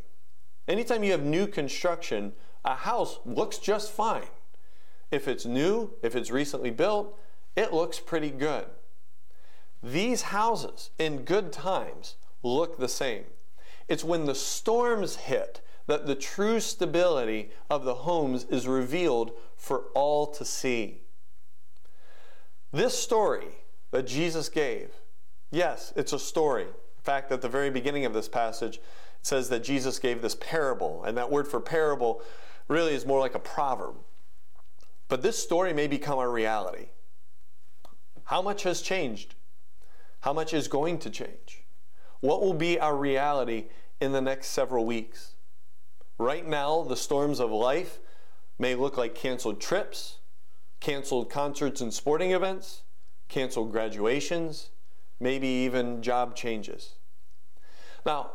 Anytime 0.69 1.03
you 1.03 1.13
have 1.13 1.25
new 1.25 1.47
construction, 1.47 2.33
a 2.65 2.75
house 2.75 3.19
looks 3.25 3.59
just 3.59 3.91
fine. 3.91 4.29
If 5.11 5.27
it's 5.27 5.47
new, 5.47 5.95
if 6.03 6.15
it's 6.15 6.31
recently 6.31 6.71
built, 6.71 7.19
it 7.57 7.73
looks 7.73 7.99
pretty 7.99 8.31
good. 8.31 8.67
These 9.83 10.23
houses 10.23 10.91
in 10.99 11.25
good 11.25 11.53
times 11.53 12.17
look 12.43 12.79
the 12.79 12.89
same. 12.89 13.25
It's 13.89 14.05
when 14.05 14.27
the 14.27 14.35
storms 14.35 15.17
hit 15.17 15.61
that 15.87 16.07
the 16.07 16.15
true 16.15 16.61
stability 16.61 17.51
of 17.69 17.85
the 17.85 17.95
homes 17.95 18.45
is 18.45 18.69
revealed 18.69 19.33
for 19.57 19.85
all 19.95 20.27
to 20.29 20.45
see. 20.45 21.03
This 22.73 22.97
story 22.97 23.49
that 23.91 24.07
Jesus 24.07 24.49
gave, 24.49 24.91
yes, 25.51 25.93
it's 25.97 26.13
a 26.13 26.19
story. 26.19 26.65
In 26.65 27.03
fact, 27.03 27.33
at 27.33 27.41
the 27.41 27.49
very 27.49 27.71
beginning 27.71 28.05
of 28.05 28.13
this 28.13 28.29
passage, 28.29 28.77
it 28.77 28.83
says 29.23 29.49
that 29.49 29.65
Jesus 29.65 29.99
gave 29.99 30.23
this 30.23 30.37
parable, 30.37 31.03
and 31.03 31.17
that 31.19 31.31
word 31.31 31.49
for 31.49 31.59
parable 31.59 32.23
really 32.71 32.95
is 32.95 33.05
more 33.05 33.19
like 33.19 33.35
a 33.35 33.41
proverb. 33.41 33.97
But 35.09 35.23
this 35.23 35.43
story 35.43 35.73
may 35.73 35.89
become 35.89 36.19
our 36.19 36.31
reality. 36.31 36.87
How 38.25 38.41
much 38.41 38.63
has 38.63 38.81
changed? 38.81 39.35
How 40.21 40.33
much 40.33 40.55
is 40.55 40.69
going 40.69 40.99
to 41.01 41.11
change? 41.11 41.65
What 42.21 42.41
will 42.41 42.55
be 42.55 42.79
our 42.79 42.97
reality 42.97 43.67
in 44.01 44.13
the 44.13 44.21
next 44.21 44.49
several 44.49 44.87
weeks? 44.87 45.35
Right 46.17 46.47
now, 46.47 46.85
the 46.85 46.97
storms 46.97 47.41
of 47.41 47.51
life 47.51 47.99
may 48.59 48.77
look 48.77 48.97
like 48.97 49.15
canceled 49.15 49.61
trips, 49.61 50.19
canceled 50.79 51.29
concerts 51.29 51.81
and 51.81 51.93
sporting 51.93 52.31
events, 52.31 52.83
canceled 53.29 53.73
graduations, 53.73 54.71
maybe 55.19 55.49
even 55.49 56.03
job 56.03 56.37
changes. 56.37 56.95
Now, 58.07 58.31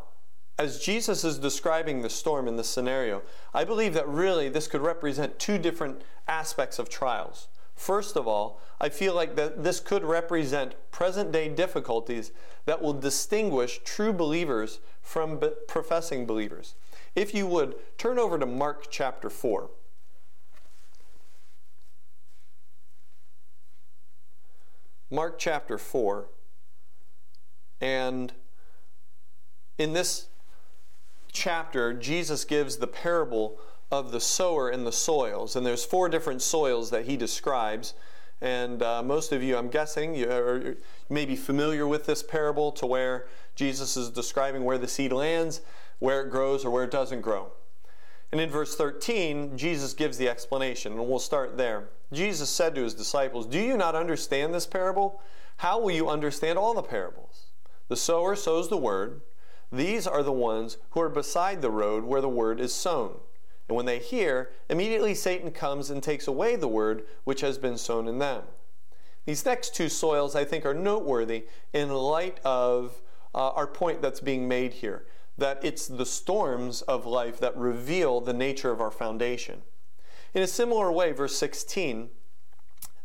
as 0.57 0.79
Jesus 0.79 1.23
is 1.23 1.37
describing 1.37 2.01
the 2.01 2.09
storm 2.09 2.47
in 2.47 2.55
this 2.55 2.69
scenario, 2.69 3.21
I 3.53 3.65
believe 3.65 3.93
that 3.93 4.07
really 4.07 4.47
this 4.47 4.67
could 4.67 4.81
represent 4.81 5.37
two 5.37 5.57
different 5.57 6.01
aspects 6.27 6.79
of 6.79 6.89
trials. 6.89 7.47
First 7.75 8.15
of 8.15 8.25
all, 8.25 8.61
I 8.79 8.87
feel 8.87 9.13
like 9.13 9.35
that 9.35 9.63
this 9.63 9.81
could 9.81 10.03
represent 10.05 10.75
present 10.91 11.33
day 11.33 11.49
difficulties 11.49 12.31
that 12.65 12.81
will 12.81 12.93
distinguish 12.93 13.81
true 13.83 14.13
believers 14.13 14.79
from 15.01 15.39
be- 15.39 15.51
professing 15.67 16.25
believers. 16.25 16.75
If 17.15 17.33
you 17.33 17.47
would, 17.47 17.75
turn 17.97 18.17
over 18.17 18.39
to 18.39 18.45
Mark 18.45 18.87
chapter 18.89 19.29
4. 19.29 19.69
Mark 25.11 25.37
chapter 25.37 25.77
4. 25.77 26.27
And 27.81 28.33
in 29.77 29.91
this 29.91 30.27
chapter, 31.35 31.93
Jesus 31.93 32.45
gives 32.45 32.77
the 32.77 32.87
parable 32.87 33.59
of 33.91 34.11
the 34.11 34.19
sower 34.19 34.69
and 34.69 34.87
the 34.87 34.91
soils. 34.91 35.55
And 35.55 35.65
there's 35.65 35.85
four 35.85 36.09
different 36.09 36.41
soils 36.41 36.89
that 36.89 37.05
he 37.05 37.15
describes. 37.17 37.93
And 38.41 38.81
uh, 38.81 39.03
most 39.03 39.31
of 39.31 39.43
you, 39.43 39.55
I'm 39.57 39.69
guessing, 39.69 40.15
you 40.15 40.29
are, 40.29 40.75
may 41.09 41.25
be 41.25 41.35
familiar 41.35 41.85
with 41.85 42.05
this 42.05 42.23
parable 42.23 42.71
to 42.73 42.85
where 42.85 43.27
Jesus 43.55 43.95
is 43.95 44.09
describing 44.09 44.63
where 44.63 44.77
the 44.77 44.87
seed 44.87 45.11
lands, 45.11 45.61
where 45.99 46.21
it 46.23 46.31
grows, 46.31 46.65
or 46.65 46.71
where 46.71 46.83
it 46.83 46.91
doesn't 46.91 47.21
grow. 47.21 47.51
And 48.31 48.41
in 48.41 48.49
verse 48.49 48.75
13, 48.75 49.57
Jesus 49.57 49.93
gives 49.93 50.17
the 50.17 50.27
explanation, 50.27 50.93
and 50.93 51.07
we'll 51.07 51.19
start 51.19 51.57
there. 51.57 51.89
Jesus 52.11 52.49
said 52.49 52.75
to 52.75 52.81
his 52.83 52.93
disciples, 52.93 53.45
Do 53.45 53.59
you 53.59 53.77
not 53.77 53.95
understand 53.95 54.53
this 54.53 54.67
parable? 54.67 55.21
How 55.57 55.79
will 55.79 55.91
you 55.91 56.09
understand 56.09 56.57
all 56.57 56.73
the 56.73 56.83
parables? 56.83 57.51
The 57.87 57.95
sower 57.95 58.35
sows 58.35 58.69
the 58.69 58.77
word. 58.77 59.21
These 59.71 60.07
are 60.07 60.23
the 60.23 60.31
ones 60.31 60.77
who 60.91 61.01
are 61.01 61.09
beside 61.09 61.61
the 61.61 61.71
road 61.71 62.03
where 62.03 62.21
the 62.21 62.29
word 62.29 62.59
is 62.59 62.73
sown. 62.73 63.19
And 63.67 63.75
when 63.75 63.85
they 63.85 63.99
hear, 63.99 64.51
immediately 64.69 65.15
Satan 65.15 65.51
comes 65.51 65.89
and 65.89 66.01
takes 66.01 66.27
away 66.27 66.55
the 66.55 66.67
word 66.67 67.05
which 67.23 67.41
has 67.41 67.57
been 67.57 67.77
sown 67.77 68.07
in 68.07 68.19
them. 68.19 68.43
These 69.25 69.45
next 69.45 69.73
two 69.73 69.89
soils, 69.89 70.35
I 70.35 70.45
think, 70.45 70.65
are 70.65 70.73
noteworthy 70.73 71.45
in 71.73 71.89
light 71.89 72.39
of 72.45 73.01
uh, 73.33 73.49
our 73.49 73.67
point 73.67 74.01
that's 74.01 74.19
being 74.19 74.47
made 74.47 74.73
here 74.73 75.05
that 75.37 75.59
it's 75.63 75.87
the 75.87 76.05
storms 76.05 76.81
of 76.83 77.05
life 77.05 77.39
that 77.39 77.57
reveal 77.57 78.21
the 78.21 78.33
nature 78.33 78.71
of 78.71 78.79
our 78.79 78.91
foundation. 78.91 79.63
In 80.33 80.41
a 80.41 80.47
similar 80.47 80.91
way, 80.91 81.11
verse 81.11 81.35
16, 81.37 82.09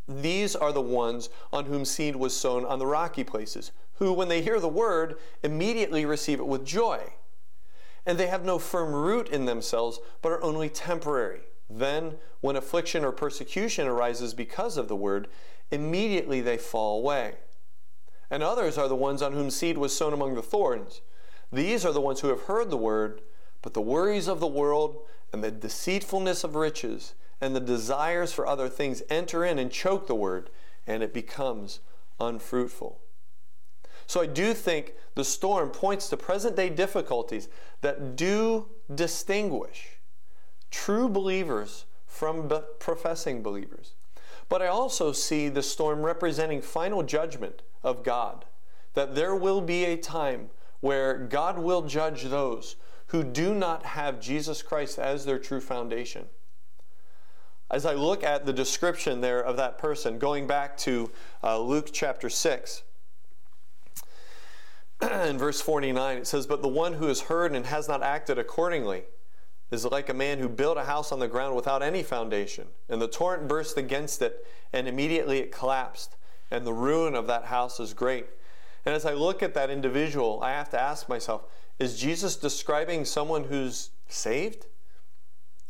these 0.09 0.57
are 0.57 0.73
the 0.73 0.81
ones 0.81 1.29
on 1.53 1.67
whom 1.67 1.85
seed 1.85 2.17
was 2.17 2.37
sown 2.37 2.65
on 2.65 2.79
the 2.79 2.87
rocky 2.87 3.25
places, 3.25 3.73
who, 4.01 4.13
when 4.13 4.29
they 4.29 4.43
hear 4.43 4.59
the 4.59 4.69
word, 4.69 5.17
immediately 5.45 6.05
receive 6.05 6.41
it 6.41 6.47
with 6.47 6.67
joy 6.67 7.13
and 8.07 8.19
they 8.19 8.27
have 8.27 8.45
no 8.45 8.59
firm 8.59 8.93
root 8.93 9.29
in 9.29 9.45
themselves, 9.45 10.01
but 10.23 10.33
are 10.33 10.43
only 10.43 10.69
temporary. 10.69 11.43
Then, 11.69 12.17
when 12.41 12.57
affliction 12.57 13.05
or 13.05 13.13
persecution 13.13 13.87
arises 13.87 14.35
because 14.35 14.77
of 14.77 14.89
the 14.89 14.97
word, 14.97 15.29
immediately 15.71 16.41
they 16.41 16.57
fall 16.57 16.99
away. 16.99 17.35
And 18.31 18.43
others 18.43 18.79
are 18.79 18.89
the 18.89 18.97
ones 18.97 19.23
on 19.23 19.33
whom 19.33 19.51
seed 19.51 19.77
was 19.79 19.97
sown 19.97 20.13
among 20.13 20.35
the 20.35 20.43
thorns. 20.43 21.03
These 21.53 21.85
are 21.85 21.93
the 21.93 22.01
ones 22.01 22.21
who 22.21 22.29
have 22.29 22.43
heard 22.43 22.71
the 22.71 22.77
word, 22.77 23.21
but 23.63 23.75
the 23.75 23.81
worries 23.81 24.29
of 24.29 24.41
the 24.41 24.47
world 24.47 25.03
and 25.33 25.45
the 25.45 25.51
deceitfulness 25.51 26.43
of 26.43 26.55
riches 26.55 27.15
and 27.41 27.55
the 27.55 27.61
desires 27.61 28.33
for 28.33 28.47
other 28.47 28.69
things 28.69 29.03
enter 29.11 29.45
in 29.45 29.59
and 29.59 29.71
choke 29.71 30.07
the 30.07 30.15
word, 30.15 30.51
and 30.87 31.03
it 31.03 31.15
becomes 31.15 31.81
unfruitful. 32.19 33.01
So 34.11 34.21
I 34.21 34.27
do 34.27 34.55
think 34.55 34.95
the 35.15 35.25
storm 35.25 35.71
points 35.71 36.09
to 36.09 36.17
present 36.17 36.57
day 36.57 36.69
difficulties 36.69 37.49
that 37.81 38.17
do 38.17 38.67
distinguish 38.93 40.01
true 40.73 41.09
believers 41.09 41.85
from 42.09 42.53
professing 42.81 43.41
believers. 43.41 43.95
But 44.49 44.63
I 44.63 44.67
also 44.67 45.13
see 45.13 45.49
the 45.49 45.63
storm 45.63 46.03
representing 46.03 46.61
final 46.61 47.05
judgment 47.05 47.63
of 47.85 48.03
God, 48.03 48.47
that 48.95 49.15
there 49.15 49.37
will 49.37 49.61
be 49.61 49.85
a 49.85 49.97
time 49.97 50.51
where 50.81 51.17
God 51.17 51.61
will 51.61 51.83
judge 51.83 52.25
those 52.25 52.75
who 53.07 53.23
do 53.23 53.55
not 53.55 53.87
have 53.87 54.19
Jesus 54.19 54.61
Christ 54.61 54.99
as 54.99 55.25
their 55.25 55.39
true 55.39 55.61
foundation. 55.61 56.27
As 57.71 57.87
I 57.87 57.95
look 57.95 58.25
at 58.25 58.45
the 58.45 58.53
description 58.53 59.21
there 59.21 59.41
of 59.41 59.57
that 59.59 59.79
person, 59.79 60.19
going 60.19 60.49
back 60.49 60.77
to 60.79 61.13
uh, 61.45 61.61
Luke 61.61 61.91
chapter 61.93 62.29
6, 62.29 62.83
in 65.29 65.39
verse 65.39 65.61
49, 65.61 66.19
it 66.19 66.27
says, 66.27 66.47
But 66.47 66.63
the 66.63 66.69
one 66.69 66.95
who 66.95 67.07
has 67.07 67.23
heard 67.23 67.55
and 67.55 67.67
has 67.67 67.89
not 67.89 68.03
acted 68.03 68.39
accordingly 68.39 69.05
is 69.71 69.85
like 69.85 70.09
a 70.09 70.15
man 70.15 70.39
who 70.39 70.49
built 70.49 70.77
a 70.77 70.85
house 70.85 71.13
on 71.13 71.21
the 71.21 71.29
ground 71.29 71.55
without 71.55 71.83
any 71.83 72.03
foundation, 72.03 72.67
and 72.89 73.01
the 73.01 73.09
torrent 73.09 73.49
burst 73.49 73.77
against 73.77 74.21
it, 74.21 74.45
and 74.73 74.89
immediately 74.89 75.39
it 75.39 75.53
collapsed, 75.53 76.17
and 76.51 76.67
the 76.67 76.73
ruin 76.73 77.15
of 77.15 77.27
that 77.29 77.47
house 77.47 77.79
is 77.79 77.95
great. 77.95 78.27
And 78.85 78.95
as 78.95 79.07
I 79.07 79.13
look 79.13 79.43
at 79.43 79.55
that 79.55 79.71
individual, 79.71 80.41
I 80.43 80.51
have 80.51 80.71
to 80.71 80.81
ask 80.81 81.09
myself, 81.09 81.45
is 81.79 81.99
Jesus 81.99 82.37
describing 82.37 83.05
someone 83.05 83.45
who's 83.45 83.91
saved? 84.09 84.67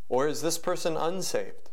Or 0.09 0.27
is 0.27 0.41
this 0.41 0.57
person 0.57 0.97
unsaved? 0.97 1.69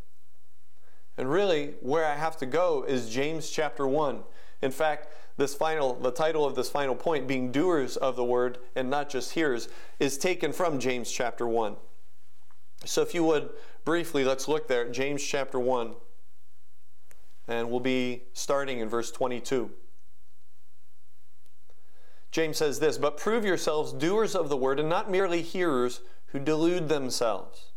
And 1.17 1.29
really, 1.29 1.73
where 1.81 2.05
I 2.05 2.15
have 2.15 2.37
to 2.37 2.45
go 2.45 2.85
is 2.87 3.09
James 3.09 3.49
chapter 3.49 3.85
1. 3.85 4.23
In 4.61 4.71
fact, 4.71 5.07
this 5.39 5.55
final 5.55 5.95
the 5.95 6.11
title 6.11 6.45
of 6.45 6.55
this 6.55 6.69
final 6.69 6.93
point 6.93 7.27
being 7.27 7.51
doers 7.51 7.97
of 7.97 8.15
the 8.15 8.23
word 8.23 8.59
and 8.75 8.89
not 8.89 9.09
just 9.09 9.31
hearers 9.31 9.69
is 9.99 10.17
taken 10.17 10.53
from 10.53 10.79
James 10.79 11.09
chapter 11.09 11.47
1. 11.47 11.75
So 12.85 13.01
if 13.01 13.15
you 13.15 13.23
would 13.23 13.49
briefly 13.83 14.23
let's 14.23 14.47
look 14.47 14.67
there 14.67 14.85
at 14.85 14.91
James 14.91 15.23
chapter 15.23 15.59
1 15.59 15.95
and 17.47 17.71
we'll 17.71 17.79
be 17.79 18.23
starting 18.33 18.79
in 18.79 18.87
verse 18.87 19.11
22. 19.11 19.71
James 22.31 22.57
says 22.57 22.79
this, 22.79 22.99
but 22.99 23.17
prove 23.17 23.43
yourselves 23.43 23.91
doers 23.91 24.35
of 24.35 24.49
the 24.49 24.57
word 24.57 24.79
and 24.79 24.87
not 24.87 25.09
merely 25.09 25.41
hearers 25.41 26.01
who 26.27 26.39
delude 26.39 26.87
themselves. 26.87 27.71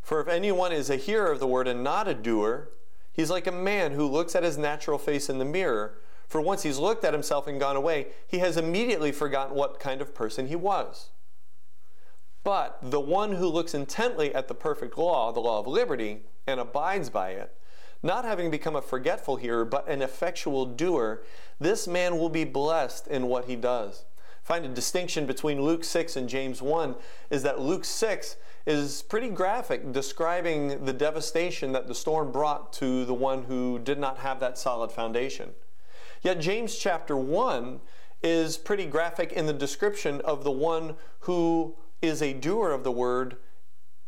For 0.00 0.20
if 0.20 0.28
anyone 0.28 0.70
is 0.70 0.90
a 0.90 0.96
hearer 0.96 1.32
of 1.32 1.40
the 1.40 1.46
word 1.46 1.66
and 1.66 1.82
not 1.82 2.06
a 2.06 2.14
doer, 2.14 2.70
he's 3.12 3.30
like 3.30 3.46
a 3.46 3.52
man 3.52 3.92
who 3.92 4.06
looks 4.06 4.36
at 4.36 4.44
his 4.44 4.56
natural 4.56 4.96
face 4.96 5.28
in 5.28 5.38
the 5.38 5.44
mirror. 5.44 5.98
For 6.30 6.40
once 6.40 6.62
he's 6.62 6.78
looked 6.78 7.04
at 7.04 7.12
himself 7.12 7.48
and 7.48 7.58
gone 7.58 7.74
away, 7.74 8.06
he 8.28 8.38
has 8.38 8.56
immediately 8.56 9.10
forgotten 9.10 9.56
what 9.56 9.80
kind 9.80 10.00
of 10.00 10.14
person 10.14 10.46
he 10.46 10.54
was. 10.54 11.10
But 12.44 12.78
the 12.80 13.00
one 13.00 13.32
who 13.32 13.48
looks 13.48 13.74
intently 13.74 14.32
at 14.32 14.46
the 14.46 14.54
perfect 14.54 14.96
law, 14.96 15.32
the 15.32 15.40
law 15.40 15.58
of 15.58 15.66
liberty, 15.66 16.22
and 16.46 16.60
abides 16.60 17.10
by 17.10 17.30
it, 17.30 17.52
not 18.00 18.24
having 18.24 18.48
become 18.48 18.76
a 18.76 18.80
forgetful 18.80 19.36
hearer, 19.36 19.64
but 19.64 19.88
an 19.88 20.02
effectual 20.02 20.66
doer, 20.66 21.24
this 21.58 21.88
man 21.88 22.16
will 22.16 22.28
be 22.28 22.44
blessed 22.44 23.08
in 23.08 23.26
what 23.26 23.46
he 23.46 23.56
does. 23.56 24.04
Find 24.44 24.64
a 24.64 24.68
distinction 24.68 25.26
between 25.26 25.60
Luke 25.60 25.82
6 25.82 26.14
and 26.14 26.28
James 26.28 26.62
1 26.62 26.94
is 27.30 27.42
that 27.42 27.60
Luke 27.60 27.84
6 27.84 28.36
is 28.66 29.02
pretty 29.02 29.30
graphic, 29.30 29.90
describing 29.90 30.84
the 30.84 30.92
devastation 30.92 31.72
that 31.72 31.88
the 31.88 31.94
storm 31.94 32.30
brought 32.30 32.72
to 32.74 33.04
the 33.04 33.14
one 33.14 33.42
who 33.42 33.80
did 33.80 33.98
not 33.98 34.18
have 34.18 34.38
that 34.38 34.56
solid 34.56 34.92
foundation. 34.92 35.54
Yet 36.22 36.40
James 36.40 36.76
chapter 36.76 37.16
1 37.16 37.80
is 38.22 38.58
pretty 38.58 38.86
graphic 38.86 39.32
in 39.32 39.46
the 39.46 39.52
description 39.52 40.20
of 40.22 40.44
the 40.44 40.50
one 40.50 40.96
who 41.20 41.76
is 42.02 42.20
a 42.20 42.34
doer 42.34 42.72
of 42.72 42.84
the 42.84 42.92
word 42.92 43.36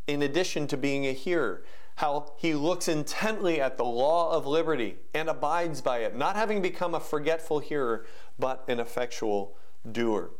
in 0.06 0.22
addition 0.22 0.66
to 0.68 0.76
being 0.76 1.06
a 1.06 1.12
hearer. 1.12 1.64
How 1.96 2.32
he 2.38 2.54
looks 2.54 2.88
intently 2.88 3.60
at 3.60 3.76
the 3.76 3.84
law 3.84 4.32
of 4.32 4.46
liberty 4.46 4.96
and 5.14 5.28
abides 5.28 5.80
by 5.80 5.98
it, 5.98 6.16
not 6.16 6.36
having 6.36 6.62
become 6.62 6.94
a 6.94 7.00
forgetful 7.00 7.60
hearer, 7.60 8.06
but 8.38 8.64
an 8.68 8.80
effectual 8.80 9.56
doer. 9.90 10.30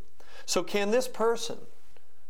So, 0.47 0.63
can 0.63 0.91
this 0.91 1.09
person 1.09 1.59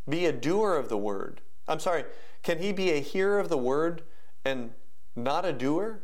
be 0.09 0.27
a 0.27 0.33
doer 0.33 0.77
of 0.77 0.89
the 0.89 0.99
word 0.99 1.41
I'm 1.69 1.81
sorry, 1.81 2.05
can 2.43 2.59
he 2.59 2.73
be 2.73 2.91
a 2.91 3.01
hearer 3.01 3.39
of 3.39 3.49
the 3.49 3.59
word 3.59 4.03
and 4.45 4.71
not 5.15 5.45
a 5.45 5.53
doer? 5.53 6.03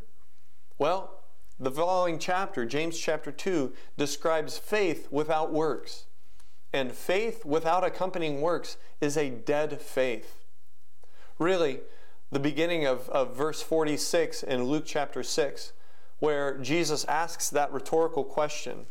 Well, 0.77 1.18
the 1.59 1.71
following 1.71 2.19
chapter, 2.19 2.65
James 2.65 2.97
chapter 2.97 3.31
2, 3.31 3.73
describes 3.97 4.57
faith 4.57 5.07
without 5.11 5.51
works. 5.51 6.05
And 6.71 6.91
faith 6.91 7.43
without 7.45 7.83
accompanying 7.83 8.41
works 8.41 8.77
is 9.01 9.17
a 9.17 9.29
dead 9.29 9.81
faith. 9.81 10.45
Really, 11.37 11.81
the 12.31 12.39
beginning 12.39 12.85
of, 12.85 13.09
of 13.09 13.35
verse 13.35 13.61
46 13.61 14.43
in 14.43 14.63
Luke 14.65 14.83
chapter 14.85 15.23
6, 15.23 15.73
where 16.19 16.57
Jesus 16.57 17.05
asks 17.05 17.49
that 17.49 17.71
rhetorical 17.73 18.23
question, 18.23 18.85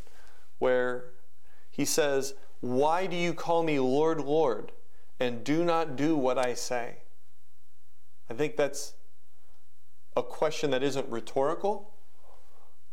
where 0.58 1.10
he 1.70 1.84
says, 1.84 2.34
Why 2.60 3.06
do 3.06 3.16
you 3.16 3.32
call 3.32 3.62
me 3.62 3.78
Lord, 3.78 4.20
Lord? 4.20 4.72
and 5.20 5.42
do 5.44 5.64
not 5.64 5.96
do 5.96 6.16
what 6.16 6.38
I 6.38 6.54
say? 6.54 6.98
I 8.30 8.34
think 8.34 8.56
that's 8.56 8.94
a 10.16 10.22
question 10.22 10.70
that 10.70 10.82
isn't 10.82 11.08
rhetorical, 11.08 11.92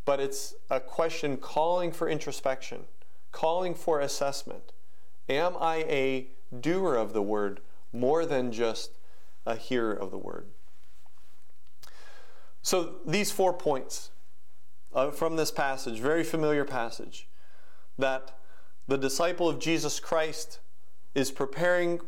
but 0.06 0.20
it's 0.20 0.53
a 0.70 0.80
question 0.80 1.38
calling 1.38 1.91
for 1.91 2.08
introspection, 2.08 2.86
calling 3.32 3.74
for 3.74 3.99
assessment. 3.99 4.72
Am 5.28 5.56
I 5.60 5.78
a 5.89 6.28
doer 6.62 6.95
of 6.95 7.14
the 7.14 7.22
word 7.22 7.60
more 7.91 8.26
than 8.26 8.51
just 8.51 8.91
a 9.45 9.56
hearer 9.56 9.93
of 9.93 10.12
the 10.12 10.18
word? 10.18 10.47
So, 12.62 12.95
these 13.06 13.32
four 13.32 13.53
points 13.53 14.12
uh, 14.93 15.12
from 15.12 15.36
this 15.36 15.51
passage, 15.51 15.99
very 15.99 16.24
familiar 16.24 16.66
passage, 16.66 17.28
that 17.97 18.39
the 18.88 18.97
disciple 18.97 19.49
of 19.49 19.60
Jesus 19.60 19.99
Christ 19.99 20.60
is 21.14 21.32
preparing 21.32 22.01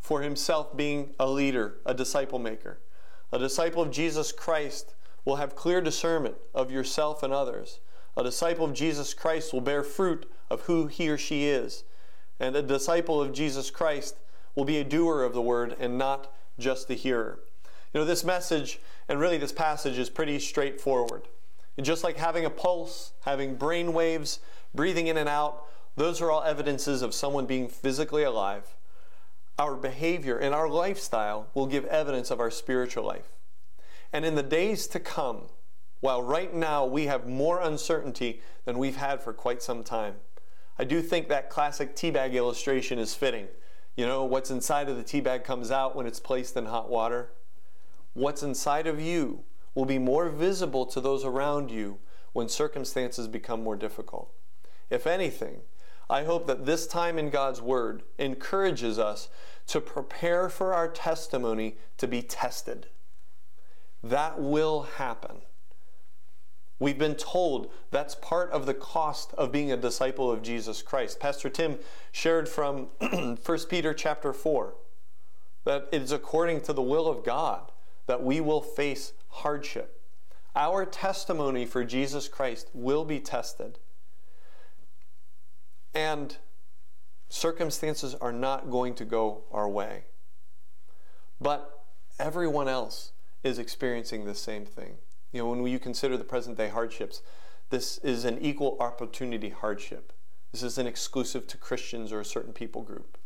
for 0.00 0.22
himself 0.22 0.76
being 0.76 1.14
a 1.18 1.28
leader, 1.28 1.78
a 1.86 1.94
disciple 1.94 2.38
maker. 2.38 2.80
A 3.32 3.38
disciple 3.38 3.82
of 3.82 3.90
Jesus 3.90 4.32
Christ 4.32 4.94
will 5.24 5.36
have 5.36 5.56
clear 5.56 5.80
discernment 5.80 6.36
of 6.54 6.70
yourself 6.70 7.22
and 7.22 7.32
others. 7.32 7.80
A 8.16 8.22
disciple 8.22 8.64
of 8.64 8.74
Jesus 8.74 9.14
Christ 9.14 9.52
will 9.52 9.60
bear 9.60 9.82
fruit 9.82 10.30
of 10.50 10.62
who 10.62 10.86
he 10.86 11.08
or 11.08 11.18
she 11.18 11.48
is. 11.48 11.84
And 12.38 12.54
a 12.54 12.62
disciple 12.62 13.20
of 13.20 13.32
Jesus 13.32 13.70
Christ 13.70 14.16
will 14.54 14.64
be 14.64 14.78
a 14.78 14.84
doer 14.84 15.22
of 15.22 15.32
the 15.32 15.42
word 15.42 15.76
and 15.78 15.98
not 15.98 16.32
just 16.58 16.90
a 16.90 16.94
hearer. 16.94 17.40
You 17.92 18.00
know, 18.00 18.06
this 18.06 18.24
message 18.24 18.80
and 19.08 19.18
really 19.18 19.38
this 19.38 19.52
passage 19.52 19.98
is 19.98 20.10
pretty 20.10 20.38
straightforward. 20.38 21.28
And 21.76 21.84
just 21.84 22.04
like 22.04 22.16
having 22.16 22.44
a 22.44 22.50
pulse, 22.50 23.12
having 23.24 23.56
brain 23.56 23.92
waves, 23.92 24.40
breathing 24.74 25.06
in 25.06 25.16
and 25.16 25.28
out, 25.28 25.64
those 25.96 26.20
are 26.20 26.30
all 26.30 26.42
evidences 26.42 27.02
of 27.02 27.14
someone 27.14 27.46
being 27.46 27.68
physically 27.68 28.22
alive 28.22 28.76
our 29.58 29.76
behavior 29.76 30.36
and 30.36 30.54
our 30.54 30.68
lifestyle 30.68 31.48
will 31.54 31.66
give 31.66 31.84
evidence 31.86 32.30
of 32.30 32.40
our 32.40 32.50
spiritual 32.50 33.04
life. 33.04 33.28
And 34.14 34.24
in 34.24 34.36
the 34.36 34.44
days 34.44 34.86
to 34.86 35.00
come, 35.00 35.48
while 35.98 36.22
right 36.22 36.54
now 36.54 36.86
we 36.86 37.06
have 37.06 37.26
more 37.26 37.60
uncertainty 37.60 38.40
than 38.64 38.78
we've 38.78 38.94
had 38.94 39.20
for 39.20 39.32
quite 39.32 39.60
some 39.60 39.82
time, 39.82 40.14
I 40.78 40.84
do 40.84 41.02
think 41.02 41.28
that 41.28 41.50
classic 41.50 41.96
teabag 41.96 42.32
illustration 42.32 43.00
is 43.00 43.16
fitting. 43.16 43.48
You 43.96 44.06
know, 44.06 44.22
what's 44.22 44.52
inside 44.52 44.88
of 44.88 44.96
the 44.96 45.02
teabag 45.02 45.42
comes 45.42 45.72
out 45.72 45.96
when 45.96 46.06
it's 46.06 46.20
placed 46.20 46.56
in 46.56 46.66
hot 46.66 46.88
water. 46.88 47.32
What's 48.12 48.44
inside 48.44 48.86
of 48.86 49.00
you 49.00 49.42
will 49.74 49.84
be 49.84 49.98
more 49.98 50.28
visible 50.28 50.86
to 50.86 51.00
those 51.00 51.24
around 51.24 51.72
you 51.72 51.98
when 52.32 52.48
circumstances 52.48 53.26
become 53.26 53.64
more 53.64 53.76
difficult. 53.76 54.32
If 54.90 55.08
anything, 55.08 55.62
I 56.08 56.22
hope 56.22 56.46
that 56.46 56.66
this 56.66 56.86
time 56.86 57.18
in 57.18 57.30
God's 57.30 57.60
Word 57.60 58.04
encourages 58.16 58.96
us 58.96 59.28
to 59.66 59.80
prepare 59.80 60.48
for 60.48 60.72
our 60.72 60.86
testimony 60.86 61.78
to 61.96 62.06
be 62.06 62.22
tested. 62.22 62.86
That 64.04 64.38
will 64.38 64.82
happen. 64.82 65.38
We've 66.78 66.98
been 66.98 67.14
told 67.14 67.72
that's 67.90 68.14
part 68.14 68.50
of 68.50 68.66
the 68.66 68.74
cost 68.74 69.32
of 69.38 69.50
being 69.50 69.72
a 69.72 69.78
disciple 69.78 70.30
of 70.30 70.42
Jesus 70.42 70.82
Christ. 70.82 71.18
Pastor 71.18 71.48
Tim 71.48 71.78
shared 72.12 72.46
from 72.46 72.88
1 73.00 73.38
Peter 73.70 73.94
chapter 73.94 74.34
4 74.34 74.74
that 75.64 75.88
it 75.90 76.02
is 76.02 76.12
according 76.12 76.60
to 76.62 76.74
the 76.74 76.82
will 76.82 77.08
of 77.08 77.24
God 77.24 77.72
that 78.06 78.22
we 78.22 78.42
will 78.42 78.60
face 78.60 79.14
hardship. 79.28 80.02
Our 80.54 80.84
testimony 80.84 81.64
for 81.64 81.82
Jesus 81.82 82.28
Christ 82.28 82.68
will 82.74 83.06
be 83.06 83.20
tested. 83.20 83.78
And 85.94 86.36
circumstances 87.30 88.14
are 88.16 88.32
not 88.32 88.70
going 88.70 88.94
to 88.96 89.06
go 89.06 89.44
our 89.50 89.68
way. 89.68 90.04
But 91.40 91.84
everyone 92.18 92.68
else 92.68 93.12
is 93.44 93.58
experiencing 93.58 94.24
the 94.24 94.34
same 94.34 94.64
thing. 94.64 94.96
You 95.30 95.42
know, 95.42 95.48
when 95.50 95.66
you 95.66 95.78
consider 95.78 96.16
the 96.16 96.24
present 96.24 96.56
day 96.56 96.68
hardships, 96.68 97.22
this 97.70 97.98
is 97.98 98.24
an 98.24 98.38
equal 98.40 98.76
opportunity 98.80 99.50
hardship. 99.50 100.12
This 100.50 100.62
isn't 100.62 100.86
exclusive 100.86 101.46
to 101.48 101.58
Christians 101.58 102.12
or 102.12 102.20
a 102.20 102.24
certain 102.24 102.52
people 102.52 102.82
group. 102.82 103.18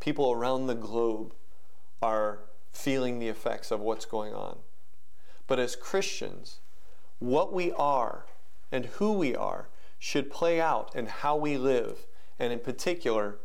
People 0.00 0.32
around 0.32 0.66
the 0.66 0.74
globe 0.74 1.34
are 2.02 2.40
feeling 2.72 3.18
the 3.18 3.28
effects 3.28 3.70
of 3.70 3.80
what's 3.80 4.04
going 4.04 4.34
on. 4.34 4.58
But 5.46 5.58
as 5.58 5.76
Christians, 5.76 6.58
what 7.18 7.52
we 7.52 7.72
are 7.72 8.24
and 8.72 8.86
who 8.86 9.12
we 9.12 9.36
are 9.36 9.68
should 9.98 10.30
play 10.30 10.60
out 10.60 10.96
in 10.96 11.06
how 11.06 11.36
we 11.36 11.56
live, 11.56 12.06
and 12.38 12.52
in 12.52 12.58
particular, 12.58 13.38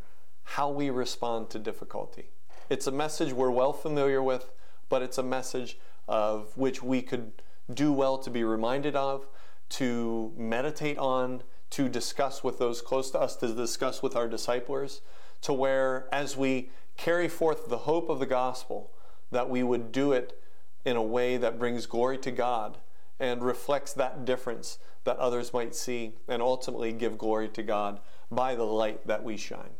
how 0.43 0.69
we 0.69 0.89
respond 0.89 1.49
to 1.51 1.59
difficulty. 1.59 2.29
It's 2.69 2.87
a 2.87 2.91
message 2.91 3.33
we're 3.33 3.51
well 3.51 3.73
familiar 3.73 4.23
with, 4.23 4.49
but 4.89 5.01
it's 5.01 5.17
a 5.17 5.23
message 5.23 5.77
of 6.07 6.55
which 6.55 6.81
we 6.81 7.01
could 7.01 7.31
do 7.73 7.91
well 7.91 8.17
to 8.17 8.29
be 8.29 8.43
reminded 8.43 8.95
of, 8.95 9.27
to 9.69 10.31
meditate 10.37 10.97
on, 10.97 11.43
to 11.69 11.89
discuss 11.89 12.43
with 12.43 12.59
those 12.59 12.81
close 12.81 13.11
to 13.11 13.19
us, 13.19 13.35
to 13.37 13.53
discuss 13.53 14.01
with 14.01 14.15
our 14.15 14.27
disciplers, 14.27 15.01
to 15.41 15.53
where 15.53 16.07
as 16.11 16.37
we 16.37 16.69
carry 16.95 17.27
forth 17.27 17.67
the 17.67 17.79
hope 17.79 18.09
of 18.09 18.19
the 18.19 18.25
gospel, 18.25 18.91
that 19.31 19.49
we 19.49 19.63
would 19.63 19.91
do 19.91 20.13
it 20.13 20.41
in 20.85 20.95
a 20.95 21.03
way 21.03 21.37
that 21.37 21.59
brings 21.59 21.85
glory 21.85 22.17
to 22.17 22.31
God 22.31 22.77
and 23.19 23.43
reflects 23.43 23.93
that 23.93 24.25
difference 24.25 24.77
that 25.03 25.17
others 25.17 25.53
might 25.53 25.75
see 25.75 26.13
and 26.27 26.41
ultimately 26.41 26.93
give 26.93 27.17
glory 27.17 27.49
to 27.49 27.63
God 27.63 27.99
by 28.31 28.55
the 28.55 28.63
light 28.63 29.05
that 29.07 29.23
we 29.23 29.37
shine. 29.37 29.71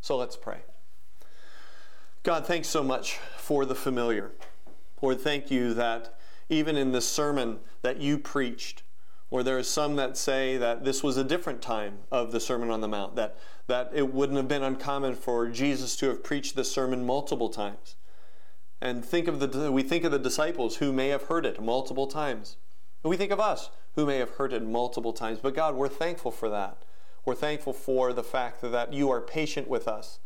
So 0.00 0.16
let's 0.16 0.36
pray. 0.36 0.60
God, 2.22 2.46
thanks 2.46 2.68
so 2.68 2.82
much 2.82 3.18
for 3.36 3.64
the 3.64 3.74
familiar. 3.74 4.32
Lord, 5.02 5.20
thank 5.20 5.50
you 5.50 5.74
that 5.74 6.18
even 6.48 6.76
in 6.76 6.92
this 6.92 7.08
sermon 7.08 7.60
that 7.82 8.00
you 8.00 8.18
preached, 8.18 8.82
or 9.30 9.42
there 9.42 9.56
are 9.56 9.62
some 9.62 9.96
that 9.96 10.16
say 10.16 10.56
that 10.56 10.84
this 10.84 11.02
was 11.02 11.16
a 11.16 11.24
different 11.24 11.62
time 11.62 11.98
of 12.10 12.32
the 12.32 12.40
Sermon 12.40 12.70
on 12.70 12.80
the 12.80 12.88
Mount, 12.88 13.14
that, 13.16 13.38
that 13.68 13.90
it 13.94 14.12
wouldn't 14.12 14.36
have 14.36 14.48
been 14.48 14.64
uncommon 14.64 15.14
for 15.14 15.48
Jesus 15.48 15.96
to 15.96 16.08
have 16.08 16.24
preached 16.24 16.56
this 16.56 16.70
sermon 16.70 17.06
multiple 17.06 17.48
times. 17.48 17.94
And 18.80 19.04
think 19.04 19.28
of 19.28 19.38
the, 19.38 19.70
we 19.70 19.82
think 19.82 20.04
of 20.04 20.10
the 20.10 20.18
disciples 20.18 20.76
who 20.76 20.92
may 20.92 21.08
have 21.08 21.24
heard 21.24 21.46
it 21.46 21.62
multiple 21.62 22.06
times. 22.06 22.56
And 23.04 23.10
we 23.10 23.16
think 23.16 23.30
of 23.30 23.40
us 23.40 23.70
who 23.94 24.04
may 24.04 24.18
have 24.18 24.30
heard 24.30 24.52
it 24.52 24.64
multiple 24.64 25.12
times. 25.12 25.38
But 25.40 25.54
God, 25.54 25.76
we're 25.76 25.88
thankful 25.88 26.30
for 26.30 26.48
that. 26.48 26.82
We're 27.24 27.34
thankful 27.34 27.72
for 27.72 28.12
the 28.12 28.24
fact 28.24 28.62
that 28.62 28.92
you 28.92 29.10
are 29.10 29.20
patient 29.20 29.68
with 29.68 29.86
us, 29.86 30.18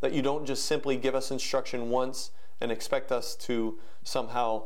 that 0.00 0.12
you 0.12 0.22
don't 0.22 0.46
just 0.46 0.66
simply 0.66 0.96
give 0.96 1.14
us 1.14 1.30
instruction 1.30 1.90
once 1.90 2.30
and 2.62 2.70
expect 2.70 3.10
us 3.10 3.34
to 3.34 3.78
somehow 4.04 4.64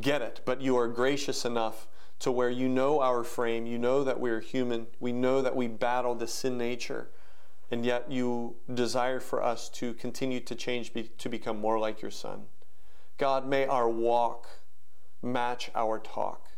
get 0.00 0.22
it, 0.22 0.40
but 0.44 0.60
you 0.60 0.76
are 0.76 0.88
gracious 0.88 1.44
enough 1.44 1.86
to 2.18 2.32
where 2.32 2.50
you 2.50 2.68
know 2.68 3.00
our 3.00 3.22
frame, 3.24 3.66
you 3.66 3.78
know 3.78 4.02
that 4.04 4.20
we're 4.20 4.40
human, 4.40 4.86
we 4.98 5.12
know 5.12 5.42
that 5.42 5.56
we 5.56 5.66
battle 5.66 6.14
the 6.14 6.26
sin 6.26 6.56
nature, 6.58 7.10
and 7.70 7.84
yet 7.84 8.10
you 8.10 8.56
desire 8.72 9.20
for 9.20 9.42
us 9.42 9.68
to 9.68 9.94
continue 9.94 10.40
to 10.40 10.54
change 10.54 10.92
be, 10.92 11.04
to 11.18 11.28
become 11.28 11.58
more 11.58 11.78
like 11.78 12.02
your 12.02 12.10
Son. 12.10 12.42
God, 13.16 13.46
may 13.46 13.66
our 13.66 13.88
walk 13.88 14.48
match 15.22 15.70
our 15.74 15.98
talk. 15.98 16.48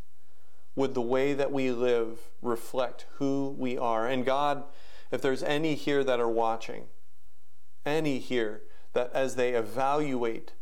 Would 0.75 0.95
the 0.95 1.03
way 1.03 1.35
that 1.35 1.53
we 1.53 1.71
live 1.71 2.31
reflect 2.41 3.07
who 3.17 3.55
we 3.59 3.77
are? 3.77 4.07
And 4.07 4.25
God, 4.25 4.65
if 5.11 5.21
there's 5.21 5.43
any 5.43 5.75
here 5.75 6.03
that 6.03 6.21
are 6.21 6.29
watching, 6.29 6.85
any 7.85 8.19
here 8.19 8.63
that 8.93 9.11
as 9.13 9.37
they 9.37 9.55
evaluate 9.55 10.53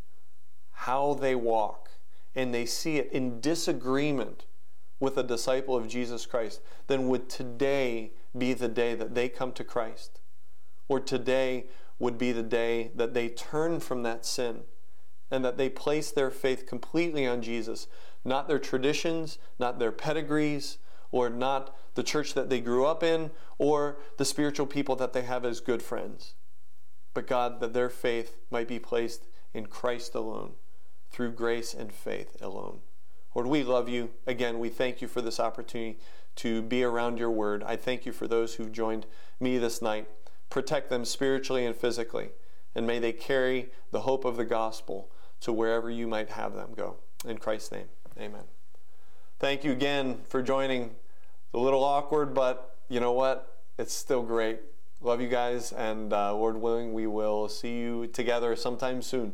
how 0.73 1.15
they 1.15 1.35
walk 1.35 1.91
and 2.35 2.55
they 2.55 2.67
see 2.67 2.97
it 2.97 3.11
in 3.13 3.41
disagreement 3.41 4.47
with 4.99 5.17
a 5.17 5.23
disciple 5.23 5.77
of 5.77 5.89
Jesus 5.89 6.27
Christ, 6.27 6.61
then 6.87 7.09
would 7.09 7.29
today 7.29 8.13
be 8.37 8.53
the 8.53 8.69
day 8.69 8.95
that 8.95 9.15
they 9.15 9.29
come 9.29 9.53
to 9.53 9.65
Christ? 9.65 10.21
Or 10.89 11.01
today 11.01 11.67
would 11.99 12.19
be 12.19 12.33
the 12.33 12.43
day 12.43 12.91
that 12.95 13.15
they 13.15 13.29
turn 13.29 13.81
from 13.81 14.03
that 14.03 14.25
sin 14.25 14.63
and 15.31 15.45
that 15.45 15.57
they 15.57 15.69
place 15.69 16.11
their 16.11 16.31
faith 16.31 16.67
completely 16.67 17.27
on 17.27 17.43
Jesus, 17.43 17.87
not 18.25 18.49
their 18.49 18.59
traditions, 18.59 19.39
not 19.59 19.79
their 19.79 19.93
pedigrees, 19.93 20.79
or 21.13 21.29
not 21.29 21.77
the 21.95 22.03
church 22.03 22.35
that 22.35 22.51
they 22.51 22.61
grew 22.61 22.85
up 22.87 23.03
in, 23.03 23.31
or 23.59 23.99
the 24.17 24.25
spiritual 24.25 24.67
people 24.67 24.97
that 24.97 25.13
they 25.13 25.23
have 25.23 25.45
as 25.45 25.61
good 25.61 25.83
friends. 25.83 26.35
But 27.15 27.27
God, 27.27 27.61
that 27.61 27.73
their 27.73 27.89
faith 27.89 28.37
might 28.51 28.69
be 28.69 28.79
placed 28.79 29.27
in 29.53 29.67
Christ 29.67 30.15
alone, 30.15 30.53
through 31.11 31.33
grace 31.33 31.75
and 31.75 31.93
faith 31.93 32.37
alone. 32.41 32.81
Lord, 33.35 33.47
we 33.47 33.63
love 33.63 33.89
you. 33.89 34.11
Again, 34.27 34.59
we 34.59 34.69
thank 34.69 35.01
you 35.01 35.09
for 35.09 35.21
this 35.21 35.41
opportunity 35.41 35.99
to 36.37 36.63
be 36.63 36.83
around 36.83 37.19
your 37.19 37.31
word. 37.31 37.63
I 37.65 37.77
thank 37.77 38.07
you 38.07 38.13
for 38.13 38.27
those 38.27 38.55
who've 38.55 38.73
joined 38.73 39.07
me 39.39 39.59
this 39.59 39.83
night. 39.83 40.09
Protect 40.49 40.91
them 40.91 41.05
spiritually 41.05 41.65
and 41.65 41.77
physically, 41.77 42.31
and 42.75 42.87
may 42.87 42.99
they 42.99 43.13
carry 43.13 43.71
the 43.91 44.01
hope 44.01 44.25
of 44.25 44.37
the 44.37 44.45
gospel 44.45 45.11
to 45.41 45.53
wherever 45.53 45.91
you 45.91 46.07
might 46.07 46.31
have 46.31 46.55
them 46.55 46.75
go. 46.77 46.97
In 47.27 47.39
Christ's 47.39 47.73
name, 47.73 47.89
amen. 48.19 48.45
Thank 49.39 49.65
you 49.65 49.73
again 49.73 50.19
for 50.29 50.43
joining. 50.43 50.83
It's 50.83 51.55
a 51.55 51.59
little 51.59 51.85
awkward, 51.85 52.35
but 52.35 52.77
you 52.89 53.01
know 53.01 53.13
what? 53.13 53.59
It's 53.79 53.95
still 53.95 54.23
great. 54.23 54.61
Love 55.03 55.23
you 55.23 55.29
guys, 55.29 55.73
and 55.73 56.13
uh, 56.13 56.35
Lord 56.35 56.61
willing, 56.61 56.93
we 56.93 57.07
will 57.07 57.49
see 57.49 57.79
you 57.79 58.07
together 58.07 58.55
sometime 58.55 59.01
soon. 59.01 59.33